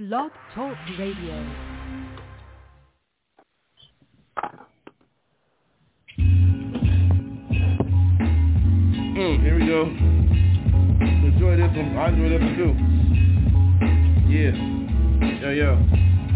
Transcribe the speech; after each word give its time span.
Blog 0.00 0.30
Talk 0.54 0.74
Radio. 0.98 1.34
Mm, 9.12 9.42
here 9.42 9.58
we 9.60 9.66
go. 9.66 9.82
Enjoy 11.26 11.54
this 11.54 11.76
one. 11.76 11.98
I 11.98 12.08
enjoy 12.08 12.30
this 12.30 12.40
one 12.40 12.56
too. 12.56 12.72
Yeah. 14.32 14.56
Yo, 15.42 15.50
yo. 15.50 15.76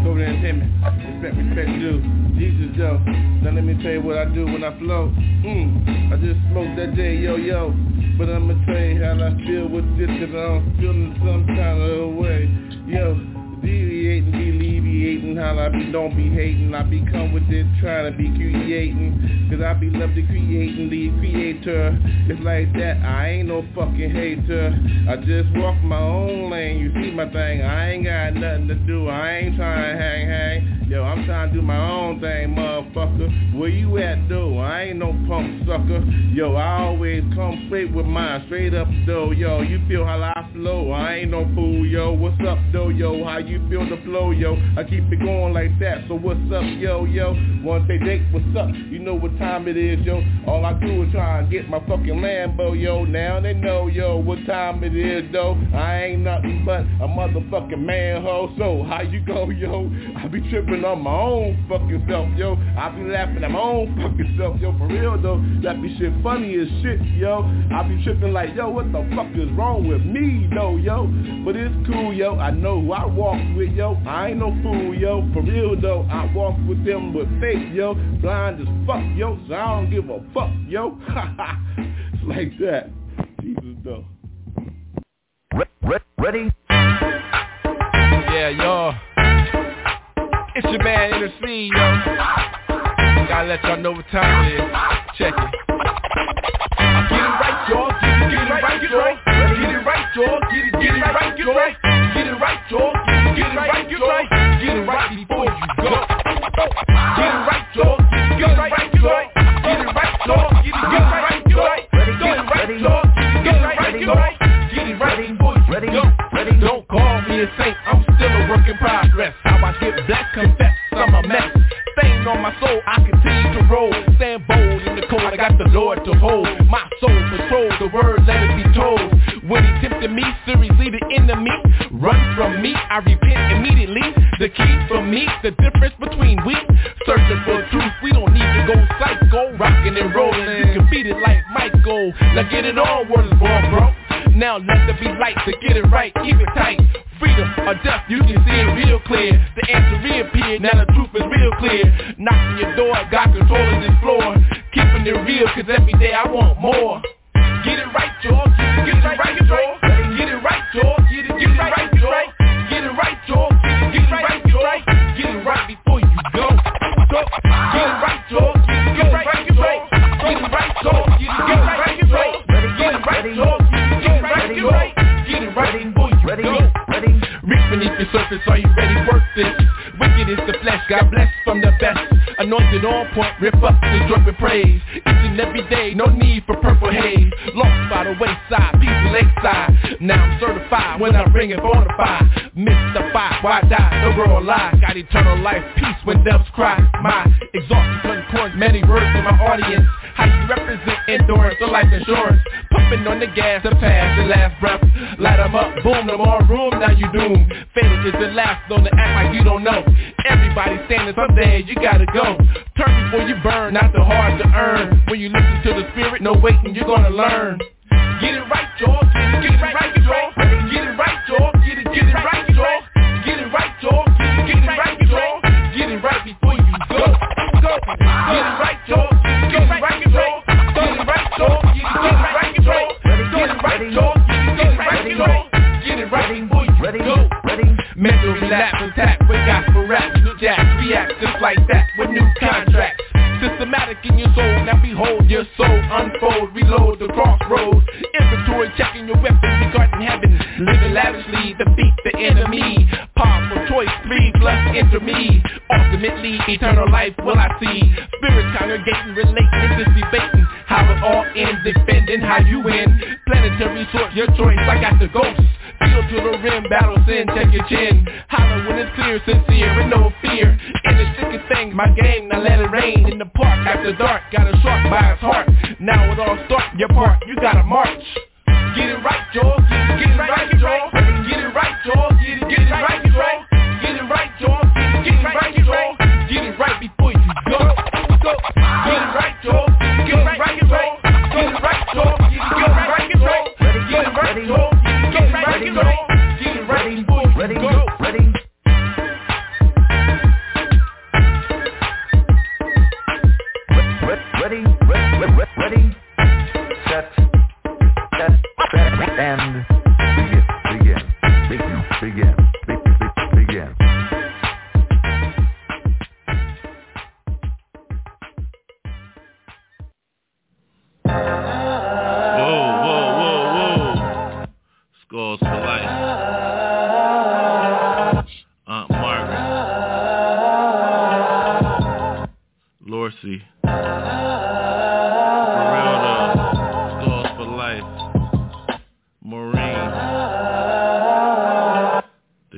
COVID 0.05 0.21
entertainment. 0.21 0.69
Respect, 1.01 1.35
respect 1.35 1.69
due. 1.79 2.01
Jesus, 2.37 2.77
yo. 2.77 2.99
Now 3.41 3.49
let 3.49 3.63
me 3.63 3.81
tell 3.81 3.93
you 3.93 4.01
what 4.03 4.19
I 4.19 4.25
do 4.25 4.45
when 4.45 4.63
I 4.63 4.77
flow. 4.77 5.09
Mm, 5.43 6.13
I 6.13 6.17
just 6.17 6.37
smoke 6.51 6.77
that 6.77 6.93
J, 6.93 7.17
yo, 7.17 7.35
yo. 7.35 7.73
But 8.19 8.29
I'ma 8.29 8.53
tell 8.67 8.77
you 8.77 9.03
how 9.03 9.17
I 9.17 9.33
feel 9.43 9.67
with 9.67 9.97
this, 9.97 10.05
cause 10.05 10.35
I'm 10.37 10.77
feeling 10.77 11.15
some 11.17 11.47
kind 11.47 11.81
of 11.81 12.13
way. 12.13 12.47
Yo, 12.85 13.34
deviating, 13.61 14.33
alleviating, 14.33 15.35
how 15.37 15.57
I 15.59 15.69
be, 15.69 15.91
don't 15.91 16.15
be 16.15 16.29
hating. 16.29 16.73
I 16.73 16.83
be 16.83 17.05
come 17.11 17.33
with 17.33 17.49
it, 17.49 17.65
trying 17.81 18.11
to 18.11 18.17
be 18.17 18.29
creating. 18.35 19.47
Cause 19.49 19.61
I 19.61 19.73
be 19.73 19.89
love 19.89 20.15
to 20.15 20.25
creating, 20.25 20.89
the 20.89 21.09
creator. 21.19 21.97
It's 22.27 22.41
like 22.41 22.73
that, 22.73 23.03
I 23.05 23.29
ain't 23.29 23.47
no 23.47 23.65
fucking 23.75 24.11
hater. 24.11 24.73
I 25.09 25.17
just 25.17 25.49
walk 25.55 25.81
my 25.83 25.99
own 25.99 26.49
lane, 26.49 26.79
you 26.79 26.91
see 26.93 27.11
my 27.11 27.31
thing. 27.31 27.61
I 27.61 27.91
ain't 27.91 28.05
got 28.05 28.33
nothing 28.33 28.67
to 28.69 28.75
do, 28.75 29.07
I 29.07 29.37
ain't 29.37 29.55
trying 29.55 29.97
to 29.97 30.01
hang, 30.01 30.27
hang. 30.27 30.74
Yo, 30.87 31.01
I'm 31.01 31.25
trying 31.25 31.49
to 31.49 31.55
do 31.55 31.61
my 31.63 31.79
own 31.79 32.21
thing, 32.21 32.53
motherfucker. 32.53 33.57
Where 33.57 33.69
you 33.69 33.97
at, 33.97 34.29
though? 34.29 34.59
I 34.59 34.83
ain't 34.83 34.99
no 34.99 35.13
punk 35.27 35.65
sucker. 35.65 36.05
Yo, 36.31 36.53
I 36.53 36.83
always 36.83 37.23
come 37.33 37.63
straight 37.65 37.91
with 37.91 38.05
mine, 38.05 38.43
straight 38.45 38.75
up, 38.75 38.87
though. 39.07 39.31
Yo, 39.31 39.61
you 39.63 39.81
feel 39.87 40.05
how 40.05 40.21
I 40.21 40.47
flow? 40.53 40.91
I 40.91 41.15
ain't 41.15 41.31
no 41.31 41.43
fool, 41.55 41.87
yo. 41.87 42.13
What's 42.13 42.39
up, 42.47 42.59
though, 42.71 42.89
yo? 42.89 43.25
How 43.25 43.39
you 43.39 43.67
feel 43.67 43.89
the 43.89 43.99
flow, 44.05 44.29
yo? 44.29 44.57
I 44.77 44.83
keep 44.83 45.11
it 45.11 45.25
going 45.25 45.53
like 45.53 45.71
that. 45.79 46.05
So 46.07 46.13
what's 46.13 46.39
up, 46.53 46.61
yo, 46.77 47.05
yo? 47.05 47.33
One 47.63 47.87
day 47.87 47.97
date, 47.97 48.21
what's 48.31 48.45
up? 48.55 48.69
You 48.69 48.99
know 48.99 49.15
what 49.15 49.35
time 49.39 49.67
it 49.67 49.77
is, 49.77 50.05
yo. 50.05 50.21
All 50.45 50.67
I 50.67 50.73
do 50.73 51.01
is 51.01 51.11
try 51.11 51.39
and 51.39 51.49
get 51.49 51.67
my 51.67 51.79
fucking 51.79 52.21
Lambo, 52.21 52.79
yo. 52.79 53.05
Now 53.05 53.39
they 53.39 53.55
know, 53.55 53.87
yo, 53.87 54.17
what 54.17 54.37
time 54.45 54.83
it 54.83 54.95
is, 54.95 55.31
though. 55.33 55.57
I 55.73 56.03
ain't 56.03 56.21
nothing 56.21 56.63
but 56.63 56.81
a 56.81 57.09
motherfucking 57.09 57.79
manhole. 57.79 58.53
So 58.59 58.85
how 58.87 59.01
you 59.01 59.25
go, 59.25 59.49
yo? 59.49 59.89
I 60.15 60.27
be 60.27 60.47
tripping 60.51 60.74
on 60.83 61.01
my 61.03 61.11
own 61.11 61.65
fucking 61.69 62.05
self, 62.09 62.27
yo. 62.35 62.57
I 62.77 62.89
be 62.89 63.03
laughing 63.03 63.43
at 63.43 63.51
my 63.51 63.59
own 63.59 63.95
fucking 63.95 64.35
self, 64.37 64.59
yo. 64.59 64.77
For 64.77 64.87
real 64.87 65.21
though, 65.21 65.43
that 65.63 65.81
be 65.81 65.95
shit 65.97 66.11
funny 66.23 66.55
as 66.57 66.67
shit, 66.81 67.01
yo. 67.15 67.43
I 67.71 67.87
be 67.87 68.03
tripping 68.03 68.33
like, 68.33 68.55
yo, 68.55 68.69
what 68.69 68.91
the 68.91 69.07
fuck 69.15 69.29
is 69.35 69.49
wrong 69.53 69.87
with 69.87 70.01
me, 70.01 70.49
though, 70.53 70.77
yo? 70.77 71.07
But 71.45 71.55
it's 71.55 71.75
cool, 71.87 72.13
yo. 72.13 72.35
I 72.35 72.51
know 72.51 72.81
who 72.81 72.91
I 72.91 73.05
walk 73.05 73.39
with, 73.55 73.71
yo. 73.71 73.95
I 74.07 74.29
ain't 74.29 74.39
no 74.39 74.51
fool, 74.63 74.93
yo. 74.93 75.27
For 75.33 75.41
real 75.41 75.79
though, 75.79 76.07
I 76.09 76.31
walk 76.33 76.55
with 76.67 76.83
them 76.83 77.13
with 77.13 77.29
faith, 77.39 77.73
yo. 77.73 77.93
Blind 78.21 78.59
as 78.59 78.67
fuck, 78.87 79.03
yo. 79.15 79.39
So 79.47 79.53
I 79.53 79.67
don't 79.67 79.89
give 79.89 80.09
a 80.09 80.19
fuck, 80.33 80.49
yo. 80.67 80.99
it's 81.77 82.23
like 82.27 82.57
that. 82.59 82.89
Jesus 83.39 83.77
though. 83.83 84.05
Ready? 86.25 86.49
Yeah, 88.31 88.49
y'all. 88.49 88.95
It's 90.55 90.63
your 90.71 90.81
man 90.83 91.11
NC, 91.11 91.69
yo. 91.69 91.85
Gotta 93.27 93.47
let 93.49 93.63
y'all 93.65 93.75
know 93.75 93.91
what 93.91 94.07
time 94.07 94.45
it 94.45 94.53
is. 94.53 94.61
Check 95.17 95.33
it. 95.35 95.51
Get 95.67 95.75
it 95.75 97.35
right, 97.43 97.67
y'all. 97.67 97.91
Get 97.99 98.21
it, 98.21 98.31
get 98.31 98.47
it 98.47 98.63
right, 98.63 98.79
y'all. 98.81 99.19
Get 99.59 99.69
it 99.75 99.83
right, 99.85 100.07
y'all. 100.15 100.39
Get 100.49 100.63
it, 100.63 100.71
get 100.79 100.95
it 100.95 101.03
right, 101.03 101.37
y'all. 101.37 101.59
Get 102.13 102.27
it 102.27 102.39
right, 102.39 102.71
y'all. 102.71 102.94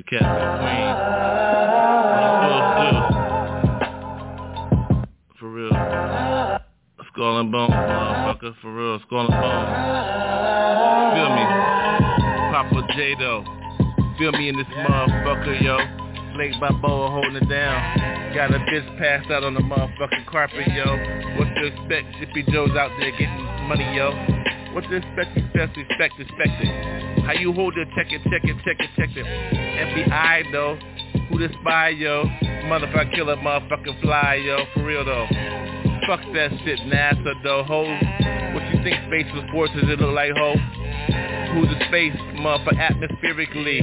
The 0.09 0.19
Captain 0.19 0.59
Queen. 0.59 0.95
For 5.39 5.49
real. 5.49 5.71
Skull 7.11 7.39
and 7.39 7.51
bones, 7.51 7.71
motherfucker. 7.71 8.53
For 8.61 8.73
real, 8.73 8.99
skull 9.05 9.27
and 9.27 9.41
bones. 9.41 9.69
Feel 11.13 11.29
me? 11.35 11.43
Poppa 12.53 12.87
J 12.95 13.15
though. 13.19 13.43
Feel 14.17 14.31
me 14.31 14.49
in 14.49 14.57
this 14.57 14.67
motherfucker, 14.67 15.61
yo. 15.61 15.77
Blake 16.35 16.53
Balboa 16.61 17.09
holding 17.11 17.35
it 17.35 17.49
down. 17.49 18.33
Got 18.33 18.53
a 18.53 18.59
bitch 18.59 18.97
passed 18.99 19.31
out 19.31 19.43
on 19.43 19.55
the 19.55 19.61
motherfucking 19.61 20.25
carpet, 20.27 20.67
yo. 20.67 20.85
What 21.37 21.53
to 21.55 21.65
expect? 21.65 22.15
Zippy 22.19 22.43
Joe's 22.51 22.71
out 22.77 22.91
there 22.99 23.11
getting 23.11 23.43
money, 23.67 23.95
yo. 23.95 24.11
What 24.73 24.83
to 24.85 24.95
expect? 24.95 25.37
Expect, 25.37 25.77
expect, 25.77 26.19
expect 26.19 26.61
it. 26.61 27.06
How 27.27 27.33
you 27.33 27.51
hold 27.51 27.77
it? 27.77 27.89
Check 27.93 28.07
it, 28.09 28.21
check 28.31 28.45
it, 28.45 28.55
check 28.63 28.77
it, 28.79 28.89
check 28.95 29.09
it. 29.17 29.25
FBI 29.25 30.49
though. 30.53 30.77
Who 31.27 31.37
the 31.37 31.49
spy, 31.59 31.89
yo? 31.89 32.23
Motherfucker 32.71 33.13
killer, 33.13 33.35
motherfucking 33.35 34.01
fly, 34.01 34.35
yo. 34.35 34.59
For 34.73 34.85
real 34.85 35.03
though. 35.03 35.27
Fuck 36.07 36.21
that 36.33 36.51
shit, 36.63 36.79
NASA 36.87 37.33
though, 37.43 37.65
ho. 37.65 37.83
What 38.53 38.63
you 38.73 38.81
think 38.81 38.95
space 39.07 39.27
was 39.35 39.43
for? 39.51 39.67
Does 39.67 39.89
it 39.89 39.99
look 39.99 40.15
like 40.15 40.31
ho? 40.37 40.55
Who's 41.51 41.67
the 41.67 41.85
space, 41.89 42.15
motherfucker, 42.39 42.79
atmospherically? 42.79 43.81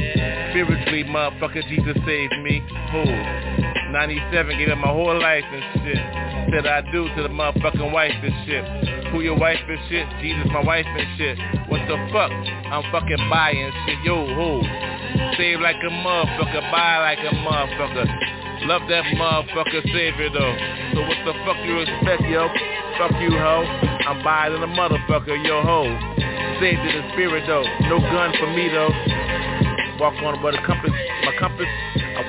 Spiritually, 0.48 1.04
motherfucker, 1.04 1.68
Jesus 1.68 2.02
saved 2.06 2.32
me. 2.42 2.62
Who? 2.92 3.83
97, 3.94 4.58
gave 4.58 4.74
up 4.74 4.78
my 4.82 4.90
whole 4.90 5.14
life 5.14 5.46
and 5.46 5.62
shit. 5.86 6.02
Said 6.50 6.66
I 6.66 6.82
do 6.90 7.06
to 7.14 7.22
the 7.22 7.30
motherfucking 7.30 7.94
wife 7.94 8.10
and 8.10 8.34
shit. 8.42 8.66
Who 9.14 9.22
your 9.22 9.38
wife 9.38 9.62
and 9.70 9.78
shit? 9.86 10.02
Jesus, 10.18 10.50
my 10.50 10.66
wife 10.66 10.84
and 10.84 11.06
shit. 11.14 11.38
What 11.70 11.78
the 11.86 11.94
fuck? 12.10 12.34
I'm 12.34 12.82
fucking 12.90 13.22
buying 13.30 13.70
shit. 13.86 14.02
Yo, 14.02 14.26
who? 14.26 14.66
Save 15.38 15.62
like 15.62 15.78
a 15.78 15.94
motherfucker, 15.94 16.62
buy 16.74 17.06
like 17.06 17.22
a 17.22 17.38
motherfucker. 17.38 18.66
Love 18.66 18.82
that 18.90 19.06
motherfucker 19.14 19.86
savior 19.94 20.26
though. 20.26 20.54
So 20.98 21.06
what 21.06 21.18
the 21.22 21.32
fuck 21.46 21.62
you 21.62 21.78
expect, 21.86 22.26
yo? 22.26 22.50
Fuck 22.98 23.14
you, 23.22 23.30
ho. 23.30 23.62
I'm 24.10 24.24
buying 24.26 24.58
a 24.58 24.66
motherfucker, 24.74 25.38
yo, 25.46 25.62
ho. 25.62 25.86
Save 26.58 26.82
in 26.82 26.98
the 26.98 27.04
spirit 27.14 27.44
though. 27.46 27.62
No 27.86 28.02
gun 28.02 28.34
for 28.42 28.50
me 28.58 28.66
though. 28.74 28.90
Walk 30.02 30.18
on 30.18 30.42
with 30.42 30.58
a 30.58 30.62
compass, 30.66 30.90
my 31.22 31.32
compass. 31.38 31.70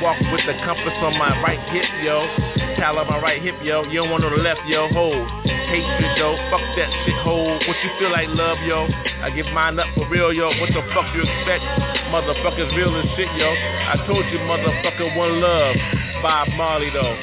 Walk 0.01 0.19
with 0.31 0.43
the 0.45 0.53
compass 0.65 0.97
on 0.99 1.17
my 1.17 1.31
right 1.41 1.59
hip, 1.71 1.87
yo. 2.03 2.27
Towel 2.75 2.99
on 2.99 3.07
my 3.07 3.19
right 3.19 3.41
hip, 3.41 3.55
yo. 3.63 3.83
You 3.85 4.03
don't 4.03 4.11
want 4.11 4.23
no 4.23 4.29
left, 4.35 4.61
yo. 4.67 4.89
Hold. 4.89 5.23
Hatred, 5.47 6.11
though. 6.19 6.35
Fuck 6.51 6.63
that 6.75 6.91
shit, 7.05 7.15
hold. 7.23 7.63
What 7.63 7.77
you 7.79 7.89
feel 7.97 8.11
like, 8.11 8.27
love, 8.29 8.59
yo? 8.67 8.87
I 9.23 9.31
give 9.31 9.47
mine 9.55 9.79
up 9.79 9.87
for 9.95 10.07
real, 10.09 10.33
yo. 10.33 10.51
What 10.59 10.69
the 10.75 10.83
fuck 10.91 11.07
you 11.15 11.23
expect? 11.23 11.63
Motherfuckers 12.11 12.75
real 12.75 12.91
as 12.95 13.07
shit, 13.15 13.31
yo. 13.39 13.49
I 13.49 13.95
told 14.05 14.25
you, 14.27 14.39
motherfucker, 14.43 15.15
one 15.15 15.39
love. 15.39 15.75
Bob 16.21 16.49
Marley, 16.57 16.91
though. 16.91 17.15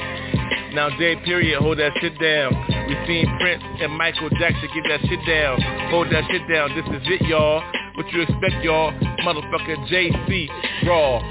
Now 0.73 0.89
J 0.97 1.15
period, 1.23 1.61
hold 1.61 1.77
that 1.77 1.93
shit 2.01 2.17
down. 2.19 2.72
We 2.87 2.95
seen 3.07 3.25
Prince 3.39 3.63
and 3.81 3.93
Michael 3.93 4.29
Jackson 4.31 4.69
get 4.73 4.83
that 4.89 5.01
shit 5.07 5.19
down. 5.25 5.61
Hold 5.89 6.11
that 6.11 6.23
shit 6.29 6.47
down. 6.49 6.75
This 6.75 6.85
is 6.99 7.07
it, 7.07 7.21
y'all. 7.27 7.63
What 7.95 8.11
you 8.11 8.21
expect, 8.21 8.63
y'all? 8.63 8.91
Motherfucker 9.23 9.87
JC, 9.87 10.49
raw. 10.87 11.21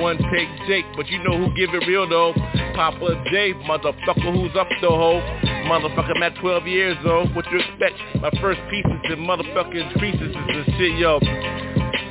One 0.00 0.16
take 0.32 0.48
Jake, 0.66 0.86
but 0.96 1.08
you 1.08 1.22
know 1.22 1.36
who 1.36 1.54
give 1.54 1.74
it 1.74 1.86
real 1.86 2.08
though. 2.08 2.32
Poppa 2.74 3.24
J, 3.30 3.52
motherfucker, 3.68 4.32
who's 4.32 4.56
up 4.56 4.68
the 4.80 4.88
hoe? 4.88 5.20
Motherfucker, 5.68 6.16
I'm 6.16 6.22
at 6.22 6.34
12 6.40 6.66
years 6.66 6.96
though. 7.04 7.26
What 7.34 7.44
you 7.52 7.58
expect? 7.58 8.00
My 8.20 8.30
first 8.40 8.60
pieces 8.70 9.00
and 9.04 9.28
motherfucking 9.28 9.98
creases 9.98 10.30
is 10.30 10.32
the 10.32 10.64
shit, 10.78 10.98
yo. 10.98 11.20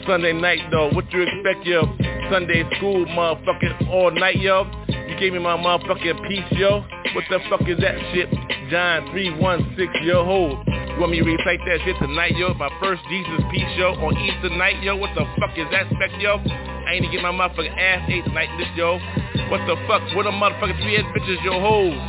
Sunday 0.06 0.33
night 0.33 0.59
though, 0.71 0.89
what 0.92 1.12
you 1.12 1.24
expect, 1.24 1.65
yo? 1.65 1.83
Sunday 2.30 2.63
school, 2.77 3.06
motherfucking 3.07 3.89
all 3.89 4.12
night, 4.12 4.39
yo. 4.39 4.65
You 5.12 5.19
gave 5.19 5.34
me 5.34 5.40
my 5.40 5.60
motherfucking 5.60 6.25
piece, 6.30 6.48
yo. 6.58 6.88
What 7.12 7.25
the 7.30 7.40
fuck 7.50 7.68
is 7.68 7.78
that 7.84 8.00
shit? 8.16 8.31
John 8.72 9.12
316, 9.12 10.08
yo, 10.08 10.24
hold. 10.24 10.63
You 10.66 10.96
want 11.04 11.12
me 11.12 11.19
to 11.19 11.28
recite 11.28 11.60
that 11.68 11.84
shit 11.84 12.00
tonight, 12.00 12.38
yo? 12.40 12.54
My 12.54 12.72
first 12.80 13.04
Jesus 13.12 13.44
piece, 13.52 13.68
yo, 13.75 13.92
on 14.00 14.16
Easter 14.16 14.56
night, 14.56 14.81
yo. 14.81 14.96
What 14.96 15.12
the 15.13 15.28
fuck 15.36 15.52
is 15.60 15.68
that 15.75 15.92
spec, 15.92 16.16
yo? 16.24 16.40
I 16.88 16.96
ain't 16.96 17.04
to 17.04 17.12
get 17.12 17.19
my 17.22 17.36
motherfucking 17.36 17.75
ass 17.75 18.08
ate 18.08 18.24
tonight, 18.24 18.56
this, 18.56 18.72
yo. 18.80 19.04
What 19.52 19.60
the 19.68 19.75
fuck? 19.84 20.00
What 20.16 20.28
a 20.28 20.31
motherfucking 20.31 20.80
three 20.80 20.96
ass 20.96 21.04
bitches, 21.12 21.44
yo, 21.44 21.60
hoes. 21.60 22.00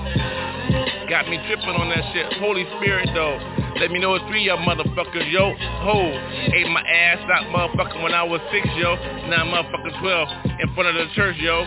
Got 1.11 1.27
me 1.27 1.43
tripping 1.51 1.75
on 1.75 1.91
that 1.91 2.07
shit. 2.15 2.39
Holy 2.39 2.63
Spirit, 2.79 3.11
though. 3.19 3.35
Let 3.83 3.91
me 3.91 3.99
know 3.99 4.15
it's 4.15 4.25
three 4.31 4.49
of 4.49 4.61
motherfuckers, 4.61 5.27
yo. 5.27 5.51
Ho. 5.59 6.07
Ate 6.55 6.71
my 6.71 6.87
ass 6.87 7.19
out, 7.35 7.51
motherfucker, 7.51 8.01
when 8.01 8.15
I 8.15 8.23
was 8.23 8.41
six, 8.55 8.63
yo. 8.79 8.95
Now 9.27 9.43
I'm 9.43 9.51
motherfucking 9.51 9.99
12 9.99 10.29
in 10.63 10.75
front 10.79 10.87
of 10.87 10.95
the 10.95 11.13
church, 11.17 11.35
yo. 11.43 11.67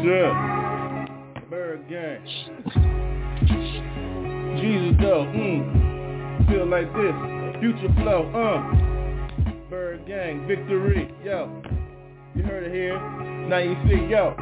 future. 0.00 0.32
ByrdGang. 1.50 2.24
Jesus 4.60 4.96
though, 5.00 5.26
mm. 5.26 6.48
Feel 6.48 6.66
like 6.66 6.92
this. 6.94 7.14
Future 7.60 7.92
flow, 8.00 8.30
uh. 8.34 8.60
ByrdGang, 9.70 10.46
victory. 10.46 11.12
Yo, 11.24 11.62
you 12.34 12.42
heard 12.42 12.64
it 12.64 12.72
here. 12.72 12.98
Now 13.48 13.58
you 13.58 13.76
see, 13.86 14.06
yo, 14.10 14.34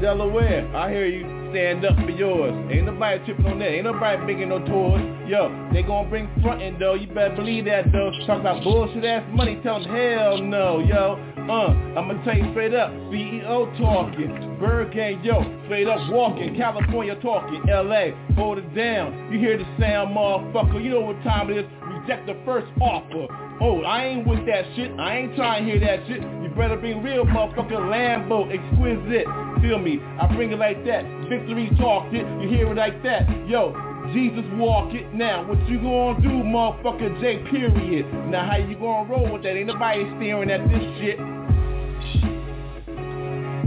Delaware, 0.00 0.66
I 0.76 0.90
hear 0.90 1.06
you. 1.06 1.36
Stand 1.52 1.84
up 1.86 1.94
for 1.96 2.10
yours. 2.10 2.52
Ain't 2.70 2.86
nobody 2.86 3.24
tripping 3.24 3.46
on 3.46 3.58
that. 3.60 3.68
Ain't 3.68 3.84
nobody 3.84 4.22
making 4.24 4.48
no 4.48 4.58
tours. 4.66 5.00
Yo, 5.28 5.48
they 5.72 5.82
gonna 5.82 6.08
bring 6.08 6.28
frontin' 6.42 6.76
though. 6.78 6.94
You 6.94 7.06
better 7.06 7.34
believe 7.36 7.64
that 7.66 7.92
though. 7.92 8.10
Talk 8.26 8.40
about 8.40 8.64
bullshit 8.64 9.04
ass 9.04 9.24
money. 9.32 9.58
Tell 9.62 9.80
them 9.80 9.88
hell 9.88 10.38
no, 10.42 10.80
yo. 10.80 11.35
Uh, 11.48 11.70
I'ma 11.94 12.20
tell 12.24 12.36
you 12.36 12.50
straight 12.50 12.74
up. 12.74 12.90
CEO 13.06 13.70
talking. 13.78 14.34
ByrdGang, 14.58 15.24
yo. 15.24 15.42
Straight 15.66 15.86
up 15.86 16.10
walking. 16.10 16.56
California 16.56 17.14
talking. 17.22 17.62
LA, 17.68 18.10
hold 18.34 18.58
it 18.58 18.74
down. 18.74 19.30
You 19.32 19.38
hear 19.38 19.56
the 19.56 19.64
sound, 19.78 20.16
motherfucker. 20.16 20.82
You 20.82 20.90
know 20.90 21.00
what 21.02 21.22
time 21.22 21.50
it 21.50 21.58
is. 21.58 21.66
Reject 21.82 22.26
the 22.26 22.36
first 22.44 22.66
offer. 22.80 23.30
Oh, 23.60 23.82
I 23.82 24.06
ain't 24.06 24.26
with 24.26 24.44
that 24.46 24.64
shit. 24.74 24.90
I 24.98 25.18
ain't 25.18 25.36
trying 25.36 25.64
to 25.64 25.70
hear 25.70 25.80
that 25.80 26.06
shit. 26.08 26.20
You 26.20 26.50
better 26.56 26.76
be 26.76 26.94
real 26.94 27.24
motherfucker, 27.24 27.78
Lambo, 27.78 28.50
exquisite. 28.50 29.26
Feel 29.62 29.78
me? 29.78 30.00
I 30.20 30.26
bring 30.34 30.50
it 30.50 30.58
like 30.58 30.84
that. 30.84 31.04
Victory 31.30 31.70
talk 31.78 32.12
it. 32.12 32.26
You 32.42 32.48
hear 32.48 32.72
it 32.72 32.76
like 32.76 33.02
that. 33.04 33.22
Yo, 33.46 33.70
Jesus 34.12 34.44
walk 34.54 34.92
it 34.94 35.12
now. 35.14 35.46
What 35.48 35.58
you 35.68 35.78
gonna 35.78 36.20
do, 36.20 36.42
motherfucker 36.42 37.20
J 37.20 37.38
period? 37.50 38.06
Now 38.30 38.50
how 38.50 38.56
you 38.56 38.74
gonna 38.76 39.08
roll 39.08 39.32
with 39.32 39.42
that? 39.42 39.56
Ain't 39.56 39.66
nobody 39.66 40.04
staring 40.18 40.50
at 40.50 40.66
this 40.68 40.82
shit. 40.98 41.18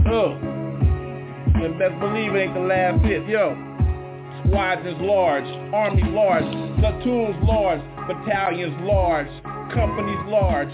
Oh. 0.06 0.36
And 1.54 1.78
best 1.78 2.00
believe 2.00 2.34
it 2.34 2.38
ain't 2.38 2.54
the 2.54 2.60
last 2.60 3.04
hit. 3.04 3.26
Yo. 3.28 3.56
Squadrons 4.46 5.00
large, 5.00 5.44
army 5.72 6.02
large, 6.10 6.44
platoons 6.80 7.36
large, 7.44 7.80
battalions 8.08 8.74
large, 8.82 9.28
companies 9.72 10.18
large. 10.26 10.72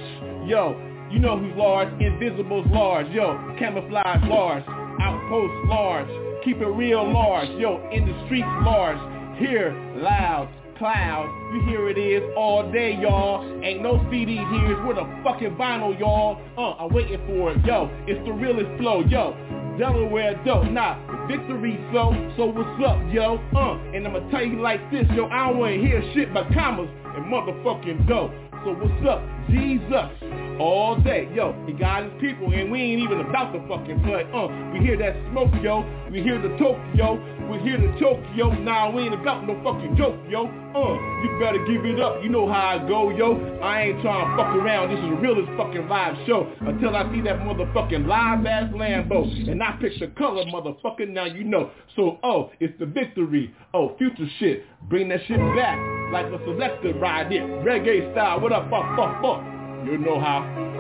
Yo, 0.49 0.75
you 1.11 1.19
know 1.19 1.39
who's 1.39 1.55
large? 1.57 1.89
Invisible's 2.01 2.67
large. 2.69 3.09
Yo, 3.09 3.37
camouflage 3.59 4.23
large, 4.29 4.65
outpost 5.01 5.69
large, 5.69 6.09
keep 6.45 6.59
it 6.59 6.67
real 6.67 7.11
large. 7.13 7.49
Yo, 7.59 7.89
in 7.93 8.07
the 8.07 8.25
streets 8.27 8.49
large, 8.63 8.99
here 9.39 9.73
loud, 9.97 10.49
cloud. 10.79 11.27
You 11.53 11.61
hear 11.63 11.89
it 11.89 11.99
is 11.99 12.23
all 12.37 12.71
day, 12.71 12.97
y'all. 13.01 13.43
Ain't 13.63 13.83
no 13.83 14.05
CD 14.11 14.37
here. 14.37 14.73
It's 14.73 14.87
with 14.87 14.99
a 14.99 15.07
fucking 15.25 15.57
vinyl, 15.57 15.99
y'all. 15.99 16.41
Uh, 16.57 16.85
I'm 16.85 16.93
waiting 16.93 17.21
for 17.27 17.53
it. 17.53 17.65
Yo, 17.65 17.91
it's 18.07 18.25
the 18.27 18.33
realest 18.33 18.79
flow. 18.79 19.01
Yo, 19.01 19.35
Delaware 19.79 20.41
dope. 20.45 20.71
Nah, 20.71 20.97
victory 21.27 21.79
flow, 21.91 22.13
So 22.37 22.47
what's 22.47 22.83
up, 22.85 22.99
yo? 23.13 23.37
Uh, 23.55 23.77
and 23.95 24.07
I'ma 24.07 24.21
tell 24.31 24.45
you 24.45 24.61
like 24.61 24.91
this, 24.91 25.05
yo. 25.15 25.27
I 25.27 25.49
don't 25.49 25.59
wanna 25.59 25.77
hear 25.77 26.03
shit 26.15 26.33
but 26.33 26.53
commas 26.53 26.89
and 27.15 27.25
motherfucking 27.27 28.09
dope. 28.09 28.33
So 28.65 28.73
what's 28.73 29.07
up? 29.07 29.23
Jesus. 29.49 30.11
All 30.59 30.97
day, 30.97 31.29
yo, 31.35 31.55
he 31.67 31.73
got 31.75 32.05
his 32.05 32.13
people, 32.19 32.51
and 32.53 32.73
we 32.73 32.81
ain't 32.81 33.03
even 33.03 33.21
about 33.21 33.53
to 33.53 33.61
fucking 33.69 34.03
play. 34.03 34.25
Uh, 34.33 34.49
we 34.73 34.81
hear 34.81 34.97
that 34.97 35.15
smoke, 35.31 35.53
yo. 35.63 35.85
We 36.11 36.23
hear 36.23 36.41
the 36.41 36.49
Tokyo. 36.57 37.21
We 37.51 37.59
hear 37.61 37.79
the 37.79 37.95
Tokyo. 38.01 38.51
Nah, 38.59 38.91
we 38.91 39.03
ain't 39.03 39.15
about 39.15 39.47
no 39.47 39.55
fucking 39.63 39.97
joke, 39.97 40.17
yo. 40.29 40.47
Uh, 40.47 40.95
you 41.23 41.39
better 41.39 41.65
give 41.65 41.85
it 41.87 42.01
up. 42.01 42.23
You 42.23 42.29
know 42.29 42.49
how 42.49 42.75
I 42.75 42.89
go, 42.89 43.11
yo. 43.11 43.39
I 43.63 43.83
ain't 43.83 44.03
trying 44.03 44.31
to 44.31 44.37
fuck 44.37 44.55
around. 44.57 44.91
This 44.91 44.99
is 44.99 45.11
the 45.11 45.17
realest 45.17 45.49
fucking 45.57 45.89
live 45.89 46.17
show 46.27 46.51
until 46.61 46.97
I 46.97 47.11
see 47.15 47.21
that 47.23 47.39
motherfucking 47.41 48.07
live 48.07 48.45
ass 48.47 48.73
Lambo, 48.75 49.23
and 49.49 49.63
I 49.63 49.79
pick 49.81 49.93
the 50.01 50.09
color, 50.19 50.45
motherfucker. 50.47 51.09
Now 51.09 51.27
you 51.27 51.45
know. 51.45 51.71
So, 51.95 52.19
oh, 52.25 52.51
it's 52.59 52.77
the 52.81 52.87
victory. 52.87 53.55
Oh, 53.73 53.97
future 53.97 54.29
shit. 54.39 54.65
Bring 54.89 55.09
that 55.11 55.21
shit 55.29 55.39
back 55.55 55.79
like 56.13 56.27
a 56.27 56.39
selector 56.45 56.95
ride 56.99 57.33
it. 57.33 57.43
Reggae 57.65 58.13
style. 58.13 58.41
What 58.41 58.53
up, 58.53 58.71
fuck, 58.71 58.97
fuck, 58.97 59.23
fuck. 59.23 59.45
You 59.87 59.99
know 59.99 60.19
how. 60.19 60.76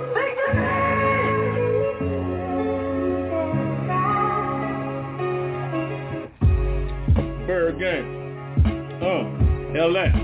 ByrdGang. 7.67 9.03
Uh, 9.03 9.79
LS. 9.79 10.15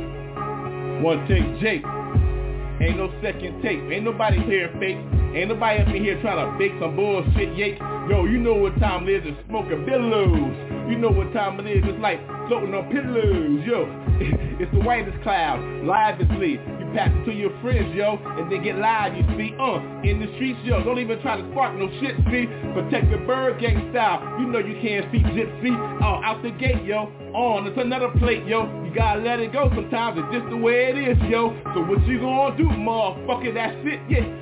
One 1.03 1.27
take 1.27 1.61
Jake. 1.61 1.85
Ain't 2.81 2.97
no 2.97 3.13
second 3.23 3.63
tape. 3.63 3.81
Ain't 3.91 4.05
nobody 4.05 4.41
here 4.43 4.71
fake. 4.79 4.99
Ain't 5.35 5.49
nobody 5.49 5.83
up 5.83 5.89
in 5.89 6.03
here 6.03 6.21
trying 6.23 6.39
to 6.39 6.59
bake 6.59 6.73
some 6.81 6.97
bullshit 6.97 7.57
yake. 7.57 7.79
Yo, 8.09 8.27
you 8.27 8.39
know 8.39 8.55
what 8.55 8.79
time 8.79 9.09
it 9.09 9.27
is 9.27 9.35
It's 9.35 9.49
smoking 9.49 9.85
billows. 9.87 10.55
You 10.89 10.99
know 10.99 11.11
what 11.11 11.33
time 11.33 11.59
it 11.61 11.67
is. 11.67 11.83
It's 11.87 12.01
like 12.01 12.19
floating 12.49 12.75
on 12.75 12.91
pillows. 12.91 13.63
Yo, 13.67 13.87
it's 14.61 14.73
the 14.73 14.81
whitest 14.81 15.21
cloud. 15.23 15.61
Live 15.85 16.21
is 16.21 16.29
lit. 16.39 16.82
Pass 16.93 17.09
it 17.09 17.25
to 17.25 17.33
your 17.33 17.51
friends, 17.63 17.95
yo, 17.95 18.21
and 18.37 18.53
they 18.53 18.59
get 18.59 18.77
live, 18.77 19.17
you 19.17 19.25
see. 19.37 19.57
Uh, 19.59 19.81
in 20.05 20.21
the 20.21 20.29
streets, 20.37 20.61
yo. 20.63 20.85
Don't 20.85 20.99
even 20.99 21.21
try 21.23 21.41
to 21.41 21.51
spark 21.53 21.75
no 21.77 21.89
shit, 22.01 22.17
see. 22.29 22.45
Protect 22.77 23.09
the 23.09 23.17
ByrdGang 23.25 23.93
style. 23.93 24.21
You 24.39 24.47
know 24.47 24.59
you 24.59 24.77
can't 24.81 25.11
see 25.11 25.25
gypsy. 25.33 25.73
Oh, 26.03 26.21
out 26.21 26.43
the 26.43 26.51
gate, 26.51 26.85
yo. 26.85 27.09
On, 27.33 27.67
it's 27.67 27.79
another 27.81 28.11
plate, 28.19 28.45
yo. 28.45 28.69
You 28.85 28.93
gotta 28.95 29.21
let 29.21 29.41
it 29.41 29.53
go 29.53 29.71
sometimes. 29.75 30.21
It's 30.21 30.41
just 30.41 30.51
the 30.51 30.57
way 30.57 30.93
it 30.93 30.99
is, 30.99 31.19
yo. 31.31 31.57
So 31.73 31.81
what 31.81 32.07
you 32.07 32.21
gonna 32.21 32.57
do, 32.57 32.65
motherfucker? 32.65 33.55
That's 33.55 33.77
it, 33.89 34.01
yeah. 34.09 34.42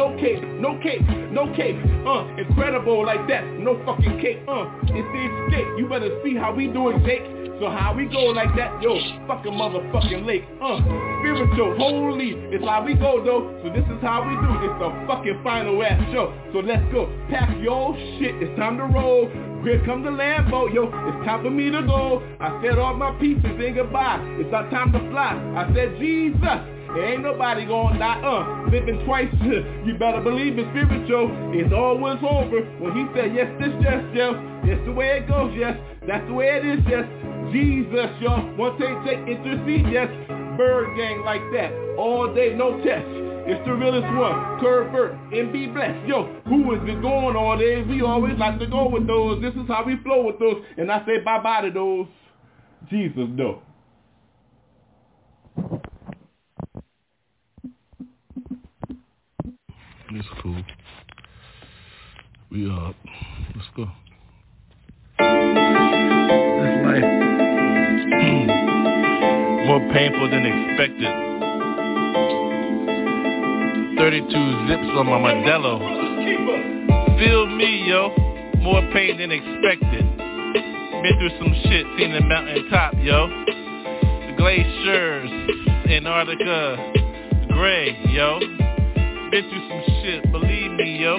No 0.00 0.16
cape, 0.16 0.40
no 0.56 0.80
cape, 0.80 1.04
no 1.30 1.52
cape, 1.54 1.76
uh, 2.08 2.24
incredible 2.40 3.04
like 3.04 3.28
that, 3.28 3.44
no 3.60 3.76
fucking 3.84 4.18
cape, 4.18 4.40
uh, 4.48 4.64
it's 4.88 5.04
the 5.12 5.22
escape, 5.28 5.68
you 5.76 5.86
better 5.90 6.08
see 6.24 6.34
how 6.36 6.54
we 6.54 6.68
do 6.68 6.88
it, 6.88 7.04
Jake, 7.04 7.20
so 7.60 7.68
how 7.68 7.92
we 7.94 8.06
go 8.06 8.32
like 8.32 8.48
that, 8.56 8.80
yo, 8.80 8.96
fucking 9.28 9.52
motherfucking 9.52 10.24
lake, 10.24 10.48
uh, 10.64 10.80
spiritual, 11.20 11.76
holy, 11.76 12.32
it's 12.48 12.64
how 12.64 12.82
we 12.82 12.94
go 12.94 13.20
though, 13.22 13.52
so 13.60 13.68
this 13.76 13.84
is 13.92 14.00
how 14.00 14.24
we 14.24 14.32
do, 14.40 14.50
it's 14.64 14.80
the 14.80 14.88
fucking 15.06 15.38
final 15.44 15.76
ass 15.84 16.00
show, 16.16 16.32
so 16.54 16.60
let's 16.60 16.80
go, 16.90 17.04
pack 17.28 17.52
your 17.60 17.92
shit, 18.16 18.40
it's 18.40 18.56
time 18.58 18.78
to 18.78 18.84
roll, 18.84 19.28
here 19.60 19.84
comes 19.84 20.06
the 20.06 20.10
Lambo, 20.10 20.72
yo, 20.72 20.88
it's 21.12 21.26
time 21.28 21.44
for 21.44 21.50
me 21.50 21.68
to 21.68 21.82
go, 21.84 22.24
I 22.40 22.56
said 22.64 22.78
all 22.78 22.96
my 22.96 23.12
pieces 23.20 23.44
and 23.44 23.74
goodbye, 23.76 24.16
it's 24.40 24.48
our 24.54 24.64
time 24.70 24.92
to 24.92 25.00
fly, 25.12 25.36
I 25.60 25.68
said 25.76 26.00
Jesus, 26.00 26.79
Ain't 26.98 27.22
nobody 27.22 27.66
gonna 27.66 27.98
die, 27.98 28.18
uh, 28.18 28.70
living 28.70 29.04
twice. 29.06 29.30
you 29.86 29.94
better 29.94 30.20
believe 30.20 30.58
it's 30.58 30.68
spiritual. 30.70 31.30
It's 31.54 31.72
always 31.72 32.18
over. 32.18 32.66
When 32.82 32.92
he 32.98 33.06
said, 33.14 33.30
yes, 33.34 33.46
this, 33.62 33.70
yes, 33.78 34.02
yes. 34.10 34.34
It's 34.66 34.84
the 34.84 34.92
way 34.92 35.22
it 35.22 35.28
goes, 35.28 35.54
yes. 35.56 35.78
That's 36.06 36.26
the 36.26 36.34
way 36.34 36.58
it 36.58 36.66
is, 36.66 36.80
yes. 36.90 37.06
Jesus, 37.54 38.10
yo. 38.18 38.42
One 38.58 38.74
take, 38.74 38.98
take, 39.06 39.22
intercede, 39.22 39.86
yes. 39.86 40.10
ByrdGang 40.58 41.24
like 41.24 41.46
that. 41.54 41.70
All 41.96 42.34
day, 42.34 42.54
no 42.54 42.82
test. 42.82 43.06
It's 43.46 43.64
the 43.66 43.72
realest 43.72 44.06
one. 44.18 44.58
Curvert 44.58 45.14
and 45.32 45.52
be 45.52 45.66
blessed. 45.66 46.06
Yo, 46.06 46.26
who 46.46 46.74
is 46.74 46.80
it 46.84 47.00
going 47.00 47.36
all 47.36 47.56
day? 47.56 47.82
We 47.82 48.02
always 48.02 48.36
like 48.38 48.58
to 48.58 48.66
go 48.66 48.88
with 48.88 49.06
those. 49.06 49.40
This 49.40 49.54
is 49.54 49.66
how 49.68 49.84
we 49.86 49.96
flow 50.02 50.26
with 50.26 50.38
those. 50.38 50.62
And 50.76 50.90
I 50.90 51.04
say 51.06 51.18
bye-bye 51.24 51.62
to 51.62 51.70
those. 51.70 52.06
Jesus, 52.90 53.28
though. 53.36 53.62
It's 60.12 60.26
cool. 60.42 60.60
We 62.50 62.68
up. 62.68 62.96
Let's 63.54 63.68
go. 63.76 63.84
This 65.20 65.26
life 66.84 67.04
hmm. 68.18 68.46
more 69.68 69.78
painful 69.92 70.28
than 70.30 70.46
expected. 70.46 71.12
32 73.98 74.26
zips 74.66 74.90
on 74.98 75.06
my 75.06 75.18
Modelo. 75.20 75.78
Feel 77.20 77.46
me, 77.46 77.86
yo. 77.86 78.10
More 78.58 78.82
pain 78.92 79.16
than 79.16 79.30
expected. 79.30 80.04
Been 80.16 81.18
through 81.18 81.38
some 81.38 81.54
shit, 81.70 81.86
seen 81.96 82.12
the 82.12 82.20
mountain 82.22 82.68
top, 82.68 82.94
yo. 82.96 83.28
The 84.26 84.34
glaciers, 84.36 85.30
Antarctica, 85.88 86.92
gray, 87.52 87.96
yo. 88.08 88.69
Been 89.30 89.48
through 89.48 89.68
some 89.68 89.82
shit, 90.02 90.32
believe 90.32 90.72
me, 90.72 90.98
yo. 90.98 91.16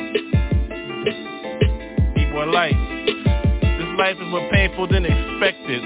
Be 2.13 2.25
more 2.33 2.45
light. 2.45 2.75
This 3.61 3.87
life 3.97 4.17
is 4.17 4.27
more 4.27 4.49
painful 4.51 4.87
than 4.89 5.05
expected. 5.05 5.81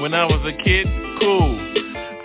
When 0.00 0.14
I 0.14 0.24
was 0.24 0.40
a 0.46 0.52
kid, 0.62 0.86
cool. 1.18 1.58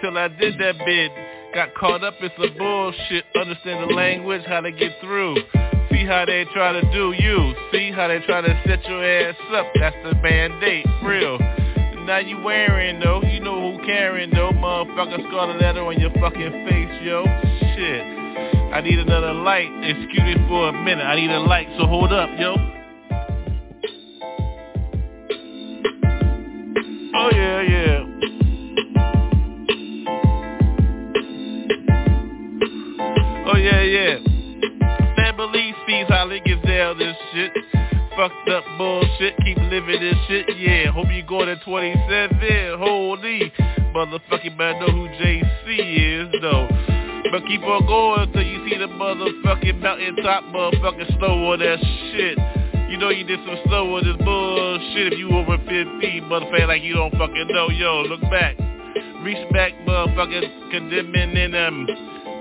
Till 0.01 0.15
I 0.15 0.27
did 0.27 0.59
that 0.59 0.75
bid. 0.85 1.11
Got 1.55 1.73
caught 1.73 2.03
up 2.03 2.13
in 2.21 2.29
some 2.37 2.55
bullshit. 2.59 3.25
Understand 3.35 3.89
the 3.89 3.95
language, 3.95 4.43
how 4.45 4.61
to 4.61 4.71
get 4.71 4.91
through. 5.01 5.37
See 5.89 6.05
how 6.05 6.25
they 6.27 6.45
try 6.53 6.71
to 6.73 6.81
do 6.93 7.15
you. 7.17 7.55
See 7.71 7.91
how 7.91 8.07
they 8.07 8.19
try 8.27 8.41
to 8.41 8.61
set 8.67 8.85
your 8.85 9.03
ass 9.03 9.35
up. 9.51 9.65
That's 9.79 9.95
the 10.03 10.13
mandate, 10.21 10.85
real. 11.03 11.39
Now 12.05 12.19
you 12.19 12.39
wearing 12.43 12.99
though, 12.99 13.23
you 13.23 13.39
know 13.39 13.77
who 13.77 13.83
caring 13.83 14.29
though, 14.29 14.51
motherfucker 14.51 15.27
scarlet 15.27 15.59
letter 15.59 15.83
on 15.83 15.99
your 15.99 16.11
fucking 16.19 16.67
face, 16.69 17.01
yo. 17.01 17.25
Shit. 17.75 18.58
I 18.71 18.81
need 18.81 18.99
another 18.99 19.33
light. 19.33 19.69
Excuse 19.83 20.23
me 20.23 20.35
for 20.47 20.69
a 20.69 20.71
minute. 20.71 21.03
I 21.03 21.15
need 21.15 21.31
a 21.31 21.39
light, 21.39 21.67
so 21.77 21.87
hold 21.87 22.13
up, 22.13 22.29
yo. 22.39 22.55
Oh 27.15 27.29
yeah, 27.33 27.61
yeah. 27.61 28.05
Oh 33.47 33.57
yeah, 33.57 33.81
yeah. 33.81 34.19
Family 35.15 35.73
sees 35.87 36.05
how 36.07 36.27
they 36.27 36.39
get 36.39 36.61
down 36.63 36.99
this 36.99 37.15
shit. 37.33 37.51
Fucked 38.15 38.49
up 38.49 38.63
bullshit, 38.77 39.35
keep 39.45 39.57
living 39.57 39.99
this 39.99 40.15
shit, 40.27 40.45
yeah. 40.57 40.91
Hope 40.91 41.07
you 41.11 41.23
go 41.23 41.43
to 41.43 41.55
27, 41.65 42.77
holy. 42.77 43.51
Motherfucking 43.95 44.57
man 44.57 44.79
know 44.79 44.87
who 44.87 45.07
JC 45.17 46.25
is, 46.25 46.41
though. 46.41 46.67
But 47.31 47.45
keep 47.45 47.61
on 47.61 47.85
going 47.85 48.21
until 48.27 48.41
you 48.41 48.67
see 48.69 48.77
the 48.77 48.87
motherfucking 48.87 49.81
mountain 49.81 50.15
top 50.23 50.43
motherfucking 50.45 51.17
snow 51.17 51.51
on 51.51 51.59
that 51.59 51.79
shit. 51.79 52.37
You 52.89 52.97
know 52.97 53.09
you 53.09 53.23
did 53.23 53.39
some 53.45 53.57
snow 53.67 53.95
on 53.95 54.03
this 54.03 54.17
bullshit 54.25 55.13
if 55.13 55.19
you 55.19 55.29
over 55.29 55.57
50, 55.57 55.69
motherfucker, 56.25 56.67
like 56.67 56.81
you 56.81 56.95
don't 56.95 57.11
fucking 57.11 57.47
know. 57.49 57.69
Yo, 57.69 58.01
look 58.01 58.21
back. 58.31 58.57
Reach 59.21 59.51
back, 59.51 59.73
motherfucker, 59.85 60.71
condemning 60.71 61.37
in 61.37 61.51
them. 61.51 61.85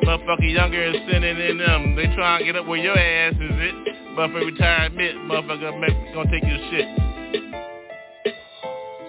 Motherfucker 0.04 0.50
younger 0.50 0.82
and 0.82 0.96
sinning 1.10 1.36
in 1.36 1.58
them. 1.58 1.96
They 1.96 2.06
try 2.14 2.38
and 2.38 2.46
get 2.46 2.56
up 2.56 2.66
where 2.66 2.78
your 2.78 2.96
ass 2.96 3.34
is 3.34 3.40
it. 3.42 3.74
Motherfucker 4.16 4.46
retirement, 4.46 5.18
motherfucker 5.28 6.14
gonna 6.14 6.30
take 6.30 6.44
your 6.44 6.58
shit. 6.70 6.88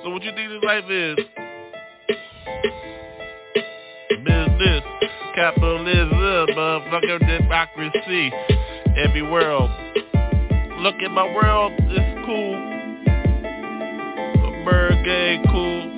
So 0.04 0.10
what 0.10 0.24
you 0.24 0.32
think 0.34 0.50
this 0.50 0.64
life 0.64 0.90
is? 0.90 1.18
Business, 4.10 4.84
capitalism, 5.40 6.50
motherfucker, 6.52 7.20
democracy. 7.26 8.30
Every 8.98 9.22
world. 9.22 9.72
Look 10.80 10.96
at 10.96 11.12
my 11.12 11.34
world, 11.34 11.72
it's 11.80 12.26
cool. 12.26 12.56
A 14.36 14.66
bird 14.66 15.06
game, 15.06 15.44
cool. 15.48 15.96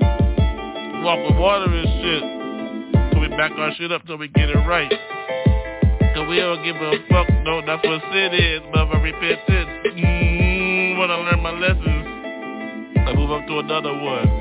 Walk 1.04 1.28
with 1.28 1.40
water 1.40 1.74
and 1.74 1.90
shit. 2.04 3.14
So 3.14 3.20
we 3.20 3.30
back 3.30 3.52
our 3.58 3.74
shit 3.80 3.92
up 3.92 4.06
till 4.06 4.18
we 4.18 4.28
get 4.28 4.50
it 4.50 4.62
right. 4.68 4.92
Cause 6.14 6.28
we 6.30 6.38
don't 6.38 6.64
give 6.64 6.76
a 6.76 6.92
fuck, 7.10 7.28
no, 7.44 7.66
that's 7.66 7.84
what 7.84 8.02
sin 8.14 8.34
is, 8.36 8.62
mother 8.72 9.00
repentance. 9.02 9.70
Mmm, 9.98 11.00
I 11.00 11.16
learn 11.16 11.42
my 11.42 11.52
lessons, 11.58 12.06
I 13.08 13.14
move 13.16 13.32
up 13.32 13.48
to 13.48 13.58
another 13.58 13.92
one. 13.92 14.41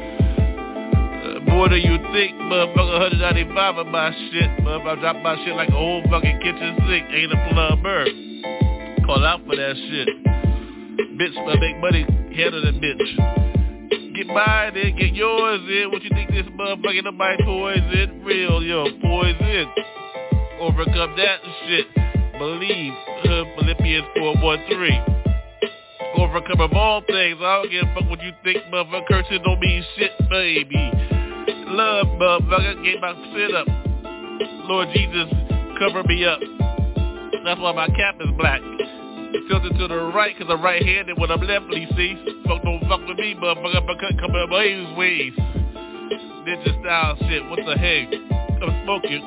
More 1.50 1.69
than 1.69 1.80
you 1.80 1.99
think, 2.12 2.35
motherfucker, 2.37 3.19
195 3.19 3.76
of 3.78 3.87
my 3.88 4.11
shit. 4.11 4.50
Motherfucker, 4.64 4.99
I 4.99 5.00
drop 5.00 5.16
my 5.23 5.37
shit 5.45 5.54
like 5.57 5.69
a 5.69 5.73
whole 5.73 6.02
fucking 6.09 6.38
kitchen 6.40 6.76
sink. 6.88 7.07
Ain't 7.11 7.33
a 7.33 7.49
plumber. 7.52 8.04
Call 9.04 9.25
out 9.26 9.40
for 9.47 9.57
that 9.57 9.75
shit. 9.76 10.09
Bitch, 11.19 11.37
I 11.37 11.59
make 11.61 11.78
money, 11.80 12.07
handle 12.35 12.62
the 12.62 12.73
bitch. 12.73 13.40
Get 14.14 14.27
mine 14.27 14.77
in, 14.77 14.96
get 14.96 15.14
yours 15.14 15.61
in. 15.68 15.90
What 15.90 16.03
you 16.03 16.11
think 16.11 16.31
this 16.31 16.46
motherfucker 16.46 17.05
nobody 17.05 17.42
poison? 17.44 18.22
Real, 18.25 18.62
yo, 18.62 18.85
poison. 19.03 19.66
Overcome 20.61 21.16
that 21.16 21.40
shit. 21.66 21.87
Believe. 22.38 22.92
Uh, 23.25 23.44
Philippians 23.59 24.07
4.13. 24.18 25.20
Overcome 26.16 26.61
of 26.61 26.72
all 26.72 27.01
things. 27.07 27.38
I 27.40 27.62
don't 27.62 27.70
give 27.70 27.87
a 27.88 27.94
fuck 27.94 28.11
what 28.11 28.22
you 28.22 28.33
think, 28.44 28.64
motherfucker. 28.72 29.07
Cursing 29.09 29.42
don't 29.42 29.59
mean 29.61 29.85
shit, 29.96 30.12
baby. 30.29 31.10
Love, 31.70 32.06
motherfucker. 32.18 32.85
Get 32.85 33.00
my 33.00 33.14
shit 33.33 33.54
up. 33.54 33.66
Lord 34.68 34.88
Jesus, 34.92 35.28
cover 35.78 36.02
me 36.02 36.24
up. 36.24 36.40
That's 37.44 37.61
why 37.61 37.72
my 37.72 37.87
cap 37.88 38.16
is 38.20 38.30
black. 38.37 38.61
Tilted 39.48 39.78
to 39.78 39.87
the 39.87 40.11
right, 40.12 40.37
cause 40.37 40.48
I'm 40.50 40.61
right-handed 40.62 41.16
when 41.16 41.30
I'm 41.30 41.40
leftly, 41.40 41.87
see? 41.96 42.42
Fuck 42.46 42.62
don't 42.64 42.80
fuck 42.88 43.06
with 43.06 43.18
me, 43.18 43.37
motherfucker, 43.37 43.87
but 43.87 43.98
come 44.00 44.35
in 44.35 44.50
my 44.50 44.96
ways. 44.98 45.33
Ninja 45.38 46.80
style 46.80 47.16
shit, 47.20 47.48
what 47.48 47.61
the 47.64 47.76
heck? 47.78 48.09
I'm 48.62 48.83
smoking. 48.85 49.22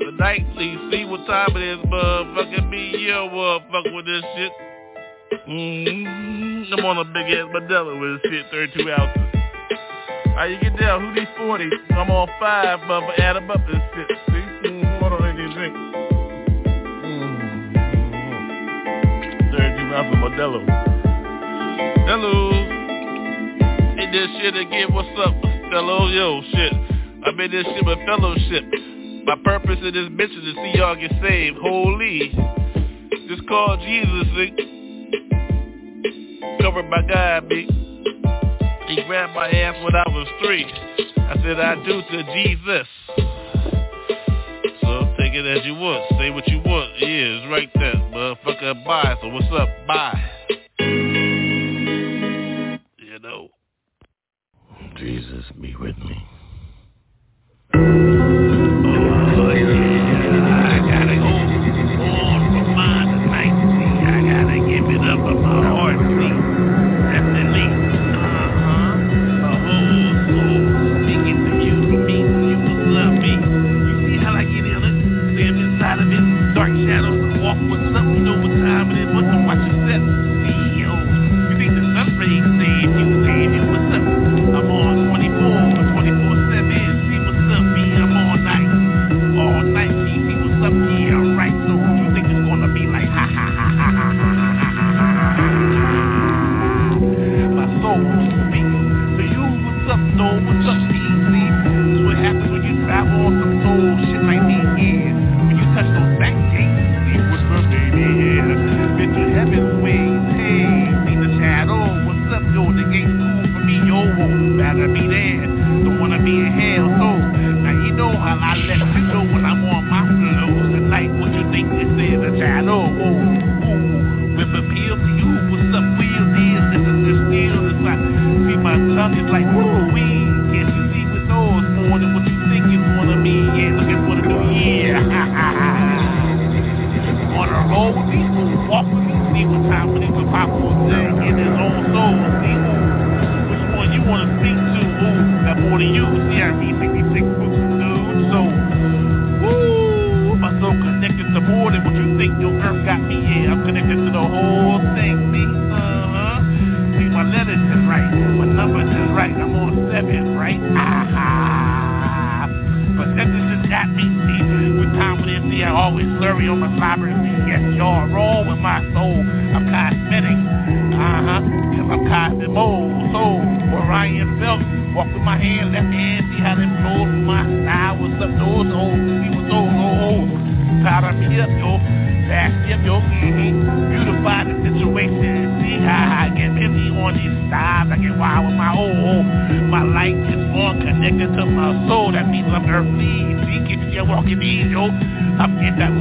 The 0.00 0.12
nightly, 0.18 0.78
see 0.90 1.04
what 1.04 1.24
time 1.26 1.56
it 1.56 1.62
is, 1.62 1.78
motherfucker, 1.86 2.68
me, 2.68 3.06
yo, 3.06 3.28
motherfucker 3.28 3.94
with 3.94 4.06
this 4.06 4.24
shit. 4.34 4.52
Mm-hmm. 5.48 6.74
I'm 6.74 6.84
on 6.84 6.98
a 6.98 7.04
big 7.04 7.30
ass 7.38 7.46
Modelo 7.54 8.00
with 8.00 8.22
shit, 8.30 8.46
32 8.50 8.90
ounces. 8.90 9.35
How 10.36 10.44
you 10.44 10.60
get 10.60 10.76
down? 10.78 11.00
Who 11.00 11.14
these 11.14 11.26
40? 11.38 11.70
I'm 11.92 12.10
on 12.10 12.28
five, 12.38 12.80
motherfucker, 12.80 13.18
add 13.20 13.36
them 13.36 13.50
up 13.50 13.66
this 13.66 13.80
shit, 13.94 14.06
see? 14.28 14.68
Mm, 14.68 15.00
hold 15.00 15.14
on, 15.14 15.22
I 15.22 15.32
need 15.32 15.48
a 15.48 15.54
drink. 15.54 15.74
Mm-hmm. 17.06 17.56
32 19.56 19.94
ounces 19.96 20.20
Modelo. 20.20 20.60
Hello. 22.04 22.36
Hey, 23.96 24.12
this 24.12 24.28
shit 24.42 24.56
again, 24.56 24.92
what's 24.92 25.08
up? 25.24 25.34
Hello, 25.72 26.06
yo, 26.08 26.42
shit. 26.52 26.72
I 27.24 27.30
made 27.32 27.52
this 27.52 27.64
shit 27.64 27.86
with 27.86 27.98
fellowship. 28.04 28.64
My 29.24 29.36
purpose 29.42 29.78
in 29.80 29.94
this 29.94 30.10
bitch 30.20 30.36
is 30.36 30.44
to 30.44 30.52
see 30.52 30.72
y'all 30.76 30.96
get 30.96 31.12
saved. 31.22 31.56
Holy. 31.62 32.34
Just 33.26 33.48
call 33.48 33.78
Jesus, 33.78 34.26
see? 34.36 34.52
Covered 36.60 36.90
by 36.90 37.00
God, 37.08 37.48
B. 37.48 37.66
He 38.88 39.02
grabbed 39.02 39.34
my 39.34 39.48
ass 39.50 39.74
when 39.84 39.96
Was 40.26 40.34
three. 40.44 40.64
I 41.18 41.36
said 41.42 41.60
I 41.60 41.74
do 41.84 42.02
to 42.02 42.22
Jesus. 42.34 42.88
So 44.82 45.14
take 45.18 45.34
it 45.34 45.46
as 45.46 45.64
you 45.64 45.74
want. 45.74 46.04
Say 46.18 46.30
what 46.30 46.48
you 46.48 46.58
want. 46.58 46.98
Yeah, 46.98 47.08
it's 47.08 47.46
right 47.50 47.70
there. 47.74 47.94
Motherfucker, 47.94 48.84
bye. 48.84 49.16
So 49.20 49.28
what's 49.28 49.46
up? 49.52 49.68
Bye. 49.86 50.20
You 52.98 53.18
know. 53.20 53.48
Jesus 54.96 55.44
be 55.60 55.76
with 55.76 55.96
me. 55.98 56.26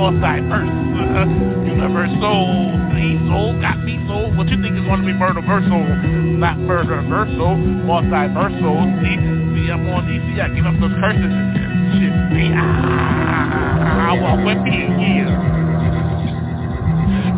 Uh, 0.06 1.26
universal. 1.66 2.78
See, 2.94 3.18
soul 3.26 3.58
got 3.58 3.82
me 3.82 3.98
soul. 4.06 4.30
What 4.38 4.46
you 4.54 4.62
think 4.62 4.78
is 4.78 4.86
going 4.86 5.02
to 5.02 5.08
be 5.08 5.18
murder? 5.18 5.42
Not 5.42 6.60
murder 6.62 7.02
versal. 7.10 7.58
Multiversal. 7.90 8.86
See, 9.02 9.18
see, 9.18 9.66
I'm 9.74 9.90
on 9.90 10.06
DC. 10.06 10.38
I 10.38 10.54
give 10.54 10.70
up 10.70 10.78
those 10.78 10.94
curses 11.02 11.26
and 11.26 11.58
shit. 11.98 12.14
See, 12.38 12.54
ah, 12.54 14.14
I 14.14 14.22
walk 14.22 14.46
with 14.46 14.62
me, 14.62 14.78
yeah. 14.94 15.42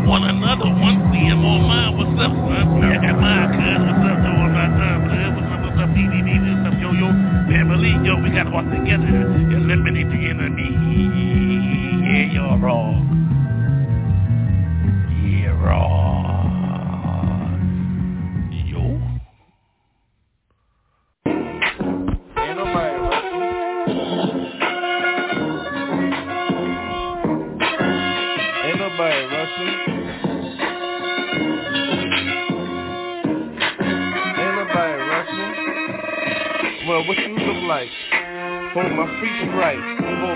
One 0.03 0.27
another, 0.27 0.67
one 0.67 1.07
see 1.15 1.31
I'm 1.31 1.47
on 1.47 1.63
mine. 1.71 1.95
What's 1.95 2.19
up, 2.19 2.35
son? 2.35 2.83
I 2.83 2.99
got 2.99 3.15
mine, 3.15 3.47
cuz. 3.55 3.79
What's 3.79 4.11
up, 4.11 4.19
though? 4.27 4.43
My 4.43 4.67
time, 4.75 5.07
cuz. 5.07 5.39
What's 5.39 5.55
up, 5.55 5.71
what's 5.71 5.79
up, 5.87 5.89
DDD? 5.95 6.35
What's 6.35 6.67
up, 6.67 6.75
yo, 6.83 6.91
yo? 6.91 7.15
Family, 7.47 7.95
yo, 8.03 8.19
we 8.19 8.27
gotta 8.35 8.51
walk 8.51 8.67
together. 8.67 9.46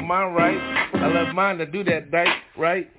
Hold 0.02 0.10
mine 0.10 0.34
right. 0.34 0.58
I 0.96 1.08
love 1.14 1.36
mine 1.36 1.60
to 1.60 1.66
do 1.68 1.84
that 1.84 2.12
right, 2.12 2.28
right? 2.58 2.90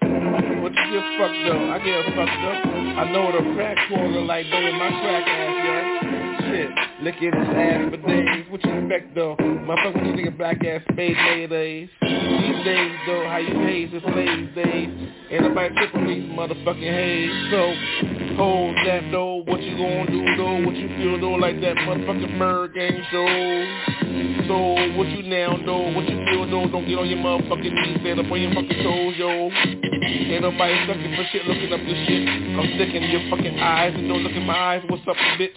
What 0.63 0.71
you 0.71 0.87
get 0.87 1.03
fucked 1.19 1.51
up? 1.51 1.59
I 1.59 1.81
get 1.83 2.05
fucked 2.15 2.31
up. 2.31 2.63
I 2.95 3.11
know 3.11 3.25
what 3.25 3.35
a 3.43 3.55
crack 3.57 3.77
quarter 3.89 4.21
like, 4.21 4.47
baby, 4.47 4.71
my 4.79 4.89
crack 5.03 5.27
ass, 5.27 5.51
yeah. 5.67 6.41
Shit, 6.47 6.71
licking 7.03 7.33
his 7.35 7.49
ass 7.59 7.91
for 7.91 7.97
days. 8.07 8.47
What 8.51 8.65
you 8.65 8.73
expect 8.79 9.17
though? 9.17 9.35
Motherfucker, 9.35 10.07
what 10.07 10.17
you 10.17 10.29
of 10.29 10.39
black 10.39 10.65
ass 10.65 10.83
spade 10.93 11.17
mayonnaise? 11.17 11.91
These 12.03 12.65
days 12.65 12.95
though, 13.07 13.27
how 13.27 13.39
you 13.39 13.59
haze 13.67 13.93
is 13.93 14.03
lazy 14.15 14.47
days. 14.55 15.13
Ain't 15.33 15.43
nobody 15.43 15.75
tripping 15.75 16.07
these 16.07 16.31
motherfucking 16.31 16.87
haze. 16.87 17.51
So, 17.51 18.37
hold 18.37 18.77
that 18.87 19.11
though. 19.11 19.43
What 19.43 19.61
you 19.61 19.77
gonna 19.77 20.07
do 20.09 20.37
though? 20.37 20.67
What 20.67 20.77
you 20.77 20.87
feel 20.99 21.21
though? 21.21 21.35
Like 21.35 21.61
that 21.63 21.75
motherfucking 21.79 22.39
ByrdGang 22.39 23.11
show. 23.11 24.02
So, 24.49 24.75
what 24.97 25.09
you 25.09 25.23
now 25.25 25.57
though? 25.65 25.93
What 25.93 26.09
you 26.09 26.19
feel 26.29 26.45
though? 26.51 26.69
Don't 26.69 26.87
get 26.87 26.99
on 26.99 27.09
your 27.09 27.19
motherfucking 27.19 27.73
knees. 27.73 28.01
Stand 28.01 28.21
up 28.21 28.31
on 28.31 28.41
your 28.41 28.53
fucking 28.53 28.83
toes, 28.83 29.15
yo. 29.17 29.51
Ain't 29.53 30.43
nobody 30.43 30.75
sucking 30.87 31.15
for 31.17 31.25
shit, 31.33 31.47
looking 31.47 31.73
up 31.73 31.81
this 31.81 31.99
shit. 32.07 32.29
I'm 32.29 32.69
sticking 32.75 33.05
your 33.11 33.25
fucking 33.31 33.59
eyes 33.59 33.95
and 33.97 34.09
don't 34.09 34.23
look 34.23 34.33
in 34.33 34.45
my 34.45 34.77
eyes. 34.77 34.83
What's 34.89 35.07
up, 35.09 35.17
bitch? 35.39 35.57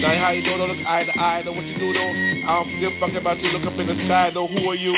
Now 0.00 0.18
how 0.18 0.30
you 0.30 0.42
doing? 0.42 0.58
Don't 0.58 0.76
look 0.76 0.86
eye 0.86 1.04
to 1.04 1.12
eye. 1.18 1.42
Know 1.42 1.52
what 1.52 1.64
you 1.64 1.78
do 1.78 1.92
though? 1.92 2.12
I 2.48 2.64
don't 2.64 2.80
give 2.80 2.92
a 2.92 3.00
fuck 3.00 3.14
about 3.14 3.38
you. 3.40 3.50
Look 3.50 3.64
up 3.70 3.78
in 3.78 3.86
the 3.86 3.94
sky 4.06 4.30
though. 4.34 4.46
Who 4.46 4.68
are 4.68 4.74
you? 4.74 4.94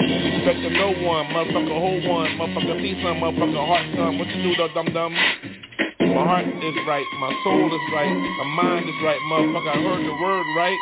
Respect 0.00 0.60
to 0.64 0.70
no 0.70 0.92
one, 1.04 1.26
motherfucker, 1.26 1.76
hold 1.76 2.04
one, 2.08 2.30
motherfucker, 2.40 2.80
see 2.80 2.96
some, 3.04 3.20
motherfucker, 3.20 3.66
heart 3.66 3.86
some. 3.94 4.18
What 4.18 4.28
you 4.28 4.42
do 4.42 4.56
though, 4.56 4.72
dum 4.72 4.88
dum? 4.94 5.12
My 6.00 6.24
heart 6.24 6.48
is 6.48 6.76
right, 6.88 7.04
my 7.20 7.32
soul 7.44 7.68
is 7.68 7.86
right, 7.92 8.08
my 8.08 8.62
mind 8.62 8.88
is 8.88 8.96
right, 9.04 9.20
motherfucker. 9.28 9.68
I 9.68 9.82
heard 9.84 10.00
the 10.00 10.16
word 10.16 10.46
right. 10.56 10.80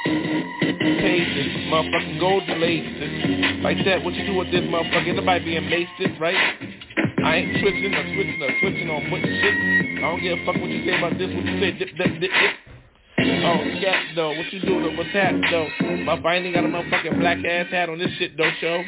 Pages, 1.02 1.50
motherfucking 1.66 2.20
golden 2.20 2.61
laces. 2.61 3.62
Like 3.62 3.85
that, 3.85 4.04
what 4.04 4.14
you 4.14 4.24
do 4.24 4.35
with 4.35 4.52
this 4.52 4.62
motherfucker? 4.62 5.14
Nobody 5.16 5.44
being 5.44 5.66
maced, 5.66 6.20
right? 6.20 6.38
I 7.24 7.37
ain't 7.37 7.59
switching 7.61 7.92
or 7.92 8.04
switching 8.14 8.42
or 8.42 8.52
switching 8.61 8.90
on 8.90 9.02
putting 9.11 9.26
shit. 9.26 9.98
I 9.98 10.00
don't 10.07 10.22
give 10.22 10.38
a 10.38 10.46
fuck 10.46 10.54
what 10.62 10.70
you 10.70 10.87
say 10.87 10.96
about 10.96 11.18
this, 11.18 11.35
what 11.35 11.44
you 11.44 11.59
say, 11.59 11.72
dip, 11.72 11.90
dip, 11.98 12.20
dip, 12.20 12.31
dip. 12.31 12.77
Oh, 13.20 13.64
scat 13.78 14.14
though, 14.14 14.31
what 14.31 14.52
you 14.52 14.61
doing 14.61 14.96
with 14.96 15.09
that 15.12 15.33
though? 15.50 15.68
My 16.04 16.20
finding 16.22 16.52
got 16.52 16.64
a 16.64 16.68
motherfucking 16.68 17.18
black 17.18 17.38
ass 17.44 17.66
hat 17.70 17.88
on 17.88 17.98
this 17.98 18.11
shit 18.18 18.37
though, 18.37 18.50
show. 18.61 18.83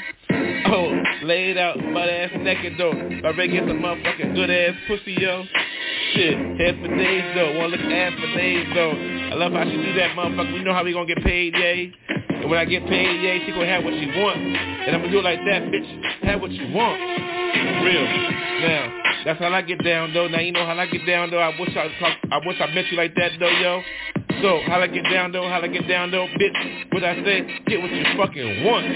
Oh, 0.67 1.03
laid 1.25 1.59
out, 1.59 1.77
butt 1.93 2.09
ass 2.09 2.31
naked 2.39 2.75
though. 2.79 2.93
My 2.93 3.31
ready 3.31 3.53
get 3.53 3.67
some 3.67 3.81
motherfucking 3.83 4.35
good 4.35 4.51
ass 4.51 4.75
pussy, 4.87 5.17
yo. 5.19 5.43
Shit, 6.15 6.39
head 6.61 6.79
for 6.81 6.97
days 6.97 7.25
though, 7.35 7.59
wanna 7.59 7.77
look 7.77 7.81
ass 7.81 8.13
for 8.21 8.39
days 8.39 8.67
though. 8.75 8.93
I 8.93 9.35
love 9.35 9.53
how 9.53 9.65
she 9.65 9.77
do 9.77 9.95
that, 9.95 10.17
motherfucker. 10.17 10.55
We 10.55 10.63
know 10.63 10.75
how 10.75 10.85
we 10.85 10.93
gonna 10.93 11.07
get 11.07 11.25
paid, 11.25 11.55
yay. 11.55 11.93
And 12.41 12.49
when 12.49 12.59
I 12.59 12.65
get 12.65 12.87
paid, 12.87 13.21
yeah, 13.21 13.45
she 13.45 13.53
gonna 13.53 13.67
have 13.67 13.85
what 13.85 13.93
she 13.95 14.07
want. 14.17 14.41
And 14.41 14.97
I'm 14.97 15.03
gonna 15.03 15.13
do 15.13 15.19
it 15.21 15.25
like 15.25 15.41
that, 15.45 15.63
bitch. 15.69 15.89
Have 16.25 16.41
what 16.41 16.51
you 16.51 16.73
want. 16.73 16.97
Real. 17.85 18.07
Now, 18.65 19.01
that's 19.25 19.39
how 19.39 19.53
I 19.53 19.61
get 19.63 19.85
down 19.85 20.13
though. 20.13 20.29
Now 20.29 20.41
you 20.41 20.53
know 20.53 20.65
how 20.65 20.73
I 20.73 20.87
get 20.87 21.05
down 21.07 21.31
though. 21.31 21.41
I 21.41 21.53
wish 21.61 21.77
I 21.77 21.93
I 22.33 22.39
wish 22.47 22.57
I 22.61 22.73
met 22.73 22.89
you 22.91 22.97
like 22.97 23.15
that 23.17 23.33
though, 23.39 23.53
yo. 23.53 23.83
So 24.41 24.61
how 24.65 24.81
I 24.81 24.87
get 24.87 25.05
down 25.05 25.33
though, 25.33 25.45
how 25.49 25.61
I 25.61 25.69
get 25.69 25.87
down 25.87 26.11
though, 26.11 26.27
bitch. 26.41 26.93
What 26.93 27.05
I 27.05 27.21
say, 27.25 27.45
get 27.67 27.83
what 27.83 27.93
you 27.93 28.05
fucking 28.17 28.65
want. 28.65 28.89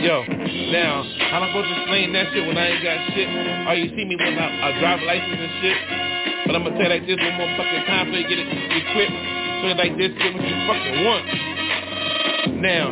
Yo, 0.00 0.24
now, 0.72 1.04
how 1.28 1.44
I 1.44 1.48
supposed 1.52 1.68
to 1.68 1.76
explain 1.76 2.12
that 2.12 2.32
shit 2.32 2.46
when 2.46 2.56
I 2.56 2.72
ain't 2.72 2.82
got 2.84 2.96
shit? 3.12 3.28
Oh, 3.68 3.72
you 3.76 3.88
see 3.92 4.04
me 4.08 4.16
when 4.16 4.38
I, 4.38 4.72
I 4.72 4.80
drive 4.80 5.02
license 5.04 5.40
and 5.40 5.52
shit? 5.60 5.76
But 6.46 6.56
I'm 6.56 6.64
gonna 6.64 6.76
tell 6.80 6.88
you 6.88 6.96
like 6.96 7.04
this 7.04 7.20
one 7.20 7.36
more 7.36 7.52
fucking 7.60 7.84
time 7.84 8.08
so 8.08 8.16
you 8.16 8.28
get 8.28 8.38
it 8.40 8.48
equipped. 8.48 9.16
So 9.60 9.64
like 9.76 9.94
this, 10.00 10.12
get 10.16 10.32
what 10.32 10.44
you 10.44 10.56
fucking 10.64 11.04
want. 11.04 11.55
Now, 12.60 12.90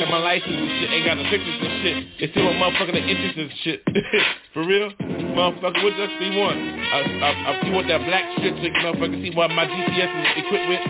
got 0.00 0.08
my 0.08 0.18
license 0.18 0.48
and 0.48 0.70
shit 0.80 0.90
ain't 0.90 1.04
got 1.04 1.16
no 1.20 1.24
pictures 1.28 1.60
and 1.60 1.74
shit. 1.84 1.96
It's 2.24 2.32
still 2.32 2.48
a 2.48 2.56
motherfucker 2.56 2.96
that 2.96 3.04
interests 3.04 3.36
and 3.36 3.52
shit. 3.60 3.78
For 4.54 4.64
real? 4.64 4.88
Motherfucker, 5.36 5.80
what 5.84 5.94
does 5.96 6.10
he 6.16 6.32
want? 6.40 6.56
I, 6.56 6.98
I, 7.20 7.30
I 7.30 7.60
see 7.62 7.70
what 7.70 7.86
that 7.88 8.00
black 8.08 8.24
shit 8.40 8.56
you 8.56 8.72
motherfucker 8.80 9.20
see 9.20 9.36
what 9.36 9.50
my 9.52 9.66
GPS 9.68 10.08
is 10.08 10.28
equipped 10.40 10.68
with. 10.72 10.84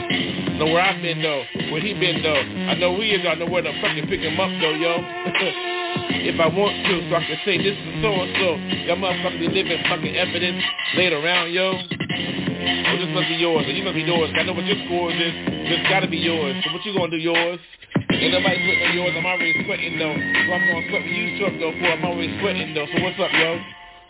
Know 0.63 0.67
where 0.71 0.83
I've 0.83 1.03
been 1.03 1.23
though. 1.23 1.43
Where 1.75 1.83
he 1.83 1.95
been 1.95 2.23
though. 2.23 2.39
I 2.71 2.75
know 2.79 2.95
who 2.95 3.03
he 3.03 3.19
is, 3.19 3.27
I 3.27 3.35
know 3.35 3.47
where 3.51 3.63
to 3.63 3.73
fucking 3.83 4.07
pick 4.07 4.21
him 4.21 4.39
up 4.39 4.51
though, 4.63 4.79
yo. 4.79 4.95
if 6.31 6.39
I 6.39 6.47
want 6.47 6.77
to, 6.87 6.95
so 7.11 7.17
I 7.17 7.25
can 7.27 7.39
say 7.45 7.59
this 7.59 7.75
is 7.75 7.95
so 8.03 8.15
and 8.15 8.31
so. 8.39 8.49
Y'all 8.87 8.97
motherfuckers 8.97 9.41
be 9.41 9.49
living 9.49 9.83
fucking 9.89 10.15
evidence 10.15 10.63
laid 10.95 11.13
around, 11.13 11.53
yo. 11.53 12.00
Well, 12.11 12.99
this 12.99 13.11
must 13.15 13.29
be 13.31 13.39
yours, 13.39 13.65
or 13.67 13.73
you 13.73 13.85
must 13.87 13.95
be 13.95 14.03
yours. 14.03 14.31
I 14.35 14.43
know 14.43 14.53
what 14.53 14.67
your 14.67 14.79
scores 14.87 15.15
is. 15.15 15.35
This 15.71 15.81
gotta 15.87 16.11
be 16.11 16.19
yours. 16.19 16.59
So 16.67 16.75
what 16.75 16.83
you 16.85 16.93
gonna 16.93 17.11
do, 17.11 17.23
yours? 17.23 17.61
Ain't 18.11 18.35
nobody 18.35 18.59
sweating 18.59 18.85
on 18.85 18.93
yours. 18.99 19.15
I'm 19.15 19.27
already 19.27 19.55
sweating 19.65 19.95
though. 19.97 20.13
So 20.13 20.49
I'm 20.51 20.63
gonna 20.67 20.85
sweat 20.91 21.05
you 21.07 21.39
truck 21.39 21.55
though. 21.63 21.73
For 21.73 21.87
I'm 21.87 22.05
already 22.05 22.35
sweating 22.43 22.75
though. 22.75 22.91
So 22.91 22.97
what's 23.01 23.19
up, 23.23 23.31
yo? 23.33 23.57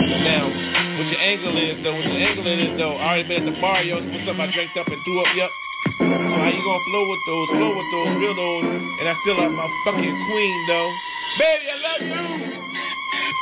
Now, 0.00 0.48
what 0.48 1.06
your 1.12 1.20
angle 1.20 1.54
is 1.60 1.76
though? 1.84 1.94
What 1.94 2.08
your 2.08 2.20
angle 2.24 2.46
is 2.48 2.72
though? 2.80 2.96
I 2.96 3.20
already 3.20 3.28
been 3.28 3.44
at 3.44 3.54
the 3.54 3.60
bar, 3.60 3.84
yo. 3.84 4.00
What's 4.00 4.26
up? 4.26 4.40
I 4.40 4.48
drank 4.48 4.72
up 4.80 4.88
and 4.88 5.00
threw 5.04 5.20
up, 5.20 5.30
yup. 5.36 5.52
So 6.00 6.36
how 6.40 6.48
you 6.48 6.62
gonna 6.64 6.84
flow 6.88 7.04
with 7.04 7.22
those? 7.28 7.48
Flow 7.52 7.70
with 7.76 7.88
those, 7.92 8.10
real 8.16 8.34
those, 8.34 8.64
and 8.64 9.06
I 9.06 9.14
feel 9.24 9.36
like 9.36 9.52
my 9.52 9.68
fucking 9.84 10.16
queen 10.32 10.56
though. 10.66 10.90
Baby, 11.38 11.66
I 11.68 11.76
love 11.84 12.02
you. 12.02 12.50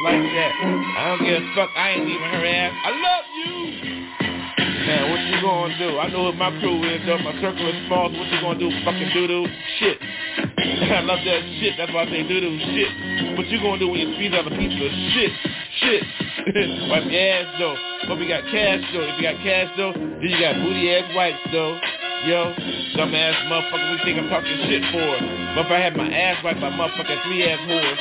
Like 0.05 0.23
that. 0.23 0.53
I 0.61 1.17
don't 1.17 1.25
give 1.25 1.43
a 1.43 1.55
fuck. 1.55 1.71
I 1.75 1.91
ain't 1.91 2.07
leaving 2.07 2.31
her 2.31 2.45
ass. 2.45 2.73
I 2.85 2.91
love 2.91 3.25
you. 3.35 4.28
Now, 4.89 5.05
what 5.05 5.21
you 5.21 5.37
gonna 5.45 5.77
do? 5.77 6.01
I 6.01 6.09
know 6.09 6.33
what 6.33 6.41
my 6.41 6.49
crew 6.65 6.81
is, 6.89 7.05
though. 7.05 7.21
My 7.21 7.37
circle 7.45 7.69
is 7.69 7.77
small, 7.93 8.09
what 8.09 8.25
you 8.25 8.41
gonna 8.41 8.57
do? 8.59 8.73
Fucking 8.89 9.13
doo-doo? 9.13 9.45
Shit. 9.77 10.01
I 10.97 11.05
love 11.05 11.21
that 11.29 11.45
shit. 11.61 11.77
That's 11.77 11.93
why 11.93 12.05
I 12.05 12.07
say 12.09 12.23
doo-doo. 12.25 12.57
Shit. 12.73 12.89
What 13.37 13.45
you 13.53 13.61
gonna 13.61 13.77
do 13.79 13.89
when 13.93 14.01
you 14.01 14.17
squeeze 14.17 14.33
out 14.33 14.49
a 14.49 14.51
of 14.51 14.57
shit? 14.57 15.33
Shit. 15.85 16.01
Wipe 16.89 17.05
your 17.05 17.21
ass, 17.21 17.53
though. 17.61 17.77
Hope 18.09 18.17
you 18.17 18.33
got 18.33 18.49
cash, 18.49 18.81
though. 18.97 19.05
If 19.05 19.21
you 19.21 19.29
got 19.29 19.37
cash, 19.45 19.69
though, 19.77 19.93
then 19.93 20.25
you 20.25 20.41
got 20.41 20.57
booty-ass 20.57 21.13
wipes, 21.13 21.45
though. 21.53 21.77
Yo, 22.25 22.57
dumbass 22.97 23.37
motherfucker, 23.45 23.93
we 23.93 24.01
think 24.09 24.17
I'm 24.17 24.33
talking 24.33 24.57
shit 24.73 24.89
for? 24.89 25.21
But 25.53 25.69
if 25.69 25.71
I 25.71 25.85
had 25.85 26.01
my 26.01 26.09
ass 26.09 26.41
wiped 26.43 26.65
by 26.65 26.73
motherfucking 26.73 27.29
three-ass 27.29 27.61
whores. 27.69 28.01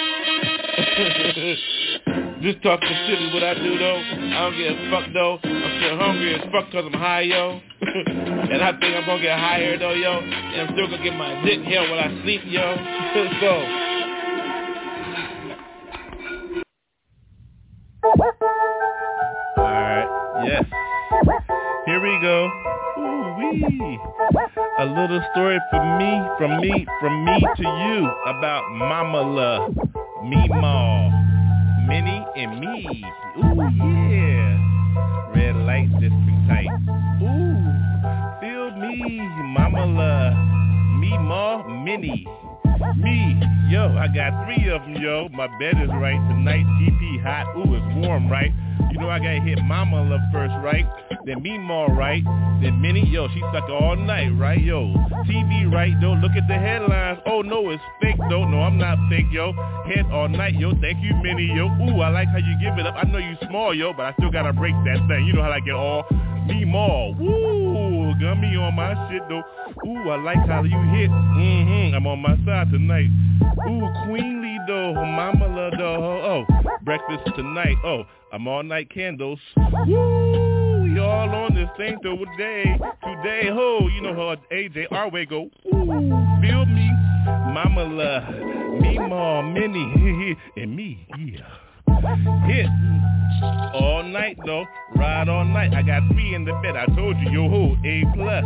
Talking 2.38 2.89
shit 3.08 3.19
is 3.19 3.34
what 3.34 3.43
I 3.43 3.56
do 3.56 3.80
though. 3.80 3.97
I 3.97 4.45
don't 4.45 4.58
give 4.58 4.78
a 4.78 4.91
fuck 4.91 5.12
though. 5.12 5.39
I'm 5.43 5.82
still 5.82 5.97
hungry 5.97 6.36
as 6.36 6.41
fuck 6.52 6.71
cause 6.71 6.86
I'm 6.86 6.93
high, 6.93 7.21
yo. 7.21 7.60
and 7.82 8.62
I 8.62 8.71
think 8.80 8.95
I'm 8.95 9.06
gonna 9.08 9.21
get 9.21 9.39
higher 9.39 9.78
though, 9.80 9.93
yo. 9.93 10.19
And 10.19 10.62
I'm 10.62 10.73
still 10.73 10.86
gonna 10.86 11.04
get 11.04 11.15
my 11.15 11.43
dick 11.43 11.62
held 11.62 11.89
while 11.89 12.00
I 12.00 12.21
sleep, 12.21 12.41
yo. 12.45 12.62
so. 13.41 13.52
Alright, 19.58 20.10
yes. 20.45 20.63
Here 21.88 22.00
we 22.00 22.19
go. 22.21 22.52
Ooh-wee. 23.00 24.00
A 24.80 24.86
little 24.86 25.21
story 25.34 25.58
from 25.71 25.97
me, 25.97 26.21
from 26.38 26.62
me, 26.62 26.86
from 27.02 27.26
me 27.26 27.39
to 27.56 27.63
you 27.63 28.08
about 28.28 28.69
Mama 28.71 29.21
La, 29.21 29.67
me 30.23 30.47
Ma, 30.50 31.27
Minnie 31.88 32.26
and 32.36 32.60
me. 32.60 33.06
Ooh 33.38 33.56
yeah. 33.80 35.32
Red 35.34 35.56
light 35.56 35.89
district 36.02 36.47
tight. 36.50 36.67
Ooh, 37.23 37.63
feel 38.41 38.71
me, 38.76 39.21
Mama 39.56 39.86
La, 39.86 40.36
me 41.00 41.17
Ma, 41.17 41.63
Minnie. 41.65 42.28
Me, 42.97 43.39
yo, 43.69 43.95
I 43.95 44.07
got 44.07 44.45
three 44.45 44.69
of 44.69 44.81
them, 44.81 44.95
yo. 44.95 45.29
My 45.29 45.45
bed 45.60 45.75
is 45.77 45.89
right 45.89 46.17
tonight. 46.33 46.65
TP 46.81 47.21
hot. 47.21 47.55
Ooh, 47.55 47.75
it's 47.75 47.86
warm, 48.05 48.27
right? 48.27 48.51
You 48.91 48.97
know 48.97 49.10
I 49.10 49.19
gotta 49.19 49.39
hit 49.41 49.62
Mama 49.62 50.01
Love 50.10 50.21
first, 50.31 50.53
right? 50.63 50.86
Then 51.25 51.43
Meemaw, 51.43 51.95
right? 51.95 52.23
Then 52.60 52.81
Minnie, 52.81 53.05
yo, 53.05 53.27
she 53.27 53.39
stuck 53.51 53.69
all 53.69 53.95
night, 53.95 54.29
right? 54.39 54.60
Yo, 54.60 54.93
TV, 55.29 55.71
right? 55.71 55.93
Though, 56.01 56.13
look 56.13 56.31
at 56.31 56.47
the 56.47 56.55
headlines. 56.55 57.19
Oh 57.27 57.41
no, 57.41 57.69
it's 57.69 57.83
fake 58.01 58.17
though. 58.29 58.45
No, 58.45 58.63
I'm 58.63 58.79
not 58.79 58.97
fake, 59.10 59.29
yo. 59.31 59.53
Head 59.86 60.05
all 60.12 60.27
night, 60.29 60.55
yo. 60.55 60.71
Thank 60.81 61.03
you, 61.03 61.13
Minnie, 61.21 61.53
yo. 61.53 61.67
Ooh, 61.67 62.01
I 62.01 62.10
like 62.10 62.29
how 62.29 62.38
you 62.38 62.57
give 62.60 62.79
it 62.79 62.88
up. 62.88 62.95
I 62.97 63.03
know 63.03 63.19
you 63.19 63.36
small, 63.47 63.75
yo, 63.75 63.93
but 63.93 64.07
I 64.07 64.13
still 64.13 64.31
gotta 64.31 64.53
break 64.53 64.73
that 64.86 65.05
thing. 65.07 65.27
You 65.27 65.33
know 65.33 65.43
how 65.43 65.51
I 65.51 65.60
get 65.60 65.75
all 65.75 66.05
me 66.47 66.65
more. 66.65 67.13
Woo, 67.13 67.66
gummy 68.19 68.56
on 68.56 68.75
my 68.75 68.93
shit 69.10 69.21
though. 69.30 69.43
Ooh, 69.86 70.10
I 70.10 70.17
like 70.21 70.47
how 70.47 70.63
you 70.63 70.80
hit. 70.95 71.10
Mm-hmm. 71.10 71.95
I'm 71.95 72.08
on 72.08 72.19
my 72.19 72.36
side 72.45 72.71
tonight. 72.71 73.10
Ooh, 73.67 73.88
Queenly 74.06 74.58
though, 74.67 74.93
Mama 74.93 75.47
love 75.47 75.73
though. 75.77 76.45
Oh, 76.45 76.45
breakfast 76.84 77.36
tonight. 77.36 77.75
Oh, 77.84 78.03
I'm 78.34 78.47
all 78.47 78.63
night 78.63 78.89
candles. 78.89 79.39
Woo, 79.58 80.84
we 80.84 80.99
all 80.99 81.30
on 81.30 81.56
this 81.56 81.69
thing 81.77 81.97
today. 82.01 82.77
Today, 83.03 83.49
ho, 83.51 83.88
you 83.93 84.01
know 84.01 84.13
how 84.13 84.36
AJ 84.51 84.89
Arway 84.89 85.27
go. 85.30 85.49
Ooh, 85.73 86.41
feel 86.41 86.65
me, 86.65 86.89
Mama 87.53 87.84
love 87.84 88.58
me, 88.82 88.97
mom, 88.99 89.53
Minnie, 89.53 90.36
and 90.56 90.75
me, 90.75 91.08
yeah. 91.17 91.66
Hit 92.47 92.67
all 93.73 94.04
night 94.04 94.38
though, 94.45 94.65
ride 94.95 95.30
all 95.30 95.45
night. 95.45 95.73
I 95.73 95.82
got 95.82 96.02
three 96.12 96.34
in 96.34 96.45
the 96.45 96.54
bed. 96.63 96.76
I 96.76 96.86
told 96.95 97.17
you, 97.19 97.30
yo 97.32 97.50
ho, 97.50 97.76
A 97.86 98.04
plus. 98.15 98.43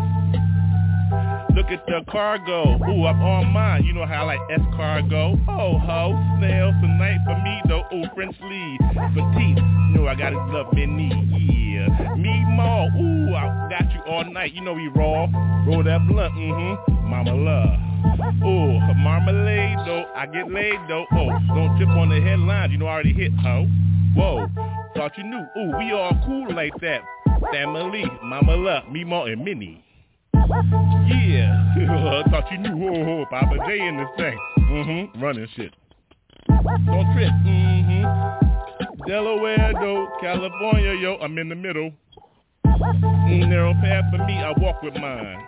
Look 1.56 1.68
at 1.68 1.86
the 1.86 2.02
cargo. 2.10 2.76
Ooh, 2.88 3.06
I'm 3.06 3.22
on 3.22 3.48
mine. 3.52 3.84
You 3.84 3.94
know 3.94 4.06
how 4.06 4.24
I 4.24 4.36
like 4.36 4.40
escargot. 4.50 5.44
Oh, 5.50 5.78
ho, 5.78 6.38
snails 6.40 6.74
tonight 6.82 7.20
for 7.26 7.36
me 7.44 7.62
though. 7.68 7.84
Ooh, 7.94 8.06
French 8.16 8.36
lead, 8.42 8.78
petite. 9.14 9.58
You 9.58 9.96
know 9.96 10.08
I 10.08 10.16
gotta 10.16 10.38
love 10.38 10.74
Minnie. 10.74 11.12
Yeah, 11.12 12.16
me 12.16 12.44
more. 12.56 12.88
Ooh, 12.98 13.36
I 13.36 13.68
got 13.70 13.92
you 13.94 14.02
all 14.08 14.24
night. 14.26 14.54
You 14.54 14.62
know 14.62 14.74
we 14.74 14.88
raw. 14.88 15.28
Roll 15.68 15.84
that 15.84 16.08
blunt. 16.08 16.34
Mm-hmm. 16.34 17.10
Mama 17.10 17.36
love. 17.36 17.92
Ooh, 18.44 18.80
marmalade 18.96 19.78
though. 19.86 20.06
I 20.16 20.26
get 20.28 20.50
laid 20.50 20.80
though. 20.88 21.06
Oh, 21.12 21.30
don't 21.54 21.78
trip 21.78 21.90
on 21.90 22.10
the 22.10 22.22
headlines. 22.22 22.72
You 22.72 22.78
know 22.78 22.88
I 22.88 22.94
already 22.94 23.14
hit, 23.14 23.34
ho. 23.44 23.68
Whoa, 24.16 24.48
thought 24.96 25.18
you 25.18 25.24
knew. 25.26 25.46
Ooh, 25.58 25.78
we 25.78 25.92
all 25.92 26.18
cool 26.26 26.54
like 26.54 26.74
that. 26.82 27.02
Family, 27.52 28.06
Mama 28.24 28.56
love, 28.56 28.90
me 28.90 29.04
more 29.04 29.28
and 29.28 29.44
Minnie. 29.44 29.84
Yeah, 30.34 32.24
I 32.26 32.30
thought 32.30 32.52
you 32.52 32.58
knew. 32.58 32.90
Oh, 32.90 33.26
Poppa 33.30 33.58
J 33.68 33.88
in 33.88 33.98
this 33.98 34.08
thing. 34.18 34.38
Mm-hmm, 34.60 35.22
running 35.22 35.48
shit. 35.56 35.74
Don't 36.48 37.14
trip. 37.14 37.32
Mm-hmm. 37.46 39.08
Delaware, 39.08 39.74
though, 39.80 40.08
California, 40.22 40.94
yo, 40.94 41.18
I'm 41.22 41.38
in 41.38 41.50
the 41.50 41.56
middle. 41.56 41.92
Mm, 42.66 43.50
narrow 43.50 43.74
path 43.74 44.06
for 44.12 44.26
me, 44.26 44.38
I 44.38 44.54
walk 44.58 44.82
with 44.82 44.96
mine. 44.96 45.48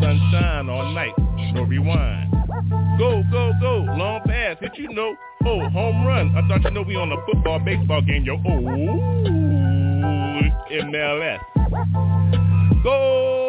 Sunshine 0.00 0.68
all 0.68 0.92
night, 0.92 1.12
no 1.52 1.62
rewind. 1.62 2.30
Go, 2.98 3.22
go, 3.30 3.52
go, 3.60 3.84
long 3.96 4.20
pass, 4.26 4.56
hit 4.60 4.76
you 4.76 4.88
know. 4.92 5.14
Oh, 5.44 5.68
home 5.68 6.06
run. 6.06 6.34
I 6.36 6.46
thought 6.48 6.62
you 6.64 6.70
know 6.70 6.82
we 6.82 6.96
on 6.96 7.12
a 7.12 7.16
football, 7.26 7.58
baseball 7.58 8.00
game, 8.02 8.24
yo. 8.24 8.34
Oh, 8.34 8.60
MLS. 10.70 11.40
Go, 12.82 13.43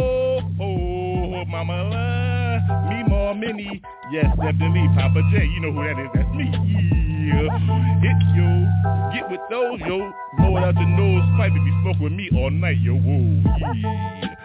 mama, 1.47 2.87
me 2.89 3.03
more 3.09 3.33
mini. 3.35 3.81
Yes, 4.11 4.25
definitely, 4.37 4.87
Poppa 4.95 5.21
J. 5.31 5.45
You 5.45 5.59
know 5.61 5.71
who 5.71 5.83
that 5.83 5.99
is? 5.99 6.09
That's 6.13 6.35
me. 6.35 6.45
Yeah, 7.25 7.49
hit 8.01 8.21
yo, 8.35 8.47
get 9.13 9.29
with 9.31 9.41
those 9.49 9.79
yo. 9.81 10.11
Blow 10.37 10.57
it 10.57 10.63
out 10.63 10.75
your 10.75 10.87
nose, 10.87 11.23
pipe 11.37 11.51
if 11.55 11.65
you 11.65 11.73
smoke 11.81 11.99
with 11.99 12.13
me 12.13 12.29
all 12.35 12.51
night, 12.51 12.77
yo. 12.81 12.93
Whoa, 12.95 13.41
yeah. 13.75 14.35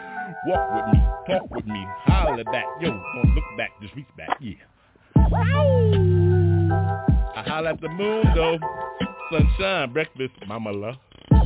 Walk 0.46 0.70
with 0.74 0.86
me, 0.94 1.00
talk 1.28 1.50
with 1.50 1.66
me, 1.66 1.84
holler 2.04 2.44
back, 2.44 2.64
yo. 2.80 2.88
Don't 2.88 3.34
look 3.34 3.44
back, 3.58 3.70
just 3.82 3.94
reach 3.94 4.06
back, 4.16 4.38
yeah. 4.40 4.54
I 7.36 7.42
holler 7.46 7.70
at 7.70 7.80
the 7.80 7.88
moon 7.88 8.24
though. 8.34 8.58
Sunshine, 9.30 9.92
breakfast, 9.92 10.32
mama 10.48 10.72
love. 10.72 10.96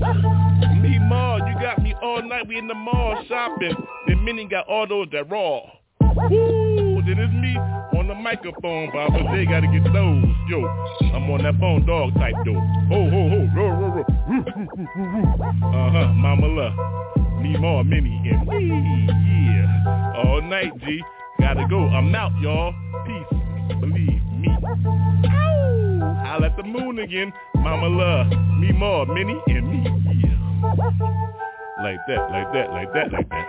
Me 0.00 0.98
mall, 0.98 1.38
you 1.38 1.54
got 1.60 1.82
me 1.82 1.94
all 2.02 2.22
night. 2.22 2.48
We 2.48 2.58
in 2.58 2.68
the 2.68 2.74
mall 2.74 3.24
shopping. 3.28 3.76
Then 4.06 4.24
Minnie 4.24 4.46
got 4.46 4.66
all 4.68 4.86
those 4.86 5.08
that 5.12 5.30
raw. 5.30 5.60
Woo! 6.00 7.02
Then 7.06 7.18
it's 7.18 7.32
me 7.32 7.56
on 7.98 8.08
the 8.08 8.14
microphone, 8.14 8.90
Poppa 8.90 9.18
J 9.32 9.46
gotta 9.46 9.66
get 9.66 9.84
those. 9.92 10.24
Yo, 10.48 10.66
I'm 11.12 11.30
on 11.30 11.42
that 11.42 11.58
phone 11.58 11.86
dog 11.86 12.14
type 12.14 12.34
though. 12.44 12.60
Ho 12.88 13.10
ho 13.10 13.28
ho, 13.28 13.48
roar 13.54 13.74
roar 13.74 13.90
roar. 13.96 14.04
Uh 15.64 15.90
huh, 15.90 16.12
Mama 16.12 16.46
love. 16.46 16.74
Me 17.42 17.56
more, 17.56 17.84
Minnie 17.84 18.30
and 18.30 18.48
me. 18.48 18.68
Yeah, 19.06 20.22
all 20.24 20.42
night 20.42 20.72
G. 20.80 21.00
Gotta 21.40 21.66
go. 21.68 21.86
I'm 21.88 22.14
out, 22.14 22.32
y'all. 22.40 22.72
Peace. 23.06 23.78
Believe 23.80 24.22
me. 24.38 24.48
Ow! 25.28 25.83
I'll 26.26 26.44
at 26.44 26.56
the 26.56 26.62
moon 26.62 26.98
again. 26.98 27.32
Mama 27.56 27.88
love. 27.88 28.28
Me 28.58 28.72
more, 28.72 29.06
Minnie 29.06 29.40
and 29.46 29.70
me. 29.70 29.84
Yeah. 30.22 30.44
Like 31.82 31.98
that, 32.08 32.30
like 32.30 32.52
that, 32.52 32.70
like 32.70 32.92
that, 32.92 33.12
like 33.12 33.28
that. 33.28 33.46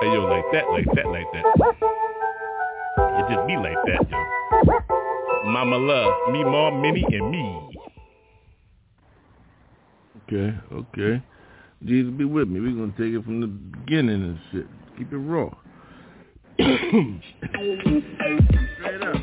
Hey 0.00 0.06
yo, 0.12 0.24
like 0.26 0.44
that, 0.52 0.70
like 0.70 0.86
that, 0.94 1.06
like 1.06 1.26
that. 1.32 1.44
It 3.18 3.34
just 3.34 3.46
be 3.46 3.56
like 3.56 3.76
that, 3.86 4.10
yo. 4.10 4.18
Mama 5.50 5.76
love, 5.76 6.32
me, 6.32 6.44
mom, 6.44 6.80
Minnie, 6.80 7.04
and 7.10 7.30
me. 7.30 7.70
Okay, 10.26 10.56
okay. 10.72 11.22
Jesus 11.84 12.12
be 12.12 12.24
with 12.24 12.48
me. 12.48 12.60
We're 12.60 12.72
gonna 12.72 12.92
take 12.92 13.14
it 13.14 13.24
from 13.24 13.40
the 13.40 13.46
beginning 13.46 14.22
and 14.22 14.38
shit. 14.52 14.66
Keep 14.98 15.12
it 15.12 15.16
raw. 15.16 15.50
Straight 18.78 19.02
up. 19.02 19.16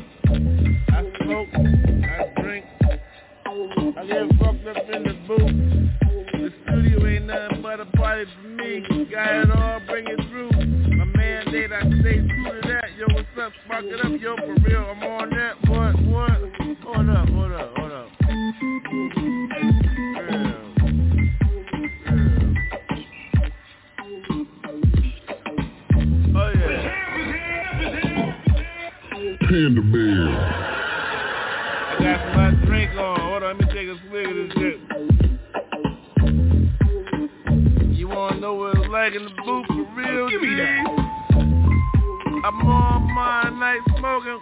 I 0.98 1.02
smoke, 1.22 1.48
I 1.54 2.42
drink, 2.42 2.64
I 2.82 4.04
get 4.04 4.28
fucked 4.40 4.66
up 4.66 4.82
in 4.92 5.04
the 5.04 5.14
booth. 5.28 5.54
The 6.32 6.50
studio 6.64 7.06
ain't 7.06 7.26
nothing 7.26 7.62
but 7.62 7.78
a 7.78 7.86
party 7.96 8.24
for 8.34 8.48
me. 8.48 8.80
Got 9.08 9.44
it 9.44 9.50
all, 9.52 9.78
bring 9.86 10.08
it 10.08 10.18
through. 10.28 10.50
My 10.96 11.04
mandate, 11.04 11.70
I 11.70 11.82
stay 12.00 12.18
true 12.18 12.50
to 12.50 12.68
that. 12.68 12.96
Yo, 12.98 13.06
what's 13.14 13.28
up? 13.40 13.52
Spark 13.64 13.84
it 13.84 14.04
up, 14.04 14.20
yo, 14.20 14.34
for 14.38 14.56
real. 14.64 14.86
I'm 14.90 15.04
on 15.04 15.30
that. 15.30 15.54
What, 15.68 16.02
what? 16.02 16.32
Hold 16.82 17.10
up, 17.10 17.28
hold 17.28 17.52
up, 17.52 17.76
hold 17.76 17.92
up. 17.92 18.10
Real. 20.18 20.64
Oh. 26.34 26.52
Panda 29.48 29.80
Bear. 29.80 30.77
Got 31.98 32.34
my 32.36 32.50
drink 32.64 32.92
on. 32.92 33.20
Hold 33.20 33.42
on, 33.42 33.58
let 33.58 33.66
me 33.66 33.66
take 33.74 33.88
a 33.88 33.96
swig 34.08 34.26
of 34.26 34.34
this 34.36 34.52
shit. 34.56 34.78
You 37.96 38.08
wanna 38.08 38.40
know 38.40 38.54
what 38.54 38.76
it's 38.76 38.88
like 38.88 39.14
in 39.14 39.24
the 39.24 39.30
booth 39.44 39.66
for 39.66 39.86
real? 39.96 40.28
Give 40.30 40.40
me 40.40 40.54
that. 40.56 40.86
I'm 42.44 42.66
on 42.66 43.02
my 43.14 43.50
night 43.50 43.80
smoking. 43.98 44.40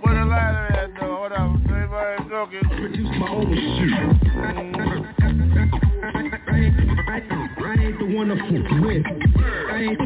What 0.00 0.16
a 0.16 0.24
lighter 0.24 0.72
at 0.72 0.90
though. 0.98 1.16
Hold 1.16 1.32
on, 1.32 1.62
everybody 1.68 2.28
talking. 2.30 2.60
Produce 2.60 3.10
my 3.18 3.28
own 3.28 3.54
shit. 3.76 3.92
I 7.62 7.76
ain't 7.78 7.98
the 7.98 8.06
one 8.16 8.28
to 8.28 8.36
fuck 8.36 8.68
with. 8.86 9.04
I 9.80 9.82
ain't, 9.82 9.96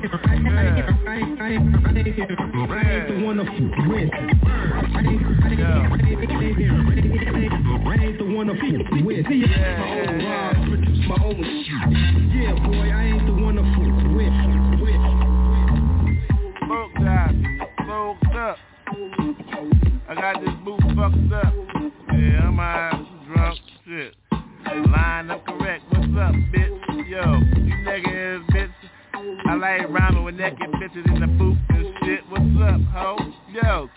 the 3.09 3.17
one 3.25 3.39
to 3.39 3.45
fool 3.45 3.75
with. 3.89 4.09
I 4.15 5.03
ain't, 7.99 8.19
the 8.19 8.25
one 8.25 8.47
to 8.47 8.55
fool 8.55 9.05
with. 9.05 9.27
Rhymes, 9.27 11.09
my 11.09 11.17
own. 11.25 11.43
Yeah, 12.31 12.55
boy, 12.55 12.87
I 12.89 13.03
ain't 13.03 13.27
the 13.27 13.33
one 13.33 13.57
to 13.57 13.63
fool 13.75 13.95
with. 14.15 14.33
up. 18.37 18.59
I 20.09 20.15
got 20.15 20.41
this 20.41 20.55
boot 20.65 20.81
fucked 20.95 21.33
up. 21.33 21.63
Naked 30.45 30.73
bitches 30.73 31.07
in 31.07 31.21
the 31.23 31.27
booth 31.27 31.57
and 31.71 31.87
shit. 32.05 32.21
What's 32.29 32.45
up, 32.61 32.79
ho? 32.93 33.17
Yo, 33.51 33.89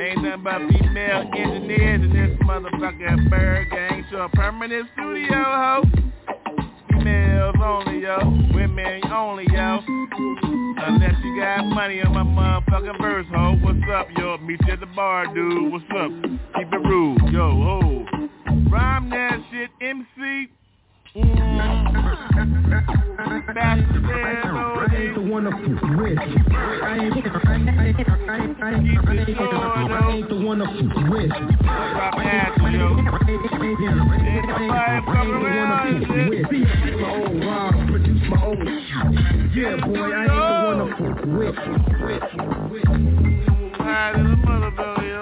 ain't 0.00 0.20
nothing 0.20 0.42
but 0.42 0.58
female 0.68 1.30
engineers 1.32 2.02
in 2.02 2.12
this 2.12 2.36
motherfucking 2.44 3.30
ByrdGang. 3.30 4.10
So 4.10 4.16
a 4.22 4.28
permanent 4.30 4.88
studio, 4.94 5.28
ho. 5.30 5.84
Females 6.90 7.54
only, 7.62 8.00
yo. 8.00 8.18
Women 8.52 9.12
only, 9.12 9.44
yo. 9.52 9.78
Unless 9.86 11.22
you 11.22 11.40
got 11.40 11.66
money 11.66 12.02
on 12.02 12.12
my 12.12 12.24
motherfucking 12.24 13.00
verse, 13.00 13.26
ho. 13.32 13.56
What's 13.62 13.78
up, 13.94 14.08
yo? 14.18 14.38
Meet 14.38 14.58
you 14.66 14.72
at 14.72 14.80
the 14.80 14.86
bar, 14.86 15.32
dude. 15.32 15.70
What's 15.70 15.84
up? 15.96 16.10
Keep 16.56 16.72
it 16.72 16.82
rude, 16.84 17.32
yo, 17.32 17.48
ho. 17.48 18.06
Rhyme 18.68 19.08
that 19.10 19.38
shit, 19.52 19.70
MC. 19.80 20.50
Mm. 21.14 21.42
Ain't 24.94 25.14
the 25.14 25.20
one 25.20 25.44
fool 25.44 25.76
with. 26.02 26.18
I 26.18 26.24
ain't, 26.24 27.12
I 27.12 27.44
ain't, 27.54 27.68
I 27.68 27.84
ain't, 28.38 28.56
I 28.62 28.72
ain't, 30.10 30.28
the 30.28 30.36
one 30.36 30.58
to 30.60 30.64
fool 30.64 31.10
with. 31.10 31.30
Own 37.02 37.40
rhymes, 37.40 37.90
produce 37.90 38.22
my 38.30 38.36
own. 38.42 38.60
Yeah, 39.54 39.76
boy, 39.84 40.00
I 40.00 40.22
ain't 40.22 40.32
the 40.32 40.54
one 40.66 40.80
fool 40.96 41.36
with. 41.36 41.56
High 43.74 44.12
to 44.12 44.22
the 44.22 44.28
motherfucker, 44.46 45.04
yo. 45.08 45.20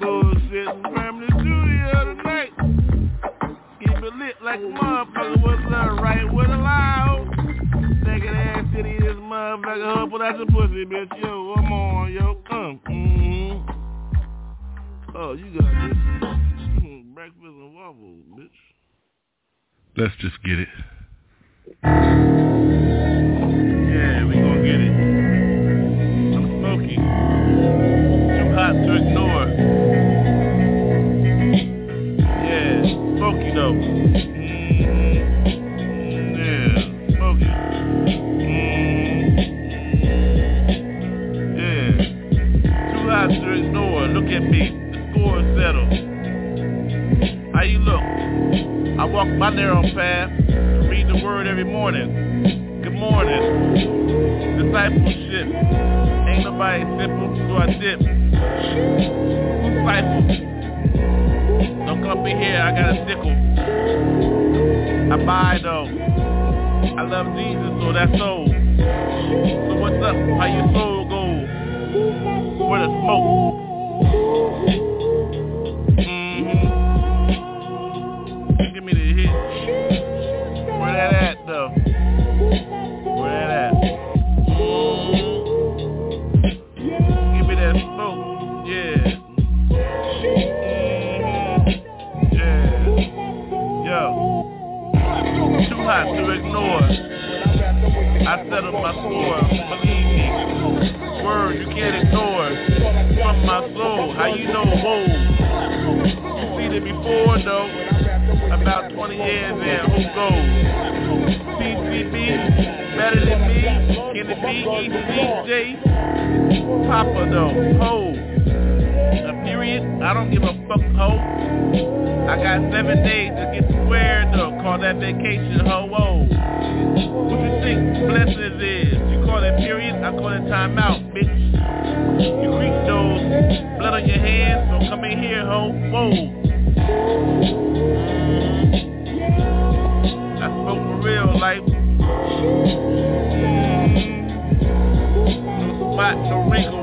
Bullshitting 0.00 0.82
from 0.82 1.03
like 4.44 4.60
a 4.60 4.64
motherfucker. 4.64 5.42
What's 5.42 5.64
up, 5.72 6.00
right 6.00 6.30
with 6.30 6.50
a 6.50 6.56
loud? 6.56 7.26
Naked 8.04 8.28
ass 8.28 8.66
city, 8.76 8.98
this 9.00 9.16
motherfucker. 9.16 9.96
Huh, 9.96 10.06
pull 10.06 10.22
out 10.22 10.36
your 10.36 10.46
pussy, 10.46 10.84
bitch. 10.84 11.22
Yo, 11.22 11.54
I'm 11.56 11.72
on, 11.72 12.12
yo. 12.12 12.36
Come. 12.46 12.78
Mm-hmm. 12.86 13.70
Oh, 15.16 15.32
you 15.32 15.46
got 15.58 15.88
this. 15.88 15.96
Breakfast 17.14 17.42
and 17.42 17.74
waffles, 17.74 18.24
bitch. 18.38 18.50
Let's 19.96 20.14
just 20.20 20.42
get 20.44 20.58
it. 20.58 20.68
Yeah, 23.94 24.26
we 24.26 24.34
gonna 24.34 24.62
get 24.62 24.80
it. 24.80 25.03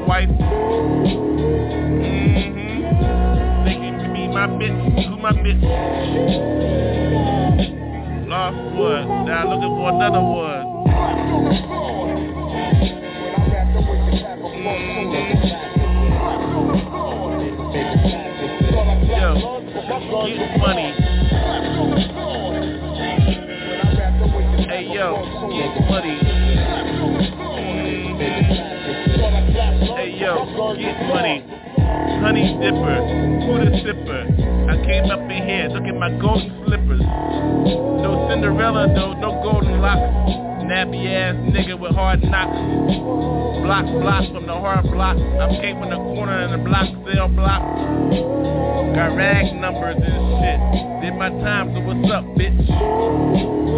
Wife. 0.07 0.29
Mm-hmm. 0.29 1.91
Can 3.65 4.13
be 4.13 4.27
my 4.27 4.47
bitch? 4.47 5.21
My 5.21 5.31
bitch? 5.31 5.61
Lost 8.27 8.57
one. 8.77 9.25
Now 9.25 9.49
looking 9.49 9.75
for 9.75 9.89
another 9.89 10.21
one. 10.21 10.65
Yo, 19.17 19.27
get 20.37 20.51
money. 20.59 21.10
Get 30.81 30.97
money. 31.07 31.45
Honey 32.21 32.57
dipper, 32.57 32.97
the 33.61 33.71
sipper? 33.85 34.21
I 34.69 34.77
came 34.85 35.09
up 35.09 35.21
in 35.29 35.41
here, 35.45 35.69
look 35.69 35.85
at 35.85 35.97
my 35.97 36.09
golden 36.17 36.49
slippers. 36.65 37.01
No 37.01 38.27
Cinderella 38.29 38.87
though, 38.93 39.13
no 39.13 39.41
golden 39.41 39.81
locks. 39.81 40.01
Nappy 40.65 41.05
ass 41.09 41.35
nigga 41.53 41.77
with 41.77 41.93
hard 41.93 42.21
knocks. 42.23 42.57
Block, 43.61 43.85
block 43.85 44.25
from 44.33 44.47
the 44.47 44.53
hard 44.53 44.85
block. 44.89 45.17
I 45.17 45.49
came 45.61 45.77
from 45.79 45.89
the 45.89 45.97
corner 45.97 46.41
in 46.45 46.51
the 46.51 46.57
block, 46.57 46.89
sale 47.05 47.27
block. 47.27 47.61
Got 48.95 49.15
rag 49.15 49.53
numbers 49.55 49.97
and 49.97 50.21
shit. 50.41 50.59
Did 51.01 51.17
my 51.17 51.29
time, 51.41 51.73
so 51.73 51.81
what's 51.81 52.05
up, 52.13 52.25
bitch? 52.37 52.57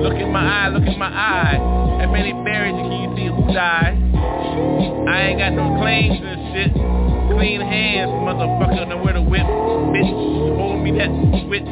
Look 0.03 0.15
at 0.15 0.29
my 0.29 0.43
eye, 0.43 0.69
look 0.69 0.83
at 0.83 0.97
my 0.97 1.07
eye. 1.07 1.57
How 1.99 2.11
many 2.11 2.33
buried 2.43 2.75
can 2.75 2.91
you 2.91 3.15
see 3.15 3.27
who 3.27 3.53
died? 3.53 3.95
I 5.07 5.31
ain't 5.31 5.39
got 5.39 5.53
no 5.53 5.79
claims 5.79 6.19
and 6.21 6.53
shit. 6.53 6.82
Clean 7.31 7.61
hands, 7.61 8.11
motherfucker, 8.11 8.87
know 8.87 8.97
where 9.03 9.13
to 9.13 9.21
whip, 9.21 9.45
bitch. 9.95 10.11
Hold 10.57 10.83
me 10.83 10.91
that 10.97 11.09
switch. 11.45 11.63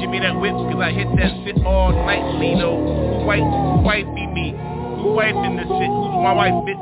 Give 0.00 0.10
me 0.10 0.18
that 0.20 0.36
whip, 0.36 0.52
cause 0.52 0.80
I 0.82 0.92
hit 0.92 1.08
that 1.16 1.32
shit 1.44 1.64
all 1.64 1.92
though. 2.60 2.76
Who 2.76 3.24
white, 3.24 3.40
white 3.82 4.06
be 4.14 4.26
me? 4.26 4.52
Who 5.02 5.12
wife 5.14 5.34
in 5.34 5.56
the 5.56 5.62
shit. 5.62 5.90
Who's 5.90 6.14
my 6.22 6.32
wife, 6.32 6.52
bitch? 6.62 6.78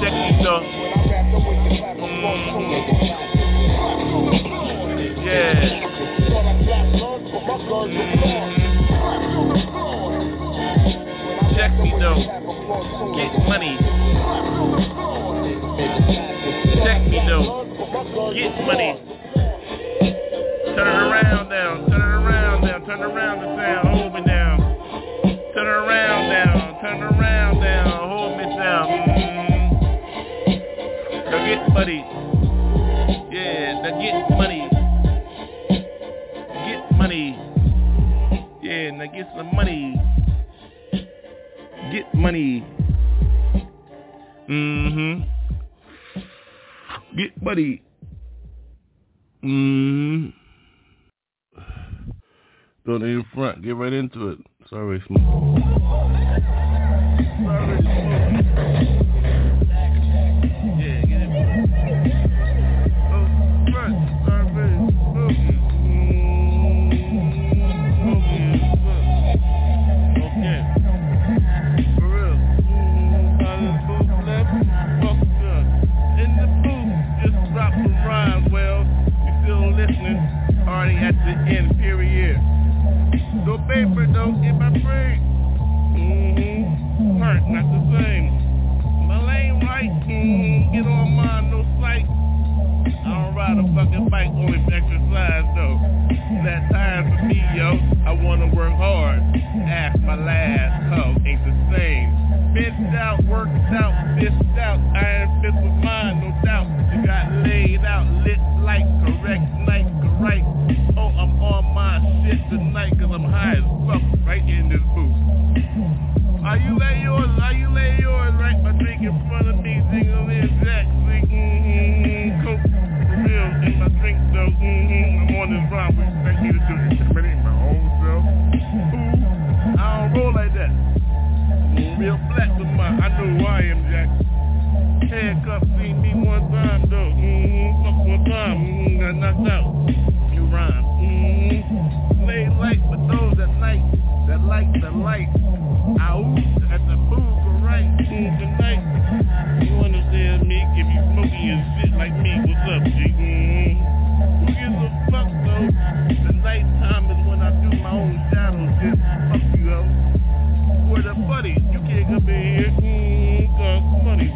Check 0.00 0.12
me, 0.12 0.42
though. 0.42 0.62
Mm-hmm. 2.04 2.84
Yeah. 5.24 5.84
Mm-hmm. 7.84 8.34
Check 11.56 11.72
me, 11.78 11.90
though. 12.00 12.20
Get 13.14 13.32
money. 13.48 13.74
Check 16.84 17.00
me, 17.08 17.18
though. 17.26 17.64
Get 18.34 18.52
money. 18.66 19.00
Turn 20.76 20.86
it 20.86 21.00
around 21.00 21.48
now. 21.48 21.80
Turn 21.88 21.96
it 21.96 22.14
around 22.20 22.60
now. 22.60 22.78
Turn 22.84 23.00
it 23.00 23.04
around 23.04 23.40
the 23.40 23.46
sound. 23.56 23.88
Hold 23.88 24.12
me 24.12 24.20
down. 24.26 24.58
Turn 25.54 25.66
it 25.66 25.70
around 25.70 26.28
now. 26.28 26.78
Turn 26.82 26.96
it 26.98 27.04
around 27.04 27.60
now. 27.60 28.06
Hold 28.06 28.36
me 28.36 28.44
down. 28.44 28.86
Mm-hmm. 29.08 29.70
Now 31.30 31.40
get 31.46 31.72
money. 31.72 32.00
Yeah, 33.32 33.80
now 33.80 33.92
get 33.98 34.28
money. 34.36 34.68
Get 36.66 36.82
money. 36.98 37.26
Yeah, 38.62 38.90
now 38.90 39.06
get 39.06 39.26
some 39.34 39.50
money. 39.56 39.96
Get 41.90 42.14
money. 42.14 42.62
Mm-hmm. 44.50 45.33
Get 47.16 47.40
money. 47.40 47.82
Mm-hmm. 49.44 50.30
Don't 52.86 53.02
even 53.02 53.24
front. 53.32 53.62
Get 53.62 53.76
right 53.76 53.92
into 53.92 54.30
it. 54.30 54.38
Sorry. 54.68 55.02
Sorry, 57.46 59.00
Not 87.46 87.64
the 87.68 87.80
same. 87.92 88.32
My 89.08 89.20
lane 89.20 89.60
right, 89.66 89.90
mm-hmm. 89.90 90.72
Get 90.72 90.86
on 90.86 91.12
mine, 91.12 91.50
no 91.50 91.60
sight. 91.80 92.04
I 92.04 93.08
don't 93.08 93.34
ride 93.34 93.58
a 93.60 93.66
fucking 93.74 94.08
bike, 94.08 94.28
only 94.28 94.60
exercise 94.72 95.44
though. 95.56 95.76
That 96.44 96.68
time 96.72 97.04
for 97.08 97.24
me, 97.26 97.40
yo. 97.56 97.76
I 98.04 98.12
wanna 98.12 98.48
work 98.54 98.72
hard. 98.72 99.20
Ask 99.64 100.00
my 100.00 100.16
last 100.16 100.88
hoe, 100.92 101.16
ain't 101.24 101.44
the 101.44 101.54
same. 101.76 102.12
Bent 102.54 102.96
out, 102.96 103.24
worked 103.24 103.56
out, 103.72 103.93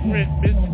money, 0.09 0.68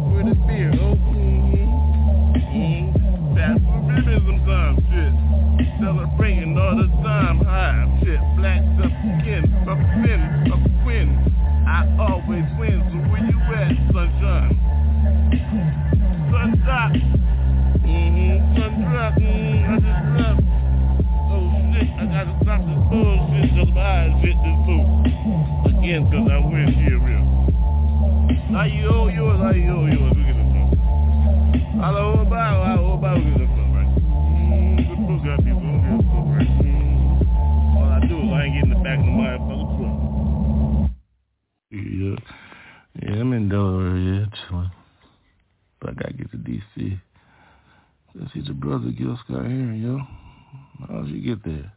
get 51.37 51.45
there? 51.45 51.73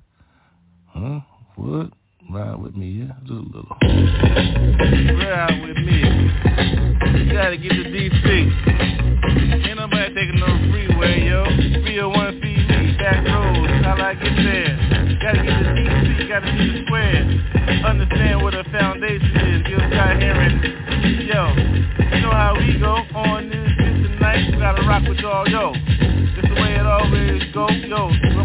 Huh? 0.87 1.19
What? 1.55 1.89
Ride 2.29 2.59
with 2.61 2.75
me, 2.75 2.89
yeah? 2.89 3.13
Just 3.21 3.31
a 3.31 3.33
little. 3.33 3.77
Ride 5.17 5.61
with 5.63 5.77
me. 5.77 5.99
You 7.17 7.33
gotta 7.33 7.57
get 7.57 7.71
to 7.71 7.83
DC. 7.87 8.27
Ain't 9.65 9.77
nobody 9.77 10.13
taking 10.13 10.39
no 10.39 10.47
freeway, 10.69 11.25
yo. 11.25 11.45
301 11.45 12.41
feed 12.41 12.67
me, 12.67 12.97
back 12.97 13.25
roads, 13.25 13.85
how 13.85 13.95
I 13.97 14.13
get 14.13 14.35
there. 14.35 14.75
Gotta 15.21 15.43
get 15.43 15.57
to 15.57 15.71
DC, 15.73 16.27
gotta 16.27 16.47
see 16.57 16.71
the 16.73 16.85
square. 16.85 17.23
Understand 17.85 18.41
what 18.43 18.53
a 18.53 18.63
foundation 18.65 19.35
is, 19.47 19.67
Gil 19.67 19.79
Scott 19.89 20.21
Heron. 20.21 20.59
Yo, 21.25 21.55
you 22.15 22.21
know 22.21 22.31
how 22.31 22.55
we 22.57 22.77
go 22.77 22.95
on 23.17 23.49
this 23.49 23.69
shit 23.77 24.11
tonight. 24.11 24.59
Gotta 24.59 24.81
rock 24.85 25.07
with 25.07 25.19
y'all, 25.19 25.47
yo. 25.47 25.86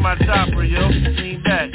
My 0.02 0.16
chopper, 0.26 0.64
yo. 0.64 0.88
Lean 0.88 1.40
back. 1.44 1.70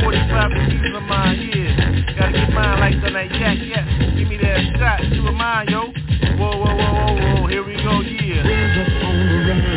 45 0.00 0.50
degrees 0.50 0.94
on 0.94 1.02
my 1.08 1.34
yeah. 1.34 2.14
Gotta 2.16 2.32
get 2.32 2.52
mine 2.54 2.78
like 2.78 3.02
the 3.02 3.10
night 3.10 3.34
yak, 3.34 3.58
yak. 3.58 3.84
Give 4.16 4.28
me 4.28 4.38
that 4.38 4.78
shot, 4.78 5.02
you 5.10 5.26
a 5.26 5.32
mine, 5.32 5.66
yo. 5.68 5.90
Whoa, 6.38 6.54
whoa, 6.54 6.70
whoa, 6.70 6.94
whoa, 6.94 7.40
whoa. 7.42 7.46
Here 7.48 7.66
we 7.66 7.74
go, 7.82 8.00
yeah. 8.00 8.46
Hands 8.46 8.78
up 8.78 8.86
on 9.02 9.14
the 9.26 9.38
rhythm. 9.42 9.74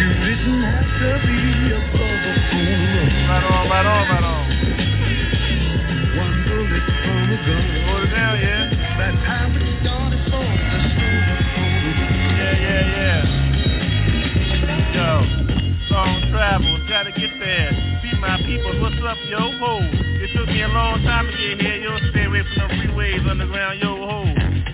You 0.00 0.08
didn't 0.24 0.64
have 0.64 0.96
to 0.96 1.10
be 1.28 1.76
a 1.76 1.80
problem. 1.92 2.36
Right 3.28 3.44
on, 3.44 3.68
right 3.68 3.86
on, 3.86 4.08
right 4.08 4.24
on. 4.24 4.36
Hold 7.86 8.02
it 8.02 8.10
down. 8.16 8.40
Yeah, 8.40 8.65
people, 18.46 18.80
what's 18.80 18.96
up, 19.02 19.18
yo, 19.26 19.50
ho? 19.58 19.82
It 20.22 20.30
took 20.30 20.46
me 20.46 20.62
a 20.62 20.68
long 20.68 21.02
time 21.02 21.26
to 21.26 21.32
get 21.34 21.58
here, 21.60 21.82
yo. 21.82 21.98
Stay 22.14 22.24
away 22.30 22.46
from 22.54 22.70
the 22.70 22.74
freeways, 22.78 23.26
underground, 23.26 23.82
yo, 23.82 23.90
ho. 23.98 24.22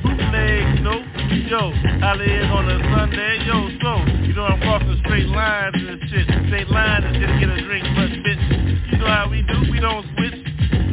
Bootlegs, 0.05 0.85
no, 0.85 1.01
yo. 1.49 1.73
I 2.05 2.12
live 2.14 2.53
on 2.53 2.68
a 2.68 2.77
Sunday, 2.93 3.49
yo, 3.49 3.73
so 3.81 3.91
you 4.29 4.35
know 4.37 4.45
I'm 4.45 4.61
crossing 4.61 5.01
straight 5.05 5.27
lines 5.27 5.75
and 5.75 6.01
shit. 6.12 6.29
Straight 6.53 6.68
lines 6.68 7.05
and 7.09 7.16
to 7.16 7.27
get 7.41 7.49
a 7.49 7.59
drink, 7.64 7.85
but 7.97 8.12
bitch, 8.20 8.93
you 8.93 8.99
know 8.99 9.09
how 9.09 9.29
we 9.33 9.41
do, 9.41 9.57
we 9.73 9.81
don't 9.81 10.05
switch. 10.16 10.37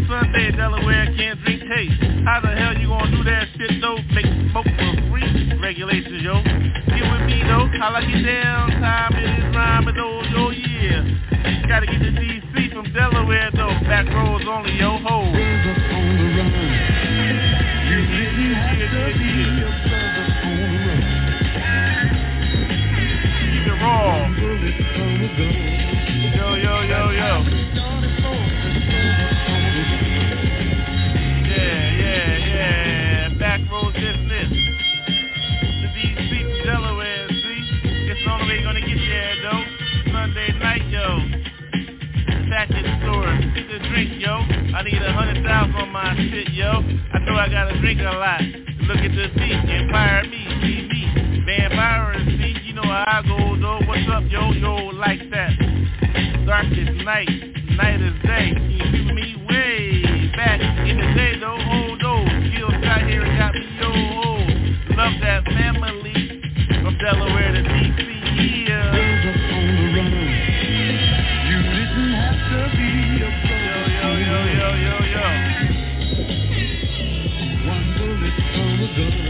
Sunday, 0.08 0.52
Delaware, 0.56 1.14
can't 1.20 1.38
drink 1.44 1.60
wait, 1.80 1.92
how 2.26 2.42
the 2.42 2.50
hell 2.50 2.76
you 2.78 2.88
gonna 2.88 3.12
do 3.16 3.24
that 3.24 3.48
shit 3.58 3.82
though? 3.82 3.98
Make 4.12 4.26
smoke 4.52 4.66
for 4.66 4.92
free? 5.12 5.60
Regulations, 5.62 6.22
yo. 6.24 6.42
Get 6.44 7.04
with 7.08 7.24
me 7.28 7.44
though. 7.44 7.68
I 7.80 8.02
get 8.02 8.24
down, 8.26 8.70
time 8.82 9.14
it 9.16 9.40
is 9.40 9.56
rhyming 9.56 9.96
though, 9.96 10.24
yo, 10.32 10.49
yeah. 10.82 11.68
Gotta 11.68 11.86
get 11.86 12.00
to 12.00 12.12
DC 12.12 12.74
from 12.74 12.92
Delaware 12.94 13.52
though. 13.54 13.76
Back 13.88 14.08
roads 14.08 14.46
only, 14.48 14.78
yo, 14.78 14.98
ho. 14.98 15.79
The 42.60 42.76
store. 42.76 43.32
Get 43.56 43.72
drink, 43.88 44.20
yo. 44.20 44.36
I 44.76 44.84
need 44.84 45.00
a 45.02 45.14
hundred 45.14 45.46
thousand 45.48 45.76
on 45.76 45.90
my 45.96 46.14
shit, 46.28 46.52
yo. 46.52 46.84
I 47.14 47.20
know 47.24 47.40
I 47.40 47.48
gotta 47.48 47.80
drink 47.80 48.02
a 48.02 48.12
lot. 48.12 48.42
Look 48.84 49.00
at 49.00 49.16
the 49.16 49.32
beat, 49.40 49.64
Empire 49.64 50.28
me, 50.28 50.44
me. 50.92 51.44
Vampire 51.46 52.20
and 52.20 52.28
see, 52.36 52.60
you 52.68 52.74
know 52.74 52.84
how 52.84 53.06
I 53.08 53.22
go, 53.24 53.56
though. 53.56 53.80
What's 53.88 54.04
up, 54.12 54.24
yo, 54.28 54.52
yo, 54.52 54.76
like 54.92 55.24
that. 55.32 55.56
Dark 56.46 56.68
is 56.76 57.00
night, 57.06 57.32
night 57.80 58.02
is 58.02 58.20
day. 58.28 58.52
You 58.52 58.84
see 58.92 59.08
me 59.08 59.40
way 59.48 60.04
back 60.36 60.60
in 60.60 61.00
the 61.00 61.14
day, 61.16 61.40
though? 61.40 61.56
Oh, 61.56 61.96
no. 61.96 62.28
Skills 62.52 62.76
got 62.84 63.08
here 63.08 63.24
and 63.24 63.40
got 63.40 63.54
me, 63.56 63.64
yo, 63.80 63.88
oh. 63.88 65.00
Love 65.00 65.16
that 65.24 65.46
family 65.48 66.44
from 66.84 66.98
Delaware 67.00 67.54
to 67.54 67.64
DC, 67.64 68.68
yeah. 68.68 69.09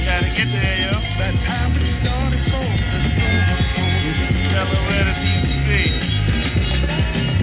Gotta 0.10 0.26
get 0.34 0.49
there, 0.49 0.89
yo. 0.89 0.97
That 1.22 1.38
time 1.45 1.70
we 1.78 1.86
started 2.01 2.41
so 2.49 2.57
Delaware 4.49 5.05
to 5.05 5.14
DC. 5.22 5.70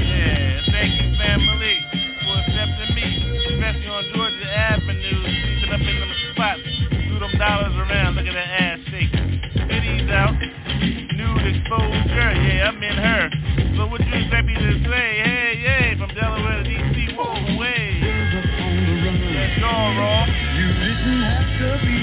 Yeah, 0.03 0.67
thank 0.75 0.91
you, 0.99 1.15
family, 1.15 1.79
for 2.27 2.35
accepting 2.43 2.91
me, 2.99 3.07
especially 3.55 3.87
on 3.87 4.03
Georgia 4.11 4.51
Avenue, 4.51 5.23
sleeping 5.31 5.71
up 5.71 5.79
in 5.79 5.95
them 5.95 6.11
spots, 6.35 6.67
threw 7.07 7.23
them 7.23 7.39
dollars 7.39 7.71
around, 7.87 8.19
look 8.19 8.27
at 8.27 8.35
that 8.35 8.51
ass 8.59 8.83
shake. 8.91 9.15
Titties 9.15 10.11
out, 10.11 10.35
nude 10.35 11.47
exposure, 11.47 12.35
yeah, 12.35 12.67
I'm 12.67 12.83
in 12.83 12.99
her. 12.99 13.31
So 13.79 13.87
what 13.87 14.03
you 14.03 14.11
expect 14.13 14.45
me 14.45 14.55
to 14.59 14.83
say? 14.91 15.23
Hey, 15.23 15.55
hey, 15.63 15.95
from 15.97 16.11
Delaware 16.19 16.65
to 16.65 16.69
DC, 16.69 17.15
whoa, 17.15 17.63
way. 17.63 18.03
That's 18.03 19.63
all 19.63 19.95
raw. 19.95 20.27
Yeah, 20.27 21.96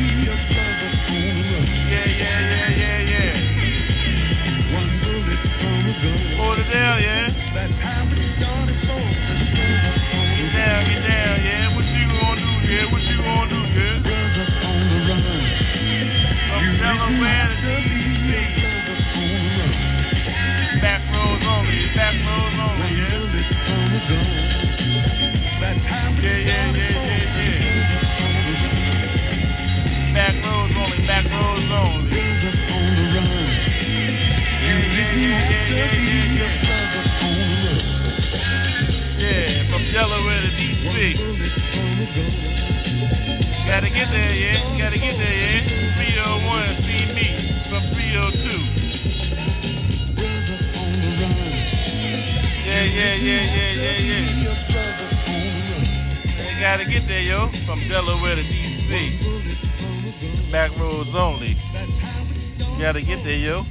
gotta 62.93 63.05
get 63.07 63.23
there, 63.23 63.33
yo. 63.33 63.63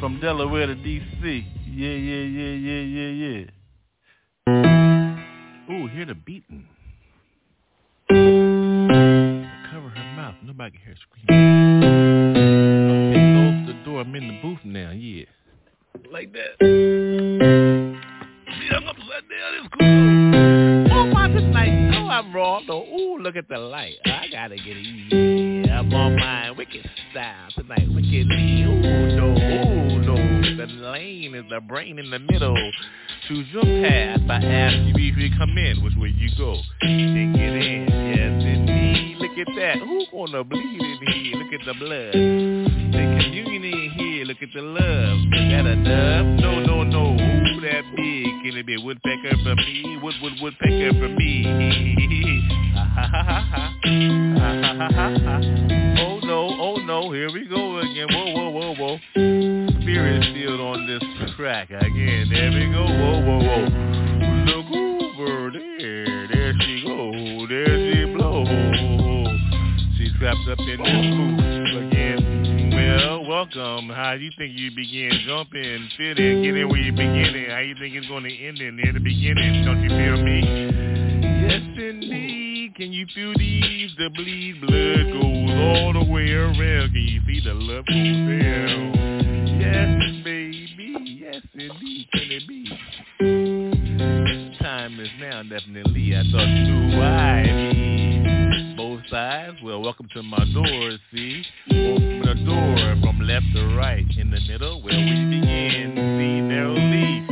From 0.00 0.18
Delaware 0.20 0.66
to 0.66 0.74
DC. 0.74 1.44
Yeah, 1.72 1.88
yeah, 1.88 2.24
yeah, 2.24 2.50
yeah, 2.50 2.80
yeah, 2.80 3.10
yeah. 3.22 3.46
Ooh, 5.70 5.86
hear 5.86 6.04
the 6.04 6.16
beating. 6.16 6.66
Cover 8.08 9.90
her 9.90 10.16
mouth. 10.16 10.34
Nobody 10.42 10.72
can 10.72 10.80
hear 10.84 10.96
screaming. 11.00 11.84
Okay, 13.12 13.22
close 13.36 13.66
the 13.68 13.74
door. 13.84 14.00
I'm 14.00 14.12
in 14.16 14.26
the 14.26 14.40
booth 14.42 14.64
now. 14.64 14.90
Yeah. 14.90 15.26
Like 16.10 16.32
that. 16.32 16.58
See, 16.60 16.66
I'm 18.74 18.88
upside 18.88 19.28
down. 19.30 19.54
It's 19.60 19.68
cool. 19.78 20.90
Oh, 20.92 21.28
this 21.32 21.54
night. 21.54 21.94
Oh, 21.94 22.08
I'm 22.08 22.34
raw 22.34 22.60
though. 22.66 22.82
Ooh, 22.82 23.18
look 23.18 23.36
at 23.36 23.48
the 23.48 23.58
light. 23.58 23.94
I 24.06 24.26
gotta 24.32 24.56
get 24.56 24.76
it. 24.76 25.66
Yeah, 25.66 25.78
I'm 25.78 25.94
on 25.94 26.16
my 26.16 26.50
wicked 26.50 26.90
style 27.10 27.48
tonight. 27.54 27.88
Wickedly. 27.88 28.62
Ooh, 28.62 28.80
no. 29.16 29.30
Ooh, 29.32 29.98
no. 30.02 30.16
The 30.56 30.66
lane 30.66 31.34
is 31.34 31.44
the 31.50 31.60
brain 31.60 31.98
in 31.98 32.10
the 32.10 32.18
middle. 32.18 32.56
Choose 33.28 33.46
your 33.52 33.62
path. 33.62 34.20
I 34.28 34.44
ask 34.44 34.76
you 34.98 35.04
you 35.04 35.30
come 35.36 35.56
in. 35.56 35.82
Which 35.82 35.94
way 35.96 36.14
you 36.16 36.30
go? 36.36 36.56
Then 36.82 37.32
get 37.34 37.52
in. 37.52 37.88
Yes, 37.88 38.44
indeed. 38.44 39.16
Look 39.18 39.38
at 39.38 39.54
that. 39.56 39.78
Who 39.78 40.04
gonna 40.12 40.44
bleed 40.44 40.80
in 40.80 41.12
here? 41.12 41.36
Look 41.36 41.52
at 41.52 41.66
the 41.66 41.74
blood. 41.74 42.12
The 42.12 43.22
communion 43.22 43.64
in 43.64 43.90
here. 43.96 44.24
Look 44.24 44.42
at 44.42 44.48
the 44.54 44.62
love. 44.62 45.18
Is 45.32 45.50
that 45.52 45.66
a 45.66 45.76
dove? 45.76 46.26
No, 46.40 46.60
no, 46.60 46.82
no. 46.84 47.12
Who 47.16 47.60
that 47.62 47.84
big? 47.96 48.26
Can 48.42 48.56
it 48.56 48.66
be 48.66 48.76
a 48.76 48.84
woodpecker 48.84 49.36
for 49.42 49.54
me? 49.56 49.98
Wood, 50.02 50.14
wood, 50.22 50.32
woodpecker 50.40 50.92
for 50.98 51.08
me. 51.08 51.46
Ha 52.70 52.86
ha 52.86 53.06
ha 53.06 53.22
ha 53.22 53.40
ha. 53.50 53.80
Ha 54.38 54.50
ha 54.62 54.74
ha 54.78 55.18
ha 55.24 55.59
no, 55.59 55.59
oh. 57.00 57.12
Here 57.12 57.30
we 57.32 57.46
go 57.46 57.78
again. 57.78 58.06
Whoa, 58.10 58.32
whoa, 58.34 58.50
whoa, 58.50 58.74
whoa. 58.74 58.98
Spirit 59.82 60.24
still 60.30 60.60
on 60.60 60.86
this 60.86 61.02
track 61.36 61.70
again. 61.70 62.28
There 62.30 62.50
we 62.50 62.66
go. 62.72 62.84
Whoa, 62.84 63.20
whoa, 63.24 63.38
whoa. 63.38 63.64
Look 64.46 64.66
over 64.70 65.50
there. 65.52 66.28
There 66.28 66.54
she 66.60 66.84
go. 66.86 67.12
There 67.48 67.76
she 67.92 68.04
blow. 68.14 68.44
She's 69.96 70.12
trapped 70.18 70.48
up 70.50 70.58
in 70.58 70.78
this 70.78 71.04
booth 71.16 71.88
again. 71.88 72.70
Well, 72.72 73.24
welcome. 73.24 73.88
How 73.88 74.12
you 74.12 74.30
think 74.36 74.56
you 74.56 74.70
begin? 74.74 75.10
Jumping, 75.26 75.88
in 75.98 76.68
where 76.68 76.78
you 76.78 76.92
beginning. 76.92 77.50
How 77.50 77.60
you 77.60 77.74
think 77.80 77.94
it's 77.94 78.08
going 78.08 78.24
to 78.24 78.46
end 78.46 78.58
in 78.58 78.76
near 78.76 78.92
the 78.92 79.00
beginning? 79.00 79.64
Don't 79.64 79.82
you 79.82 79.88
feel 79.88 80.22
me? 80.22 80.40
Yes, 81.48 81.62
indeed. 81.78 82.49
Can 82.76 82.92
you 82.92 83.06
feel 83.14 83.32
these? 83.36 83.90
The 83.96 84.10
bleed 84.14 84.60
blood 84.60 85.10
goes 85.12 85.50
all 85.50 85.92
the 85.92 86.04
way 86.10 86.30
around. 86.30 86.92
Can 86.92 87.02
you 87.02 87.20
see 87.26 87.40
the 87.44 87.52
love 87.54 87.84
goes 87.86 87.96
down? 87.96 88.92
Yes, 89.60 89.88
baby. 90.24 91.18
Yes, 91.20 91.42
indeed. 91.54 92.08
Can 92.12 92.30
it 92.30 92.46
be? 92.46 92.66
Time 94.58 95.00
is 95.00 95.08
now, 95.18 95.42
definitely. 95.42 96.14
I 96.14 96.22
thought 96.30 96.48
you 96.48 96.64
knew 96.64 96.96
mean. 97.72 98.76
Both 98.76 99.00
sides. 99.10 99.56
Well, 99.64 99.80
welcome 99.82 100.06
to 100.14 100.22
my 100.22 100.44
door, 100.52 100.90
see? 101.12 101.42
Open 101.70 102.20
the 102.20 102.34
door 102.44 102.96
from 103.02 103.18
left 103.20 103.46
to 103.54 103.66
right. 103.76 104.06
In 104.16 104.30
the 104.30 104.40
middle, 104.46 104.80
where 104.82 104.96
we 104.96 105.04
begin. 105.04 105.94
See, 105.96 106.40
narrowly. 106.40 107.26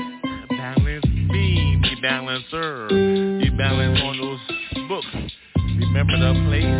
Balance 0.57 1.05
beam, 1.30 1.82
you 1.84 1.97
balance 2.03 2.45
her. 2.51 2.89
You 2.91 3.53
balance 3.57 4.01
on 4.03 4.18
those 4.18 4.41
books. 4.87 5.07
Remember 5.57 6.18
the 6.18 6.33
place? 6.47 6.79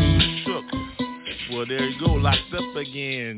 Who 0.00 0.42
shook? 0.44 0.66
Well, 1.52 1.66
there 1.66 1.88
you 1.88 1.98
go, 2.00 2.12
locked 2.12 2.52
up 2.54 2.76
again. 2.76 3.36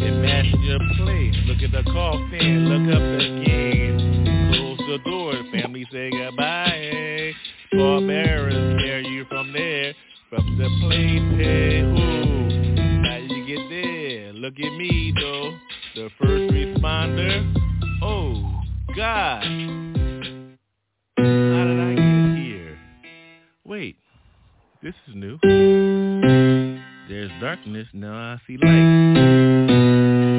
Imagine 0.00 0.62
your 0.62 0.78
place. 0.96 1.36
Look 1.46 1.62
at 1.62 1.72
the 1.72 1.82
coffin. 1.92 2.68
Look 2.68 2.96
up 2.96 3.02
again. 3.20 4.52
Close 4.52 4.78
the 4.78 4.98
door. 5.04 5.32
Family 5.52 5.86
say 5.92 6.10
goodbye. 6.10 7.32
Pallbearers, 7.72 8.82
there 8.82 9.02
From 10.30 10.58
the 10.58 10.68
plane 10.80 11.36
pay. 11.38 11.80
Ooh, 11.80 13.08
how 13.08 13.16
you 13.16 13.46
get 13.46 13.68
there? 13.68 14.32
Look 14.32 14.54
at 14.54 14.72
me 14.76 15.12
though, 15.14 15.56
the 15.94 16.08
first 16.20 16.52
responder. 16.52 17.54
Oh 18.02 18.62
God, 18.96 19.42
how 21.16 21.64
did 21.64 21.80
I? 21.80 21.87
Wait, 23.68 23.96
this 24.82 24.94
is 25.08 25.14
new. 25.14 25.36
There's 27.06 27.30
darkness, 27.38 27.86
now 27.92 28.14
I 28.14 28.40
see 28.46 28.56
light. 28.56 29.66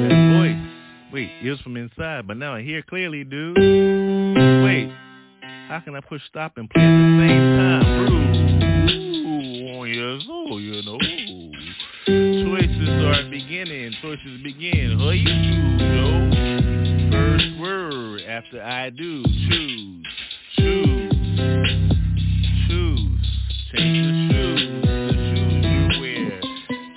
That 0.08 0.32
voice, 0.36 1.12
wait, 1.12 1.30
it 1.40 1.48
was 1.48 1.60
from 1.60 1.76
inside, 1.76 2.26
but 2.26 2.38
now 2.38 2.56
I 2.56 2.62
hear 2.62 2.82
clearly, 2.82 3.22
dude. 3.22 3.56
Wait, 3.56 4.92
how 5.68 5.78
can 5.84 5.94
I 5.94 6.00
push 6.00 6.20
stop 6.26 6.56
and 6.56 6.68
play 6.68 6.82
at 6.82 6.88
the 6.88 7.18
same 7.28 7.56
time? 7.56 7.84
Ooh, 9.78 9.84
yes, 9.84 10.26
oh, 10.28 10.58
you 10.58 10.82
know. 10.82 10.98
Choices 12.08 12.88
are 13.04 13.30
beginning, 13.30 13.92
choices 14.02 14.42
begin. 14.42 14.98
Who 14.98 15.10
you 15.12 15.24
do, 15.24 15.84
yo? 15.84 16.30
First 17.12 17.60
word 17.60 18.22
after 18.22 18.60
I 18.60 18.90
do, 18.90 19.22
choose, 19.22 19.48
choose, 19.48 20.29
Change 23.72 24.02
the 24.02 24.12
shoes, 24.32 24.62
the 24.82 25.14
shoes 25.30 25.62
you 25.64 25.86
wear. 26.00 26.34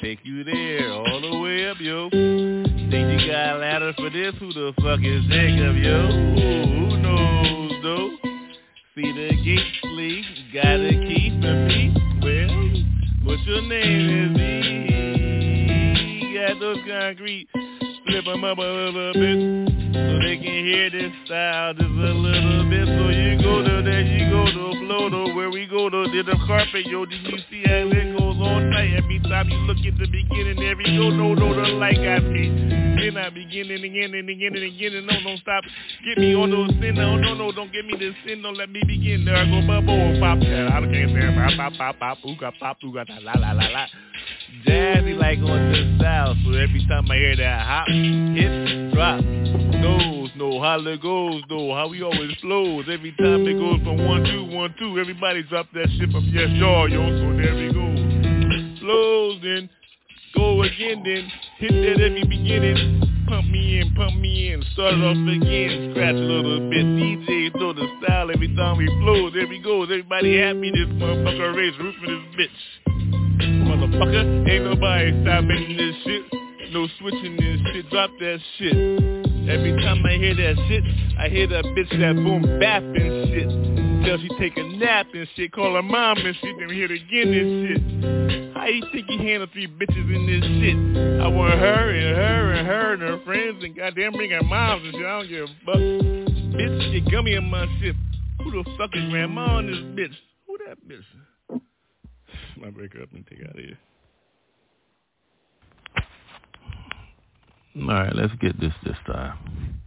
Take 0.02 0.22
you 0.24 0.44
there, 0.44 0.92
all 0.92 1.22
the 1.22 1.38
way 1.38 1.70
up, 1.70 1.78
yo. 1.80 2.10
Think 2.10 3.22
you 3.22 3.28
got 3.32 3.56
a 3.56 3.60
ladder 3.60 3.94
for 3.96 4.10
this? 4.10 4.34
Who 4.40 4.52
the 4.54 4.74
fuck 4.82 5.00
is 5.04 5.24
Jacob, 5.30 5.78
yo? 5.78 6.10
Ooh, 6.10 6.90
who 6.90 6.98
knows, 6.98 7.74
though? 7.84 8.10
See 8.96 9.12
the 9.12 9.30
gates 9.46 9.84
leak, 9.84 10.26
got 10.52 10.80
a 10.80 10.90
key 10.90 11.30
for 11.40 11.56
me. 11.68 11.94
Well, 12.24 12.50
what's 13.24 13.46
your 13.46 13.62
name 13.62 14.10
is 14.10 14.36
me? 14.36 16.34
Got 16.34 16.60
those 16.60 16.82
concrete, 16.88 17.48
flip 18.08 18.26
'em 18.28 18.44
up 18.44 18.58
a 18.58 18.62
little 18.62 19.14
bit. 19.14 19.83
So 19.94 20.20
they 20.20 20.38
can 20.38 20.66
hear 20.66 20.90
this 20.90 21.14
style 21.26 21.74
just 21.74 21.86
a 21.86 22.14
little 22.14 22.66
bit. 22.70 22.88
So 22.88 23.10
you 23.14 23.38
go 23.38 23.62
to 23.62 23.82
there, 23.86 24.02
you 24.02 24.30
go 24.30 24.46
to 24.46 24.80
blow 24.82 25.10
to 25.10 25.36
where 25.36 25.52
we 25.52 25.68
go 25.68 25.90
to 25.90 26.10
did 26.12 26.26
the 26.26 26.38
carpet, 26.48 26.88
yo. 26.88 27.06
Did 27.06 27.22
you 27.28 27.38
see 27.50 27.62
how 27.66 27.90
it 27.94 28.18
goes 28.18 28.33
all 28.44 28.60
night? 28.60 28.94
Every 28.98 29.20
time 29.24 29.50
you 29.50 29.58
look 29.64 29.78
at 29.80 29.98
the 29.98 30.08
beginning, 30.08 30.58
we 30.60 30.84
go, 30.98 31.10
no, 31.10 31.34
no, 31.34 31.56
the 31.56 31.74
light 31.80 31.96
got 31.96 32.24
me. 32.28 32.52
Then 33.00 33.18
I 33.18 33.30
begin 33.30 33.72
and 33.72 33.84
again 33.84 34.14
and 34.14 34.30
again 34.30 34.54
and 34.54 34.64
again 34.64 34.94
and 34.94 35.08
no, 35.08 35.14
don't 35.24 35.40
stop. 35.40 35.64
Get 36.06 36.18
me 36.18 36.36
on 36.36 36.52
those 36.52 36.70
sin, 36.80 36.96
no, 36.96 37.14
oh, 37.14 37.18
no, 37.18 37.34
no, 37.34 37.52
don't 37.52 37.72
get 37.72 37.86
me 37.86 37.98
this 37.98 38.14
sin, 38.26 38.42
don't 38.42 38.58
let 38.58 38.70
me 38.70 38.84
begin. 38.86 39.26
There 39.26 39.36
I 39.36 39.46
go, 39.46 39.66
bubble, 39.66 40.20
pop, 40.20 40.38
I 40.40 40.80
don't 40.80 40.92
care, 40.92 41.08
man, 41.08 41.58
pop, 41.58 41.74
pop, 41.74 42.00
pop, 42.00 42.18
ooga, 42.26 42.52
pop, 42.60 42.78
ooga, 42.84 43.06
la, 43.24 43.34
la, 43.34 43.52
la, 43.52 43.68
la. 43.70 43.86
Jazzy 44.68 45.18
like 45.18 45.40
on 45.40 45.72
the 45.72 45.98
style, 45.98 46.36
so 46.44 46.52
every 46.52 46.86
time 46.88 47.10
I 47.10 47.16
hear 47.16 47.36
that 47.38 47.66
hop, 47.66 47.88
hit, 47.88 48.94
drop, 48.94 49.20
goes, 49.82 50.30
no 50.36 50.60
holla 50.60 50.98
goes, 50.98 51.42
no 51.50 51.74
how 51.74 51.90
we 51.90 52.02
always 52.04 52.32
flows. 52.42 52.86
Every 52.90 53.12
time 53.14 53.46
it 53.48 53.58
goes 53.58 53.82
from 53.84 54.06
one 54.06 54.24
two 54.24 54.46
one 54.56 54.74
two, 54.80 55.00
everybody 55.00 55.44
drop 55.44 55.68
that 55.74 55.90
shit 55.98 56.12
from 56.12 56.24
yes 56.32 56.50
y'all, 56.56 56.90
yo. 56.90 57.02
So 57.02 57.36
there 57.36 57.56
we 57.56 57.74
go, 57.74 57.83
flows 58.84 59.40
then 59.42 59.70
go 60.36 60.62
again 60.62 61.02
then 61.06 61.32
hit 61.58 61.72
that 61.72 62.04
every 62.04 62.26
beginning. 62.28 63.00
Pump 63.28 63.48
me 63.48 63.80
in, 63.80 63.96
pump 63.96 64.20
me 64.20 64.52
in, 64.52 64.62
start 64.74 64.96
off 64.96 65.16
again, 65.16 65.92
scratch 65.92 66.16
a 66.16 66.20
little 66.20 66.70
bit. 66.70 66.86
DJ 66.86 67.52
throw 67.54 67.74
the 67.74 67.88
style 68.04 68.30
every 68.30 68.54
time 68.56 68.78
we 68.78 68.86
flow. 69.00 69.32
There 69.32 69.48
we 69.48 69.60
go, 69.60 69.84
everybody 69.84 70.38
happy. 70.38 70.70
This 70.72 70.92
motherfucker 71.00 71.56
raised 71.56 71.80
roof 71.80 71.96
of 72.04 72.10
this 72.10 72.26
bitch. 72.38 72.60
Motherfucker, 73.64 74.50
ain't 74.50 74.66
nobody 74.66 75.12
stopping 75.24 75.78
this 75.78 75.96
shit. 76.04 76.74
No 76.74 76.88
switching 77.00 77.38
this 77.38 77.74
shit, 77.74 77.90
drop 77.90 78.12
that 78.20 78.40
shit. 78.58 79.33
Every 79.50 79.74
time 79.82 80.06
I 80.06 80.14
hear 80.14 80.36
that 80.36 80.56
shit, 80.68 80.84
I 81.20 81.28
hear 81.28 81.48
that 81.48 81.66
bitch 81.66 81.90
that 82.00 82.16
boom 82.16 82.60
bap 82.60 82.82
and 82.82 83.28
shit. 83.28 83.74
Tell 84.06 84.18
she 84.18 84.30
take 84.40 84.58
a 84.58 84.64
nap 84.64 85.08
and 85.14 85.28
shit, 85.36 85.52
call 85.52 85.76
her 85.76 85.84
mom 85.84 86.18
and 86.18 86.36
shit, 86.36 86.56
then 86.60 86.70
hit 86.70 86.92
again 86.92 87.34
and 87.34 87.68
shit. 87.68 88.54
How 88.56 88.68
you 88.68 88.84
think 88.92 89.10
you 89.10 89.18
handle 89.18 89.48
three 89.52 89.68
bitches 89.68 90.16
in 90.16 90.28
this 90.28 90.44
shit? 90.64 91.22
I 91.22 91.28
want 91.28 91.60
her 91.60 91.90
and 91.92 92.16
her 92.16 92.54
and 92.54 92.68
her 92.68 92.94
and 92.94 93.02
her 93.02 93.20
friends 93.26 93.64
and 93.64 93.76
goddamn 93.76 94.14
bring 94.14 94.32
her 94.32 94.44
moms 94.44 94.84
and 94.86 94.94
shit. 94.94 95.06
I 95.06 95.20
don't 95.20 95.30
give 95.30 95.44
a 95.44 95.66
fuck. 95.66 95.76
Bitch, 96.56 96.94
get 96.94 97.12
gummy 97.12 97.34
in 97.34 97.44
my 97.50 97.66
shit. 97.82 97.96
Who 98.44 98.52
the 98.52 98.64
fuck 98.78 98.92
is 98.94 99.10
grandma 99.10 99.58
on 99.58 99.68
this 99.68 99.78
bitch? 99.78 100.16
Who 100.48 100.58
that 100.68 100.78
bitch? 100.88 101.04
My 102.58 102.70
break 102.70 102.96
up 103.02 103.10
and 103.14 103.26
take 103.28 103.40
out 103.42 103.58
of 103.58 103.64
here. 103.64 103.78
All 107.76 107.88
right, 107.88 108.16
let's 108.16 108.34
get 108.36 108.60
this 108.60 108.74
this 108.86 108.98
time. 109.08 109.82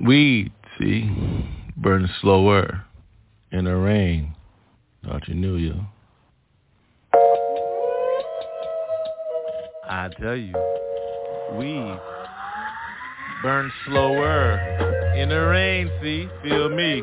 Weed, 0.00 0.52
see, 0.78 1.10
burns 1.76 2.10
slower 2.20 2.84
in 3.52 3.64
the 3.64 3.76
rain. 3.76 4.34
Thought 5.04 5.28
you 5.28 5.34
knew, 5.34 5.56
you. 5.56 5.74
I 9.88 10.10
tell 10.20 10.36
you, 10.36 10.52
weed 11.54 11.98
burn 13.42 13.70
slower 13.86 14.58
in 15.16 15.28
the 15.28 15.40
rain. 15.46 15.90
See, 16.02 16.28
feel 16.42 16.68
me. 16.68 17.02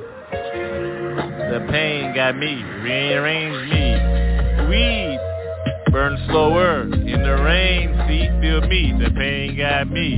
The 1.54 1.66
pain 1.70 2.14
got 2.16 2.36
me, 2.36 2.62
rearranged 2.82 3.72
me. 3.72 4.68
Weed 4.68 5.13
burn 5.94 6.18
slower 6.28 6.82
in 6.82 7.22
the 7.22 7.44
rain, 7.44 7.94
see, 8.08 8.28
feel 8.42 8.62
me, 8.68 8.92
the 8.98 9.12
pain 9.12 9.56
got 9.56 9.88
me. 9.88 10.18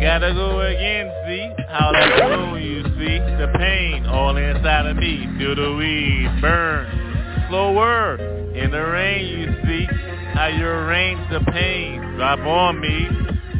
Gotta 0.00 0.32
go 0.32 0.62
again, 0.62 1.12
see, 1.26 1.62
how 1.68 1.92
that 1.92 2.20
flow 2.20 2.54
you 2.56 2.82
see, 2.96 3.18
the 3.36 3.52
pain 3.58 4.06
all 4.06 4.34
inside 4.34 4.86
of 4.86 4.96
me, 4.96 5.28
feel 5.36 5.54
the 5.54 5.76
weed 5.76 6.40
burn 6.40 7.46
slower 7.50 8.16
in 8.54 8.70
the 8.70 8.80
rain, 8.80 9.40
you 9.40 9.46
see, 9.68 9.86
how 10.32 10.46
you 10.46 10.64
arrange 10.64 11.20
the 11.30 11.40
pain, 11.52 12.00
drop 12.16 12.38
on 12.38 12.80
me. 12.80 13.06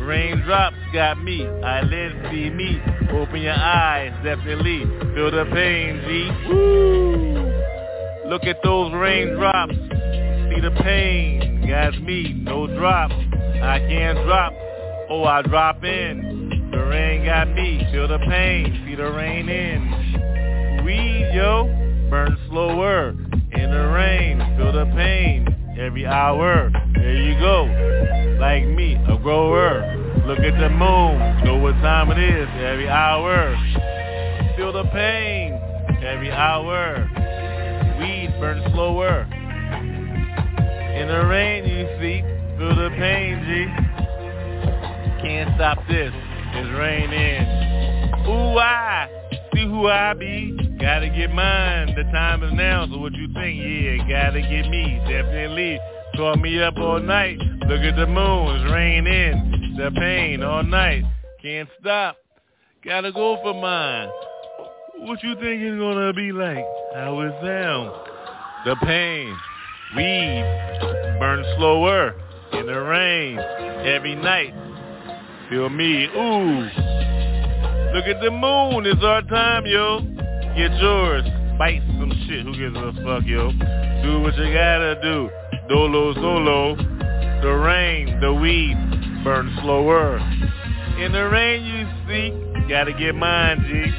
Raindrops 0.01 0.77
got 0.95 1.23
me, 1.23 1.47
I 1.47 1.81
eyelids 1.81 2.15
see 2.31 2.49
me, 2.49 2.81
open 3.13 3.43
your 3.43 3.53
eyes, 3.53 4.13
definitely, 4.25 4.81
feel 5.15 5.31
the 5.31 5.45
pain, 5.53 6.01
G. 6.07 6.49
Woo! 6.49 8.31
Look 8.31 8.45
at 8.45 8.63
those 8.65 8.93
raindrops, 8.95 9.77
see 10.55 10.61
the 10.61 10.71
pain, 10.83 11.67
got 11.69 12.01
me, 12.03 12.33
no 12.33 12.67
drop, 12.67 13.11
I 13.11 13.79
can't 13.89 14.19
drop, 14.25 14.53
oh 15.11 15.25
I 15.25 15.43
drop 15.43 15.85
in, 15.85 16.69
the 16.71 16.79
rain 16.79 17.25
got 17.25 17.49
me, 17.51 17.87
feel 17.91 18.09
the 18.09 18.19
pain, 18.19 18.85
see 18.87 18.95
the 18.95 19.11
rain 19.11 19.49
in, 19.49 20.85
weed 20.85 21.31
yo, 21.35 21.65
burn 22.11 22.37
slower, 22.49 23.11
in 23.11 23.71
the 23.71 23.89
rain, 23.89 24.39
feel 24.57 24.73
the 24.73 24.87
pain, 24.95 25.77
every 25.79 26.07
hour, 26.07 26.71
there 26.95 27.17
you 27.17 27.39
go, 27.39 27.65
like 28.39 28.65
me, 28.67 28.95
a 28.95 29.19
grower, 29.19 29.83
look 30.27 30.39
at 30.39 30.59
the 30.61 30.69
moon, 30.69 31.45
know 31.45 31.57
what 31.57 31.73
time 31.83 32.11
it 32.11 32.19
is, 32.19 32.49
every 32.61 32.89
hour, 32.89 33.57
feel 34.57 34.73
the 34.73 34.85
pain, 34.93 35.55
every 36.05 36.31
hour, 36.31 37.09
weed 37.99 38.35
burn 38.39 38.63
slower, 38.73 39.27
in 40.95 41.09
the 41.09 41.27
rain, 41.27 41.65
you 41.65 41.87
see, 42.01 42.21
through 42.57 42.75
the 42.75 42.91
pain, 42.97 43.43
G. 43.45 43.67
Can't 45.23 45.55
stop 45.57 45.79
this, 45.89 46.13
it's 46.13 46.79
raining. 46.79 47.43
Ooh, 48.29 48.59
I 48.59 49.09
see 49.55 49.65
who 49.67 49.89
I 49.89 50.15
be. 50.15 50.57
Gotta 50.81 51.09
get 51.09 51.33
mine, 51.33 51.95
the 51.97 52.05
time 52.13 52.43
is 52.43 52.53
now, 52.53 52.87
so 52.87 52.99
what 52.99 53.13
you 53.15 53.27
think? 53.35 53.59
Yeah, 53.61 54.09
gotta 54.09 54.41
get 54.41 54.69
me, 54.71 55.01
definitely. 55.09 55.79
Call 56.17 56.37
me 56.37 56.63
up 56.63 56.77
all 56.77 57.01
night, 57.01 57.39
look 57.39 57.81
at 57.81 57.97
the 57.97 58.07
moon, 58.07 58.57
it's 58.57 58.73
raining. 58.73 59.75
The 59.77 59.91
pain 59.91 60.43
all 60.45 60.63
night, 60.63 61.03
can't 61.43 61.69
stop. 61.81 62.17
Gotta 62.85 63.11
go 63.11 63.39
for 63.43 63.55
mine. 63.55 64.09
What 64.99 65.23
you 65.23 65.35
think 65.35 65.61
it's 65.61 65.79
gonna 65.79 66.13
be 66.13 66.31
like? 66.31 66.65
How 66.95 67.19
it 67.21 67.33
sound? 67.43 67.91
The 68.65 68.77
pain. 68.87 69.37
Weed 69.97 70.43
burn 71.21 71.45
slower 71.57 72.15
in 72.53 72.67
the 72.67 72.81
rain 72.81 73.39
every 73.87 74.17
night. 74.17 74.53
Feel 75.49 75.69
me, 75.69 76.07
ooh. 76.07 76.63
Look 77.95 78.07
at 78.07 78.21
the 78.21 78.31
moon, 78.33 78.87
it's 78.87 79.05
our 79.05 79.23
time, 79.23 79.67
yo. 79.67 80.01
Get 80.57 80.73
yours, 80.81 81.25
bite 81.59 81.83
some 81.99 82.13
shit. 82.27 82.45
Who 82.45 82.57
gives 82.57 82.77
a 82.77 82.93
fuck, 83.05 83.25
yo? 83.25 83.53
Do 84.03 84.21
what 84.21 84.37
you 84.37 84.53
gotta 84.53 84.99
do. 85.01 85.31
Dolo 85.69 86.15
solo. 86.15 86.77
The 87.43 87.53
rain, 87.53 88.19
the 88.21 88.35
weed 88.35 88.77
burn 89.23 89.57
slower. 89.63 90.19
In 90.99 91.13
the 91.13 91.29
rain, 91.29 91.65
you 91.65 91.87
see, 92.09 92.69
gotta 92.69 92.93
get 92.93 93.15
mine, 93.15 93.65
G. 93.69 93.91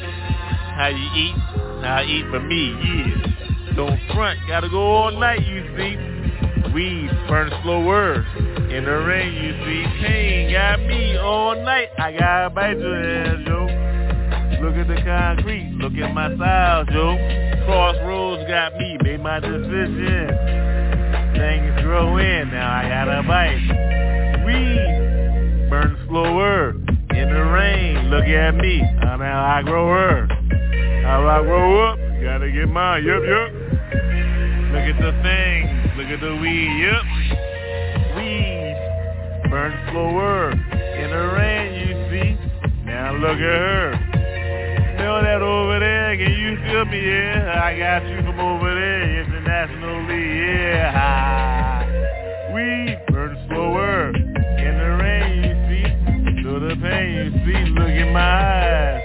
How 0.76 0.88
you 0.88 1.24
eat? 1.24 1.36
How 1.84 1.98
I 2.00 2.04
eat 2.04 2.26
for 2.30 2.40
me, 2.42 2.72
yeah. 2.84 3.55
Don't 3.76 4.00
front, 4.14 4.40
gotta 4.48 4.70
go 4.70 4.80
all 4.80 5.12
night, 5.12 5.46
you 5.46 5.62
see. 5.76 5.98
Weed 6.74 7.10
burn 7.28 7.52
slower. 7.62 8.26
In 8.72 8.86
the 8.86 9.04
rain, 9.06 9.34
you 9.34 9.52
see, 9.66 9.84
pain 10.02 10.52
got 10.52 10.80
me 10.80 11.18
all 11.18 11.56
night. 11.64 11.90
I 11.98 12.14
gotta 12.14 12.50
bite 12.50 12.78
your 12.78 12.96
ass, 12.96 13.38
yo. 13.46 13.66
Look 14.66 14.76
at 14.76 14.88
the 14.88 15.02
concrete, 15.04 15.76
look 15.76 15.94
at 15.94 16.14
my 16.14 16.34
style, 16.36 16.86
yo. 16.86 17.18
Crossroads 17.66 18.48
got 18.48 18.78
me, 18.78 18.98
made 19.04 19.22
my 19.22 19.42
decision. 19.42 20.28
Things 21.36 21.82
grow 21.82 22.16
in, 22.18 22.52
now 22.52 22.72
I 22.72 22.88
gotta 22.88 23.24
bite. 23.28 24.46
Weed 24.46 25.70
burn 25.70 25.98
slower. 26.08 26.70
In 27.12 27.30
the 27.30 27.44
rain, 27.52 28.10
look 28.10 28.26
at 28.26 28.56
me, 28.56 28.82
now 29.02 29.46
I 29.46 29.62
grow 29.64 29.88
her. 29.90 30.28
How 31.04 31.28
I 31.28 31.42
grow 31.44 31.92
up, 31.92 32.00
gotta 32.24 32.52
get 32.52 32.70
mine, 32.70 33.04
yup, 33.04 33.22
yup. 33.22 33.65
Look 34.76 34.84
at 34.84 35.00
the 35.00 35.14
things, 35.24 35.72
look 35.96 36.08
at 36.08 36.20
the 36.20 36.36
weed, 36.36 36.84
yup. 36.84 37.06
Weed 38.18 38.76
burn 39.50 39.72
slower. 39.90 40.52
In 40.52 41.10
the 41.12 41.28
rain, 41.32 41.88
you 41.88 41.96
see. 42.12 42.36
Now 42.84 43.14
look 43.14 43.40
at 43.40 43.40
her. 43.40 43.96
Smell 44.98 45.22
that 45.24 45.42
over 45.42 45.80
there, 45.80 46.18
can 46.18 46.30
you 46.30 46.58
feel 46.68 46.84
me? 46.92 47.08
Yeah, 47.08 47.64
I 47.64 47.80
got 47.80 48.06
you 48.06 48.18
from 48.18 48.38
over 48.38 48.76
there, 48.76 49.24
internationally, 49.24 50.44
yeah. 50.44 51.88
Weed 52.54 53.00
burn 53.08 53.38
slower. 53.48 54.10
In 54.10 54.78
the 54.78 54.92
rain, 55.02 55.44
you 55.46 55.56
see. 55.72 55.88
Feel 56.44 56.60
the 56.60 56.76
pain, 56.76 57.16
you 57.16 57.32
see. 57.46 57.72
Look 57.72 57.88
in 57.88 58.12
my 58.12 58.20
eyes. 58.20 59.02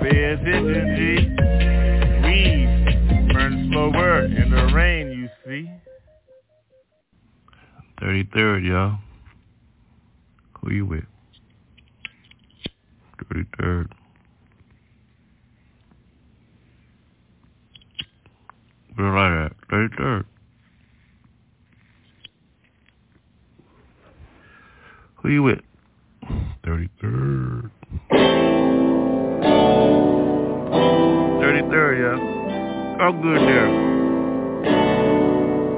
Pay 0.00 0.24
attention, 0.24 0.96
G. 0.96 1.65
In 3.76 4.50
the 4.50 4.72
rain, 4.74 5.10
you 5.12 5.28
see. 5.44 5.70
33rd, 8.00 8.66
y'all. 8.66 8.98
Who 10.60 10.72
you 10.72 10.86
with? 10.86 11.04
33rd. 13.32 13.88
Where 18.94 19.10
right 19.10 19.44
at? 19.44 19.52
33rd. 19.70 20.24
Who 25.16 25.28
you 25.28 25.42
with? 25.42 25.60
33rd. 26.64 27.70
33rd, 31.42 32.18
yeah. 32.18 32.35
Oh, 32.98 33.12
good 33.12 33.40
there. 33.42 33.68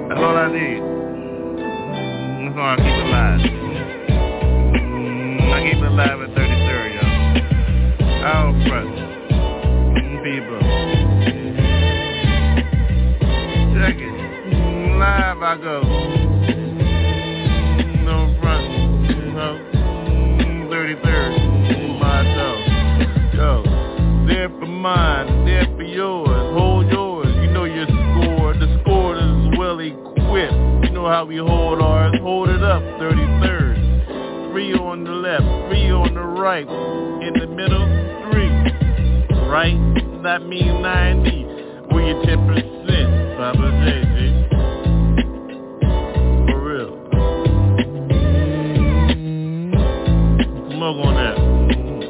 That's 0.09 0.21
all 0.21 0.37
I 0.37 0.49
need. 0.53 0.81
That's 2.45 2.57
all 2.57 2.71
I 2.71 2.77
keep 2.77 2.99
alive. 3.05 3.41
Mm, 4.79 5.53
I 5.53 5.55
keep 5.65 5.79
it 5.79 5.85
alive 5.85 6.21
at 6.23 6.31
33, 6.35 6.95
y'all. 6.95 7.19
Mm, 9.97 10.23
People. 10.23 10.61
Check 13.75 13.97
it. 13.99 14.15
Mm, 14.55 14.99
Live 14.99 15.43
I 15.43 15.45
go. 15.61 15.77
How 31.19 31.25
we 31.25 31.39
hold 31.39 31.83
ours. 31.83 32.15
Hold 32.23 32.49
it 32.49 32.63
up. 32.63 32.81
33rd. 32.81 34.53
Three 34.53 34.73
on 34.75 35.03
the 35.03 35.11
left. 35.11 35.43
Three 35.69 35.91
on 35.91 36.15
the 36.15 36.21
right. 36.21 36.63
In 36.63 37.33
the 37.41 37.49
middle. 37.49 37.85
Three. 38.31 38.49
Right? 39.49 39.75
That 40.23 40.47
means 40.47 40.81
90. 40.81 41.45
Where 41.91 42.07
your 42.07 42.23
10%. 42.23 43.37
Papa 43.37 43.59
JJ. 43.59 44.49
For 46.53 46.59
real. 46.63 46.95
Smoke 50.71 50.99
on 51.05 51.15
that. 51.17 51.37
Mm-hmm. 51.83 52.01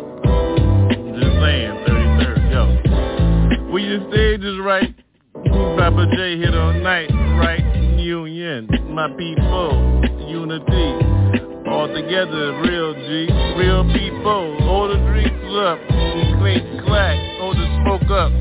Just 1.19 1.35
saying, 1.41 1.73
33rd, 1.89 2.41
yo. 2.53 3.73
When 3.73 3.83
your 3.85 4.01
stage 4.13 4.43
is 4.45 4.59
right, 4.59 4.95
Poppa 5.33 6.05
J 6.15 6.37
hit 6.37 6.55
on 6.55 6.83
night, 6.83 7.11
right? 7.41 7.68
My 8.67 9.07
people, 9.17 10.03
unity. 10.27 10.91
All 11.69 11.87
together, 11.87 12.61
real 12.61 12.93
G, 12.93 13.29
real 13.57 13.85
people. 13.93 14.59
All 14.69 14.89
the 14.89 14.97
drinks 14.97 15.55
up, 15.55 15.79
click, 16.41 16.65
clack, 16.85 17.19
all 17.41 17.55
the 17.55 17.67
smoke 17.83 18.11
up. 18.11 18.33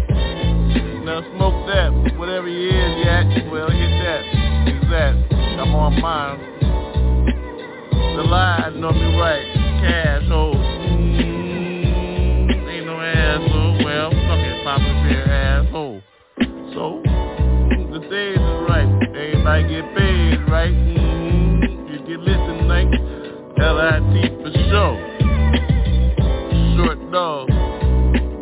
Now 1.06 1.22
smoke 1.36 1.68
that, 1.68 2.18
whatever 2.18 2.48
you 2.48 2.70
is, 2.70 3.06
yak, 3.06 3.28
well 3.52 3.70
hit 3.70 3.92
that, 4.02 4.26
is 4.68 4.90
that. 4.90 5.14
I'm 5.60 5.76
on 5.76 6.02
mine. 6.02 6.40
The 8.18 8.24
line 8.24 8.82
know 8.82 8.92
me 8.92 9.20
right, 9.20 9.46
cash 9.82 10.28
hold. 10.28 10.56
Mm, 10.56 11.38
ain't 12.70 12.86
no 12.88 13.00
asshole, 13.00 13.84
well, 13.86 14.10
fuck 14.10 14.40
it, 14.40 14.64
Papa 14.64 14.84
Bear 15.08 15.28
asshole. 15.30 16.02
So, 16.74 17.04
everybody 19.48 19.82
get 19.82 19.96
paid, 19.96 20.52
right? 20.52 20.74
Mm, 20.74 21.90
you 21.90 22.00
get 22.00 22.20
listening, 22.20 22.68
like 22.68 22.88
L-I-T 23.60 24.14
for 24.44 24.52
sure. 24.68 24.98
Short 26.76 27.12
dog, 27.12 27.48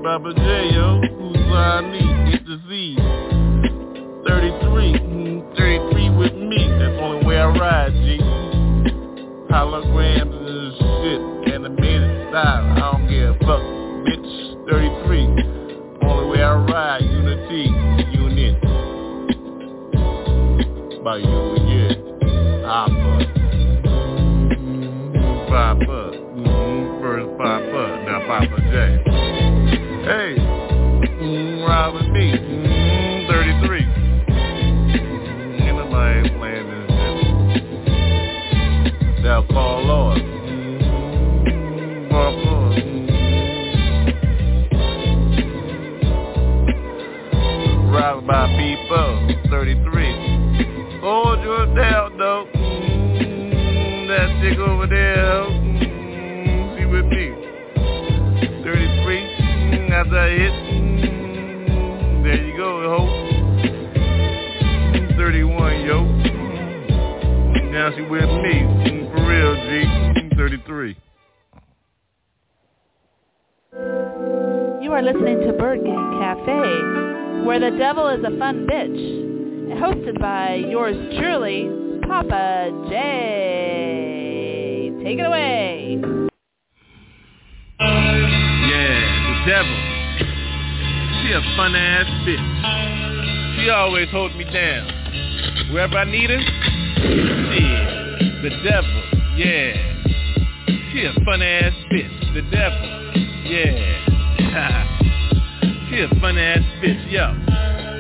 Poppa 0.03 0.33
J, 0.33 0.69
yo, 0.73 1.01
who's 1.17 1.37
I 1.53 1.81
need, 1.91 2.31
get 2.31 2.45
the 2.45 2.57
Z. 2.67 2.95
33, 4.27 4.93
mm, 4.99 5.55
33 5.55 6.09
with 6.09 6.33
me, 6.33 6.67
that's 6.79 6.95
the 6.95 7.01
only 7.01 7.25
way 7.25 7.37
I 7.37 7.45
ride, 7.45 7.93
G. 7.93 8.19
Holograms 9.51 10.35
and 10.35 10.73
shit, 11.45 11.53
animated 11.53 12.29
style. 12.29 12.65
I 12.65 12.79
don't 12.91 13.07
give 13.07 13.35
a 13.35 13.39
fuck, 13.45 13.61
bitch. 14.05 14.69
33, 14.69 16.09
only 16.09 16.25
way 16.29 16.43
I 16.43 16.55
ride, 16.55 17.03
unity, 17.03 17.69
unit. 18.17 18.94
By 21.05 21.17
you, 21.17 21.55
yeah. 21.67 21.93
Papa. 22.65 23.19
Papa. 25.47 26.11
Mm, 26.33 26.99
First 26.99 27.29
Papa, 27.37 27.81
now 28.07 28.25
Poppa 28.25 28.57
J. 28.71 28.73
Hey, 30.01 30.33
mm, 31.21 31.67
ride 31.67 31.93
with 31.93 32.07
me. 32.07 32.33
Mm, 32.33 33.27
33. 33.27 33.84
Devil 77.77 78.07
is 78.07 78.23
a 78.23 78.31
fun 78.39 78.65
bitch, 78.65 78.97
hosted 79.81 80.17
by 80.21 80.55
yours 80.55 80.95
truly, 81.19 81.69
Poppa 82.07 82.71
J. 82.89 84.93
Take 85.03 85.19
it 85.19 85.25
away. 85.25 85.99
Yeah, 88.69 88.99
the 89.27 89.35
devil. 89.45 89.77
She 91.19 91.33
a 91.33 91.41
fun 91.57 91.75
ass 91.75 92.07
bitch. 92.25 92.47
She 93.59 93.69
always 93.69 94.09
hold 94.09 94.33
me 94.37 94.45
down. 94.45 94.87
Wherever 95.73 95.97
I 95.97 96.05
need 96.05 96.29
her, 96.29 96.39
yeah, 96.39 98.17
the 98.41 98.51
devil, 98.63 99.03
yeah. 99.35 99.75
She 100.93 101.03
a 101.03 101.13
fun 101.25 101.41
ass 101.41 101.73
bitch, 101.91 102.33
the 102.33 102.41
devil, 102.55 102.87
yeah. 103.51 104.05
she 105.89 105.99
a 105.99 106.07
fun 106.21 106.37
ass 106.37 106.63
bitch, 106.81 107.11
yo. 107.11 107.44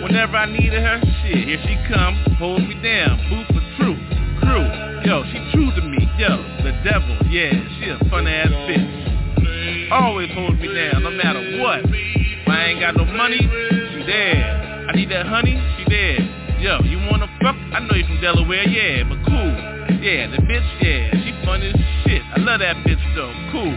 Whenever 0.05 0.37
I 0.37 0.45
needed 0.45 0.83
her, 0.85 1.01
shit, 1.01 1.49
here 1.49 1.57
she 1.65 1.73
come, 1.89 2.13
hold 2.37 2.61
me 2.61 2.77
down, 2.77 3.17
boo 3.25 3.41
for 3.49 3.63
truth. 3.73 3.97
Crew. 4.37 4.69
Yo, 5.01 5.25
she 5.33 5.41
true 5.49 5.73
to 5.73 5.81
me. 5.81 5.97
Yo, 6.21 6.37
the 6.61 6.77
devil, 6.85 7.17
yeah, 7.25 7.49
she 7.49 7.89
a 7.89 7.97
fun 8.13 8.27
ass 8.27 8.53
bitch. 8.69 9.89
Always 9.91 10.29
hold 10.37 10.59
me 10.61 10.69
down, 10.69 11.01
no 11.01 11.09
matter 11.09 11.41
what. 11.57 11.89
If 11.89 12.47
I 12.47 12.65
ain't 12.69 12.81
got 12.81 12.95
no 12.95 13.05
money, 13.17 13.41
she 13.41 14.05
there. 14.05 14.85
I 14.87 14.93
need 14.93 15.09
that 15.09 15.25
honey, 15.25 15.57
she 15.73 15.89
there. 15.89 16.21
Yo, 16.61 16.85
you 16.85 17.01
wanna 17.09 17.25
fuck? 17.41 17.57
I 17.73 17.79
know 17.81 17.97
you 17.97 18.05
from 18.05 18.21
Delaware, 18.21 18.69
yeah, 18.69 19.09
but 19.09 19.17
cool. 19.25 19.57
Yeah, 20.05 20.29
the 20.29 20.37
bitch, 20.45 20.69
yeah, 20.85 21.17
she 21.17 21.33
fun 21.43 21.63
as 21.63 21.73
shit. 22.05 22.21
I 22.21 22.37
love 22.45 22.59
that 22.59 22.77
bitch 22.85 23.01
though, 23.17 23.33
cool. 23.51 23.73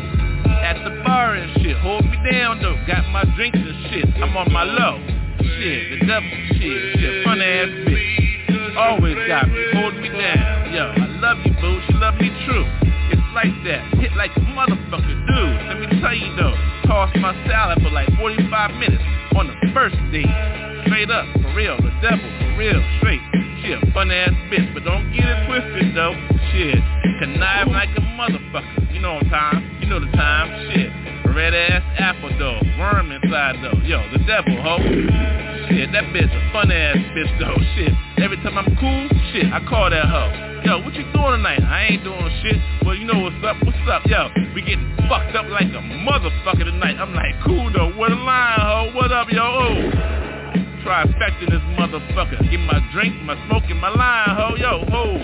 At 0.60 0.76
the 0.84 0.92
bar 1.08 1.36
and 1.36 1.56
shit, 1.62 1.78
hold 1.78 2.04
me 2.04 2.20
down 2.30 2.60
though. 2.60 2.76
Got 2.86 3.08
my 3.08 3.24
drinks 3.34 3.56
and 3.58 3.88
shit, 3.88 4.22
I'm 4.22 4.36
on 4.36 4.52
my 4.52 4.64
low. 4.64 5.17
Shit, 5.58 5.90
the 5.90 6.06
devil, 6.06 6.30
shit, 6.54 6.78
she 6.94 7.02
a 7.02 7.24
fun 7.26 7.42
ass 7.42 7.66
bitch. 7.82 8.76
Always 8.78 9.18
got 9.26 9.50
me, 9.50 9.58
hold 9.74 9.98
me 9.98 10.06
down. 10.06 10.70
Yo, 10.70 10.86
I 10.94 11.18
love 11.18 11.38
you, 11.42 11.50
boo, 11.58 11.82
she 11.82 11.94
love 11.98 12.14
me 12.14 12.30
true. 12.46 12.62
It's 13.10 13.26
like 13.34 13.50
that, 13.66 13.82
hit 13.98 14.14
like 14.14 14.30
a 14.36 14.40
motherfucker, 14.54 15.18
dude. 15.26 15.58
Let 15.66 15.80
me 15.82 16.00
tell 16.00 16.14
you 16.14 16.30
though, 16.38 16.54
toss 16.86 17.10
my 17.18 17.34
salad 17.50 17.82
for 17.82 17.90
like 17.90 18.06
45 18.22 18.70
minutes 18.78 19.02
on 19.34 19.48
the 19.50 19.74
first 19.74 19.98
date. 20.14 20.30
Straight 20.86 21.10
up, 21.10 21.26
for 21.42 21.50
real, 21.58 21.74
the 21.82 21.90
devil, 22.06 22.22
for 22.22 22.54
real, 22.54 22.78
straight. 23.02 23.20
She 23.58 23.74
a 23.74 23.82
fun 23.90 24.12
ass 24.14 24.30
bitch, 24.54 24.72
but 24.74 24.84
don't 24.84 25.10
get 25.10 25.26
it 25.26 25.42
twisted 25.50 25.90
though. 25.96 26.14
Shit, 26.54 26.78
connive 27.18 27.66
like 27.66 27.90
a 27.98 28.02
motherfucker. 28.14 28.94
You 28.94 29.00
know 29.00 29.18
time, 29.26 29.66
you 29.82 29.88
know 29.90 29.98
the 29.98 30.12
time. 30.14 30.70
Shit, 30.70 30.94
red 31.38 31.54
ass 31.54 31.86
apple 32.02 32.34
though, 32.34 32.58
worm 32.82 33.12
inside 33.14 33.62
though. 33.62 33.78
Yo, 33.86 34.02
the 34.10 34.18
devil, 34.26 34.58
ho. 34.58 34.74
Shit, 35.70 35.94
that 35.94 36.10
bitch 36.10 36.26
a 36.26 36.52
fun 36.52 36.66
ass 36.72 36.98
bitch 37.14 37.30
though. 37.38 37.54
Shit, 37.78 37.94
every 38.18 38.36
time 38.42 38.58
I'm 38.58 38.66
cool, 38.74 39.06
shit, 39.30 39.46
I 39.46 39.62
call 39.70 39.88
that 39.88 40.02
hoe. 40.02 40.34
Yo, 40.66 40.82
what 40.82 40.92
you 40.98 41.06
doing 41.14 41.38
tonight? 41.38 41.62
I 41.62 41.94
ain't 41.94 42.02
doing 42.02 42.26
shit. 42.42 42.58
Well, 42.84 42.96
you 42.96 43.06
know 43.06 43.22
what's 43.22 43.38
up? 43.46 43.54
What's 43.62 43.78
up? 43.86 44.02
Yo, 44.10 44.34
we 44.52 44.62
getting 44.66 44.90
fucked 45.06 45.38
up 45.38 45.46
like 45.46 45.70
a 45.70 45.82
motherfucker 46.02 46.66
tonight. 46.66 46.98
I'm 46.98 47.14
like, 47.14 47.38
cool 47.46 47.70
though. 47.70 47.94
What 47.94 48.10
a 48.10 48.18
line, 48.18 48.58
ho. 48.58 48.90
What 48.96 49.12
up, 49.12 49.30
yo? 49.30 49.38
Oh 49.38 50.18
trifecta 50.82 51.50
this 51.50 51.60
motherfucker. 51.76 52.50
Get 52.50 52.60
my 52.60 52.80
drink, 52.92 53.14
my 53.22 53.36
smoke, 53.46 53.64
and 53.68 53.78
my 53.78 53.90
line, 53.90 54.30
ho, 54.34 54.56
yo, 54.56 54.84
ho. 54.88 55.18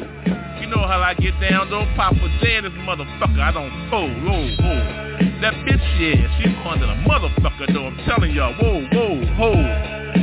You 0.61 0.67
know 0.69 0.87
how 0.87 1.01
I 1.01 1.15
get 1.15 1.33
down, 1.41 1.71
don't 1.71 1.89
pop 1.97 2.13
a 2.13 2.29
J 2.45 2.57
in 2.57 2.65
this 2.65 2.73
motherfucker. 2.85 3.41
I 3.41 3.51
don't 3.51 3.73
fold, 3.91 4.13
oh, 4.29 4.45
ho. 4.61 5.14
That 5.41 5.55
bitch, 5.67 5.83
yeah, 6.01 6.25
she's 6.39 6.57
under 6.65 6.87
the 6.87 6.97
motherfucker, 7.05 7.73
though. 7.73 7.87
I'm 7.87 7.99
telling 8.09 8.33
y'all, 8.33 8.55
whoa, 8.55 8.81
whoa, 8.93 9.21
ho. 9.37 9.51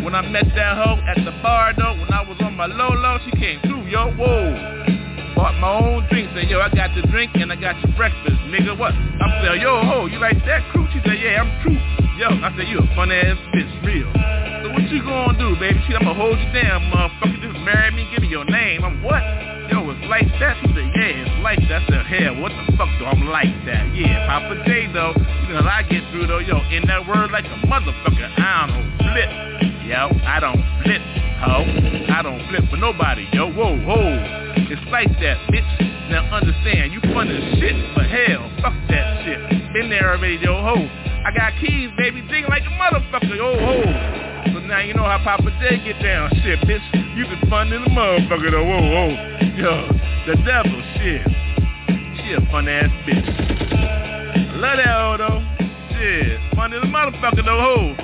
When 0.04 0.16
I 0.16 0.22
met 0.26 0.46
that 0.56 0.78
hoe 0.78 0.98
at 1.06 1.18
the 1.24 1.32
bar, 1.44 1.74
though, 1.78 1.94
when 1.94 2.12
I 2.12 2.26
was 2.26 2.38
on 2.42 2.56
my 2.56 2.66
low 2.66 2.90
low, 2.90 3.20
she 3.26 3.32
came 3.38 3.62
through, 3.62 3.86
yo, 3.86 4.10
whoa. 4.18 5.36
Bought 5.36 5.56
my 5.62 5.78
own 5.78 6.08
drink, 6.10 6.32
said, 6.34 6.50
yo, 6.50 6.60
I 6.60 6.70
got 6.74 6.96
the 6.96 7.06
drink 7.14 7.32
and 7.36 7.52
I 7.52 7.56
got 7.56 7.78
your 7.86 7.96
breakfast, 7.96 8.34
nigga, 8.50 8.78
what? 8.78 8.94
I'm 8.94 9.46
saying, 9.46 9.62
yo, 9.62 9.84
ho, 9.86 10.08
you 10.08 10.18
like 10.18 10.42
that 10.50 10.66
crew? 10.72 10.88
She 10.92 11.00
said, 11.06 11.22
yeah, 11.22 11.46
I'm 11.46 11.52
true. 11.62 11.78
Yo, 12.18 12.30
I 12.42 12.50
said, 12.58 12.68
you 12.68 12.80
a 12.80 12.88
fun 12.96 13.12
ass 13.12 13.38
bitch, 13.54 13.70
real. 13.86 14.10
So 14.66 14.74
what 14.74 14.90
you 14.90 15.04
gonna 15.06 15.38
do, 15.38 15.54
baby? 15.60 15.78
Shit, 15.86 16.02
I'ma 16.02 16.14
hold 16.14 16.40
you 16.40 16.50
down, 16.50 16.90
motherfucker. 16.90 17.42
Just 17.46 17.60
marry 17.62 17.92
me, 17.92 18.10
give 18.10 18.22
me 18.22 18.30
your 18.30 18.46
name. 18.46 18.84
I'm 18.84 19.04
what? 19.04 19.22
Like 20.12 20.28
that? 20.44 20.58
She 20.60 20.68
said, 20.76 20.92
yeah, 20.92 21.24
it's 21.24 21.40
like 21.42 21.60
that. 21.72 21.84
I 21.84 21.88
said, 21.88 22.06
hell, 22.06 22.42
what 22.42 22.52
the 22.52 22.76
fuck 22.76 22.92
do 23.00 23.06
I'm 23.06 23.32
like 23.32 23.48
that? 23.64 23.96
Yeah, 23.96 24.28
Poppa 24.28 24.60
J, 24.68 24.92
though, 24.92 25.16
you 25.48 25.54
know 25.56 25.64
I 25.64 25.88
get 25.88 26.04
through, 26.12 26.28
though, 26.28 26.40
yo, 26.40 26.60
in 26.68 26.86
that 26.88 27.08
word 27.08 27.32
like 27.32 27.46
a 27.46 27.56
motherfucker, 27.64 28.28
I 28.38 28.68
don't 28.68 28.92
flip. 29.00 29.32
Yo, 29.88 30.12
I 30.28 30.40
don't 30.42 30.60
flip, 30.84 31.02
ho. 31.40 31.64
I 32.12 32.22
don't 32.24 32.46
flip 32.50 32.70
for 32.70 32.76
nobody, 32.76 33.26
yo, 33.32 33.54
whoa, 33.54 33.80
whoa. 33.80 34.52
It's 34.68 34.84
like 34.92 35.08
that, 35.24 35.38
bitch. 35.48 35.91
Now 36.12 36.28
understand, 36.28 36.92
you 36.92 37.00
fun 37.16 37.32
as 37.32 37.40
shit, 37.58 37.96
but 37.96 38.04
hell, 38.04 38.44
fuck 38.62 38.76
that 38.90 39.24
shit. 39.24 39.40
Been 39.72 39.90
there 39.90 40.12
already, 40.12 40.36
yo, 40.44 40.60
ho. 40.60 40.76
I 40.76 41.32
got 41.32 41.54
keys, 41.62 41.90
baby, 41.96 42.20
ding 42.28 42.44
like 42.50 42.64
a 42.64 42.74
motherfucker, 42.76 43.32
yo, 43.32 43.56
ho. 43.56 43.80
So 44.52 44.60
now 44.68 44.80
you 44.80 44.94
know 44.94 45.08
how 45.08 45.24
Poppa 45.24 45.50
J 45.62 45.80
get 45.86 46.04
down, 46.04 46.30
shit, 46.44 46.60
bitch. 46.68 46.84
You 47.16 47.24
been 47.28 47.50
fun 47.50 47.72
in 47.72 47.82
the 47.84 47.90
motherfucker, 47.90 48.52
though, 48.52 48.66
whoa, 48.66 48.84
whoa. 48.84 49.08
Yo, 49.56 49.88
the 50.28 50.36
devil, 50.44 50.84
shit. 51.00 51.24
She 52.20 52.34
a 52.36 52.42
fun 52.52 52.68
ass 52.68 52.92
bitch. 53.08 54.60
Love 54.60 54.78
that 54.84 54.92
hoe, 54.92 55.16
though. 55.16 55.40
Shit, 55.96 56.42
fun 56.56 56.74
in 56.74 56.82
the 56.82 56.88
motherfucker, 56.88 57.46
though, 57.46 57.56
ho. 57.56 57.96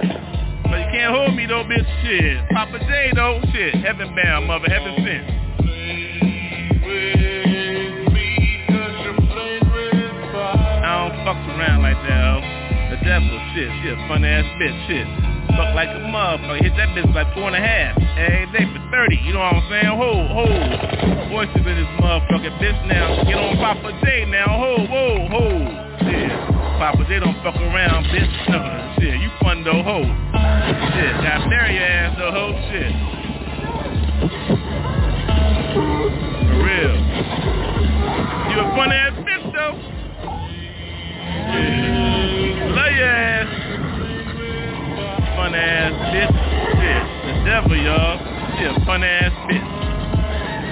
But 0.64 0.80
you 0.80 0.88
can't 0.96 1.14
hold 1.14 1.36
me, 1.36 1.46
though, 1.46 1.66
bitch, 1.66 1.84
shit. 2.08 2.40
Poppa 2.56 2.80
J, 2.80 3.12
though, 3.16 3.42
shit. 3.52 3.76
Heaven 3.84 4.16
bound, 4.16 4.48
mother, 4.48 4.70
heaven 4.70 4.96
sent. 5.04 5.38
I 10.88 11.04
don't 11.04 11.20
fuck 11.28 11.36
around 11.52 11.84
like 11.84 12.00
that, 12.08 12.16
ho. 12.16 12.40
The 12.96 12.98
devil, 13.04 13.36
shit, 13.52 13.68
she 13.84 13.92
a 13.92 14.00
fun 14.08 14.24
ass 14.24 14.48
bitch, 14.56 14.72
shit. 14.88 15.04
Fuck 15.52 15.76
like 15.76 15.92
a 15.92 16.00
motherfucker. 16.00 16.64
Hit 16.64 16.80
that 16.80 16.96
bitch 16.96 17.12
like 17.12 17.28
four 17.36 17.52
and 17.52 17.60
a 17.60 17.60
half. 17.60 18.00
Every 18.16 18.48
day 18.56 18.64
for 18.72 18.80
30, 18.88 19.20
you 19.20 19.36
know 19.36 19.44
what 19.44 19.60
I'm 19.60 19.68
saying? 19.68 19.92
Ho, 20.00 20.12
ho. 20.32 20.48
Voices 21.28 21.60
in 21.60 21.76
this 21.76 21.92
motherfucking 22.00 22.56
bitch 22.64 22.80
now. 22.88 23.20
Get 23.28 23.36
on 23.36 23.60
Poppa 23.60 24.00
J 24.00 24.32
now. 24.32 24.48
Ho, 24.48 24.88
whoa, 24.88 25.28
ho. 25.28 25.44
Shit. 26.08 26.32
Poppa 26.80 27.04
J 27.04 27.20
don't 27.20 27.36
fuck 27.44 27.60
around, 27.60 28.08
bitch. 28.08 28.32
Uh, 28.48 28.96
shit, 28.96 29.20
you 29.20 29.28
fun 29.44 29.68
though, 29.68 29.84
ho. 29.84 30.08
Shit, 30.08 31.14
got 31.20 31.52
marry 31.52 31.76
your 31.76 31.84
ass 31.84 32.16
though, 32.16 32.32
ho. 32.32 32.56
Shit. 32.72 32.96
For 36.48 36.58
real. 36.64 36.96
You 38.48 38.56
a 38.64 38.68
fun 38.72 38.96
ass 38.96 39.20
bitch 39.28 39.52
though. 39.52 39.97
Love 42.76 42.94
ass. 43.04 43.50
Fun 45.36 45.54
ass 45.56 45.94
bitch. 46.14 46.38
Shit. 46.78 47.04
The 47.26 47.34
devil, 47.46 47.76
y'all. 47.78 48.18
She 48.58 48.64
a 48.66 48.68
fun 48.86 49.04
ass 49.04 49.34
bitch. 49.50 49.68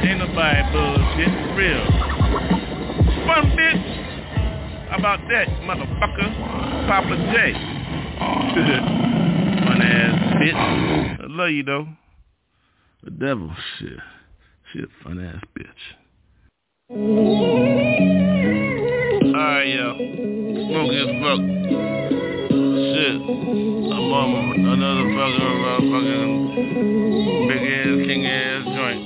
Ain't 0.06 0.20
nobody 0.20 0.62
bullshit. 0.72 1.34
Real. 1.56 1.86
Fun 3.26 3.44
bitch. 3.58 3.86
How 4.90 4.98
about 5.00 5.20
that, 5.30 5.48
motherfucker? 5.66 6.30
Poppa 6.88 7.16
J. 7.34 7.36
fun 9.66 9.82
ass 9.82 10.16
bitch. 10.42 10.62
I 11.22 11.24
love 11.28 11.52
you 11.52 11.64
though. 11.64 11.88
The 13.04 13.12
devil, 13.12 13.52
shit. 13.78 14.00
She 14.72 14.80
a 14.80 14.88
fun 15.04 15.20
ass 15.24 15.44
bitch. 15.56 15.84
Alright, 19.36 19.68
yo. 19.68 20.25
As 20.86 21.10
fuck. 21.18 21.42
Shit. 22.52 23.18
I'm 23.26 24.14
on 24.14 24.54
another 24.70 25.06
fucking, 25.18 25.58
fucking 25.90 26.30
big 27.50 27.64
ass, 27.74 27.98
king 28.06 28.22
ass 28.28 28.64
joint. 28.70 29.02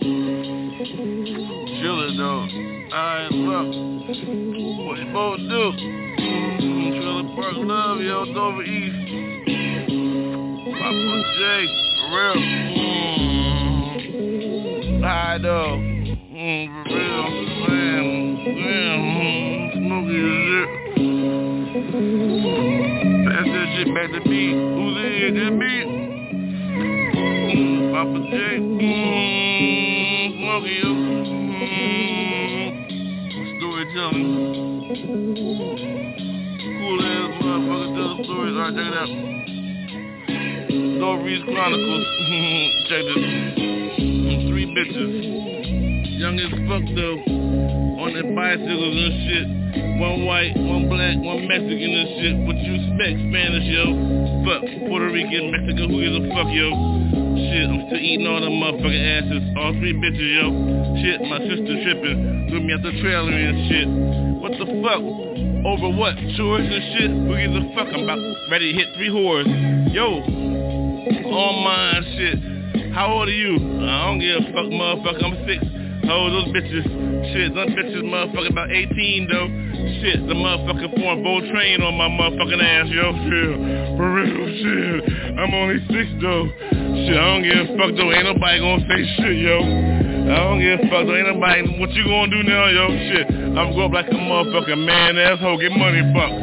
Chillin' 1.79 2.17
though. 2.17 2.43
Alright, 2.93 3.31
well. 3.31 3.63
What 4.85 4.95
you 4.99 5.07
both 5.13 5.39
do? 5.39 5.71
Mm, 6.19 6.99
Trailer 6.99 7.27
Park 7.35 7.55
Love, 7.55 7.99
yo, 8.01 8.25
Dover 8.33 8.63
East. 8.63 8.99
Poppa 10.79 11.15
J, 11.37 11.41
for 11.95 12.09
real. 12.11 12.35
Mm. 13.79 14.29
High 15.01 15.37
though. 15.41 15.77
Mm, 15.79 16.67
for 16.83 16.93
real, 16.93 17.23
I'm 17.23 17.33
just 17.45 17.71
mm, 18.49 19.71
smoky 19.77 20.17
as 20.19 20.33
shit. 20.43 20.88
Pass 21.89 21.97
that 23.49 23.67
shit 23.73 23.89
back 23.95 24.11
to 24.11 24.21
me. 24.29 24.53
Who's 24.53 24.95
in 24.95 25.09
here? 25.17 25.33
Just 25.33 25.53
me. 25.57 25.73
Mm, 27.49 27.91
Poppa 27.91 28.19
J. 28.29 28.33
Mm, 28.61 30.37
smoky, 30.37 30.75
yo. 30.83 30.89
Mm, 31.49 32.69
storytelling. 33.57 34.29
Cool 36.77 37.01
ass 37.01 37.33
motherfucker 37.41 37.89
tell 37.95 38.09
the 38.17 38.23
stories. 38.23 38.53
Alright, 38.53 38.75
check 38.77 38.85
it 38.85 38.93
out. 38.93 39.09
Stories 40.99 41.41
Chronicles. 41.45 42.05
check 42.87 43.01
this. 43.01 43.25
Three 44.47 44.67
bitches. 44.77 45.13
Young 46.19 46.37
as 46.37 46.51
fuck 46.69 46.85
though. 46.95 47.88
On 47.99 48.15
their 48.15 48.31
bicycles 48.31 48.95
and 48.95 49.15
shit. 49.27 49.47
One 49.99 50.23
white, 50.23 50.55
one 50.55 50.87
black, 50.87 51.19
one 51.19 51.43
Mexican 51.51 51.91
and 51.91 52.09
shit. 52.15 52.33
What 52.47 52.55
you 52.55 52.79
expect? 52.79 53.19
Spanish, 53.27 53.67
yo. 53.67 53.91
Fuck. 54.47 54.63
Puerto 54.87 55.11
Rican, 55.11 55.51
Mexican, 55.51 55.91
who 55.91 55.99
gives 55.99 56.15
a 56.15 56.23
fuck, 56.31 56.47
yo? 56.47 56.71
Shit, 57.35 57.67
I'm 57.67 57.91
still 57.91 57.99
eating 57.99 58.23
all 58.23 58.39
them 58.39 58.55
motherfucking 58.55 59.03
asses. 59.03 59.43
All 59.59 59.75
three 59.83 59.91
bitches, 59.99 60.31
yo. 60.31 60.47
Shit, 61.03 61.19
my 61.27 61.43
sister 61.43 61.75
tripping. 61.83 62.47
Threw 62.47 62.63
me 62.63 62.71
at 62.71 62.87
the 62.87 62.95
trailer 63.03 63.35
and 63.35 63.67
shit. 63.67 63.87
What 64.39 64.55
the 64.55 64.67
fuck? 64.79 65.03
Over 65.67 65.91
what? 65.91 66.15
Chores 66.39 66.71
and 66.71 66.85
shit? 66.95 67.11
Who 67.11 67.35
gives 67.35 67.51
a 67.51 67.63
fuck? 67.75 67.91
I'm 67.91 68.07
about 68.07 68.23
ready 68.47 68.71
to 68.71 68.79
hit 68.79 68.95
three 68.95 69.11
whores. 69.11 69.43
Yo. 69.91 70.23
all 71.35 71.51
mine, 71.67 72.03
shit. 72.15 72.95
How 72.95 73.11
old 73.11 73.27
are 73.27 73.35
you? 73.35 73.59
I 73.59 74.07
don't 74.07 74.23
give 74.23 74.39
a 74.39 74.47
fuck, 74.55 74.71
motherfucker. 74.71 75.19
I'm 75.19 75.35
six. 75.43 75.59
How 76.07 76.15
old 76.15 76.31
those 76.31 76.55
bitches? 76.55 77.08
Shit, 77.29 77.53
them 77.53 77.69
bitches 77.77 78.01
motherfucking 78.01 78.51
about 78.51 78.71
18 78.71 79.27
though. 79.29 79.49
Shit, 80.01 80.25
the 80.25 80.33
motherfucking 80.33 80.97
foreign 80.97 81.21
boat 81.21 81.45
train 81.53 81.81
on 81.81 81.93
my 81.93 82.09
motherfucking 82.09 82.57
ass, 82.57 82.89
yo. 82.89 83.13
Shit, 83.29 83.53
for 83.97 84.07
real, 84.09 84.49
shit. 84.57 85.37
I'm 85.37 85.53
only 85.53 85.77
six 85.93 86.09
though. 86.17 86.49
Shit, 87.05 87.13
I 87.13 87.25
don't 87.29 87.43
give 87.45 87.53
a 87.53 87.77
fuck 87.77 87.93
though. 87.93 88.09
Ain't 88.09 88.25
nobody 88.25 88.57
gonna 88.57 88.81
say 88.89 89.01
shit, 89.21 89.37
yo. 89.45 89.61
I 89.61 90.41
don't 90.41 90.57
give 90.57 90.81
a 90.81 90.89
fuck 90.89 91.05
though. 91.05 91.17
Ain't 91.21 91.29
nobody. 91.29 91.61
What 91.77 91.93
you 91.93 92.03
gonna 92.09 92.33
do 92.33 92.41
now, 92.49 92.65
yo? 92.65 92.85
Shit, 93.13 93.25
I'm 93.29 93.77
going 93.77 93.89
up 93.89 93.93
like 93.93 94.09
a 94.09 94.17
motherfucking 94.17 94.85
man 94.85 95.17
asshole. 95.17 95.61
Get 95.61 95.69
money, 95.77 96.01
fuck. 96.17 96.33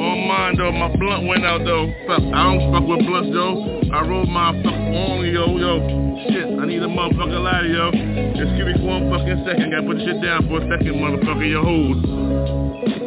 On 0.00 0.16
mine 0.24 0.56
though, 0.56 0.72
my 0.72 0.88
blunt 0.96 1.26
went 1.28 1.44
out 1.44 1.64
though. 1.68 1.92
Fuck, 2.08 2.24
I 2.32 2.48
don't 2.48 2.72
fuck 2.72 2.88
with 2.88 3.04
blunts 3.04 3.28
though. 3.36 3.79
I 3.92 4.06
roll 4.06 4.24
my 4.26 4.52
fuck 4.62 4.72
on 4.72 5.26
yo, 5.26 5.58
yo. 5.58 5.80
Shit, 6.30 6.58
I 6.60 6.66
need 6.66 6.82
a 6.82 6.86
motherfucking 6.86 7.42
lighter, 7.42 7.66
yo. 7.66 7.90
Just 8.38 8.56
give 8.56 8.66
me 8.66 8.74
one 8.86 9.10
fucking 9.10 9.44
second. 9.44 9.70
Gotta 9.72 9.86
put 9.86 9.98
the 9.98 10.04
shit 10.04 10.22
down 10.22 10.46
for 10.46 10.62
a 10.62 10.68
second, 10.70 10.94
motherfucker. 10.94 11.50
Yo, 11.50 11.62
hold. 11.62 12.99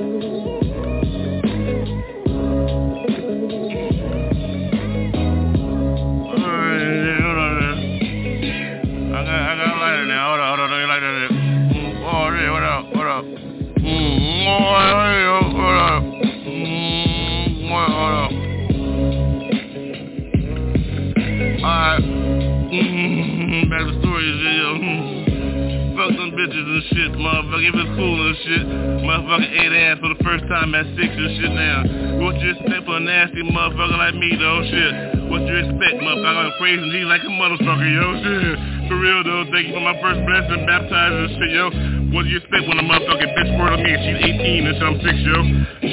Mm, 23.54 23.70
back 23.70 23.86
to 23.86 23.94
and 23.94 24.42
yo. 24.58 24.70
Mm. 24.82 25.94
Fuck 25.94 26.10
them 26.18 26.34
bitches 26.34 26.66
and 26.74 26.84
shit, 26.90 27.12
motherfucker. 27.14 27.70
If 27.70 27.76
it's 27.78 27.94
cool 27.94 28.18
and 28.18 28.38
shit, 28.50 28.66
motherfucker 29.06 29.46
ate 29.46 29.74
ass 29.78 30.02
for 30.02 30.10
the 30.10 30.18
first 30.26 30.42
time 30.50 30.74
at 30.74 30.90
six 30.98 31.14
and 31.14 31.32
shit 31.38 31.54
now. 31.54 31.86
What 32.18 32.34
you 32.42 32.50
expect 32.50 32.90
for 32.90 32.98
a 32.98 33.04
nasty 33.06 33.46
motherfucker 33.46 33.94
like 34.02 34.18
me, 34.18 34.34
though, 34.42 34.66
shit? 34.66 34.94
What 35.30 35.46
you 35.46 35.54
expect, 35.54 36.02
motherfucker? 36.02 36.50
I'm 36.50 37.06
like 37.06 37.22
a 37.22 37.30
motherfucker, 37.30 37.90
yo, 37.94 38.06
shit. 38.26 38.90
For 38.90 38.98
real, 38.98 39.22
though, 39.22 39.46
thank 39.54 39.70
you 39.70 39.78
for 39.78 39.86
my 39.86 40.02
first 40.02 40.18
blessing, 40.26 40.66
baptized 40.66 41.14
and 41.14 41.30
shit, 41.38 41.52
yo. 41.54 41.66
What 42.10 42.26
do 42.26 42.34
you 42.34 42.42
expect 42.42 42.66
when 42.66 42.82
a 42.82 42.86
motherfucking 42.90 43.32
bitch 43.38 43.50
squirt 43.54 43.78
on 43.78 43.86
me 43.86 43.94
and 43.94 44.02
she's 44.02 44.34
18 44.34 44.66
and 44.66 44.78
I'm 44.82 44.98
six, 44.98 45.14
yo? 45.30 45.38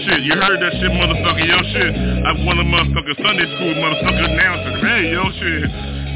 Shit, 0.08 0.24
you 0.24 0.32
heard 0.32 0.64
that 0.64 0.72
shit, 0.80 0.92
motherfucker, 0.96 1.44
yo, 1.44 1.60
shit. 1.76 1.92
One 2.40 2.56
of 2.56 2.64
the 2.64 2.72
motherfucking 2.72 3.20
Sunday 3.20 3.44
school 3.52 3.76
motherfucker 3.84 4.32
announcers. 4.32 4.80
Hey, 4.80 5.12
yo, 5.12 5.28
shit. 5.36 5.99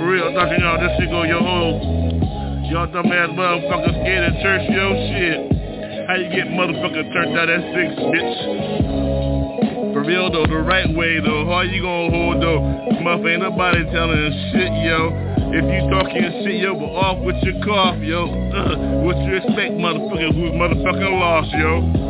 For 0.00 0.08
real, 0.08 0.32
talking 0.32 0.64
y'all, 0.64 0.80
this 0.80 0.96
shit 0.96 1.10
go, 1.12 1.24
yo, 1.28 1.44
ho. 1.44 1.76
Y'all 2.72 2.88
dumbass 2.88 3.36
motherfuckers 3.36 4.00
scared 4.00 4.32
at 4.32 4.40
church, 4.40 4.64
yo, 4.72 4.96
shit. 5.12 6.08
How 6.08 6.16
you 6.16 6.32
get 6.32 6.48
motherfucker 6.48 7.04
turned 7.12 7.36
out 7.36 7.50
at 7.52 7.60
six, 7.76 8.00
bitch? 8.00 8.32
For 9.92 10.00
real 10.00 10.32
though, 10.32 10.46
the 10.46 10.56
right 10.56 10.88
way 10.96 11.20
though, 11.20 11.44
how 11.44 11.60
you 11.60 11.82
gonna 11.82 12.16
hold 12.16 12.40
though? 12.40 12.60
Motherfucker, 13.04 13.28
ain't 13.28 13.42
nobody 13.42 13.84
telling 13.92 14.32
shit, 14.56 14.72
yo. 14.88 15.12
If 15.52 15.68
you 15.68 15.90
talking 15.92 16.48
shit, 16.48 16.64
yo, 16.64 16.80
but 16.80 16.96
off 16.96 17.20
with 17.20 17.36
your 17.44 17.60
cough, 17.62 18.00
yo. 18.00 18.24
Uh, 18.24 19.04
what 19.04 19.20
you 19.20 19.36
expect, 19.36 19.76
motherfucker, 19.76 20.32
who's 20.32 20.56
motherfucking 20.56 21.20
lost, 21.20 21.52
yo? 21.52 22.09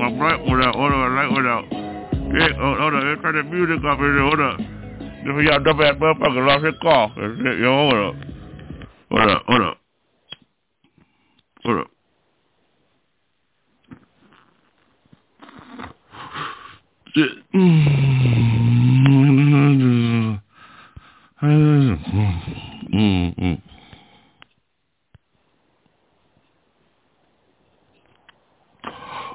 My 0.00 0.10
bright 0.16 0.40
without, 0.40 0.74
hold 0.76 0.92
on, 0.92 1.14
light 1.14 1.28
without. 1.28 1.64
Yeah, 2.32 2.56
hold, 2.58 2.78
hold 2.78 2.94
on, 2.94 3.10
let's 3.10 3.20
turn 3.20 3.36
the 3.36 3.42
music 3.42 3.84
up 3.84 3.98
in 3.98 4.16
there, 4.16 4.24
hold 4.24 4.40
up. 4.40 4.56
This 4.56 5.44
y'all 5.44 5.60
dumb 5.60 5.80
ass 5.82 5.96
motherfucker 6.00 6.46
lost 6.46 6.64
his 6.64 6.74
call. 6.80 7.12
Yo, 7.18 7.68
hold 7.68 7.92
up. 7.92 8.14
Hold 9.10 9.30
up, 9.30 9.42
hold 9.46 9.60
up. 9.60 9.78
Hold 11.64 11.80
up. 11.80 11.90
Shit. 17.14 17.32
Mm-hmm. 22.92 23.69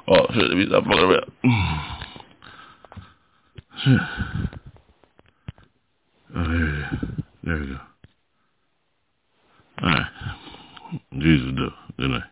Oh 0.08 0.26
shit, 0.34 0.48
let 0.48 0.56
me 0.56 0.66
stop 0.68 0.84
fucking 0.84 1.00
around. 1.00 1.32
Oh, 6.36 6.44
there, 6.44 6.90
there 7.44 7.58
we 7.60 7.66
go. 7.68 7.78
Alright. 9.82 10.06
Jesus, 11.18 11.52
though. 11.56 11.70
Good 11.98 12.10
night. 12.10 12.22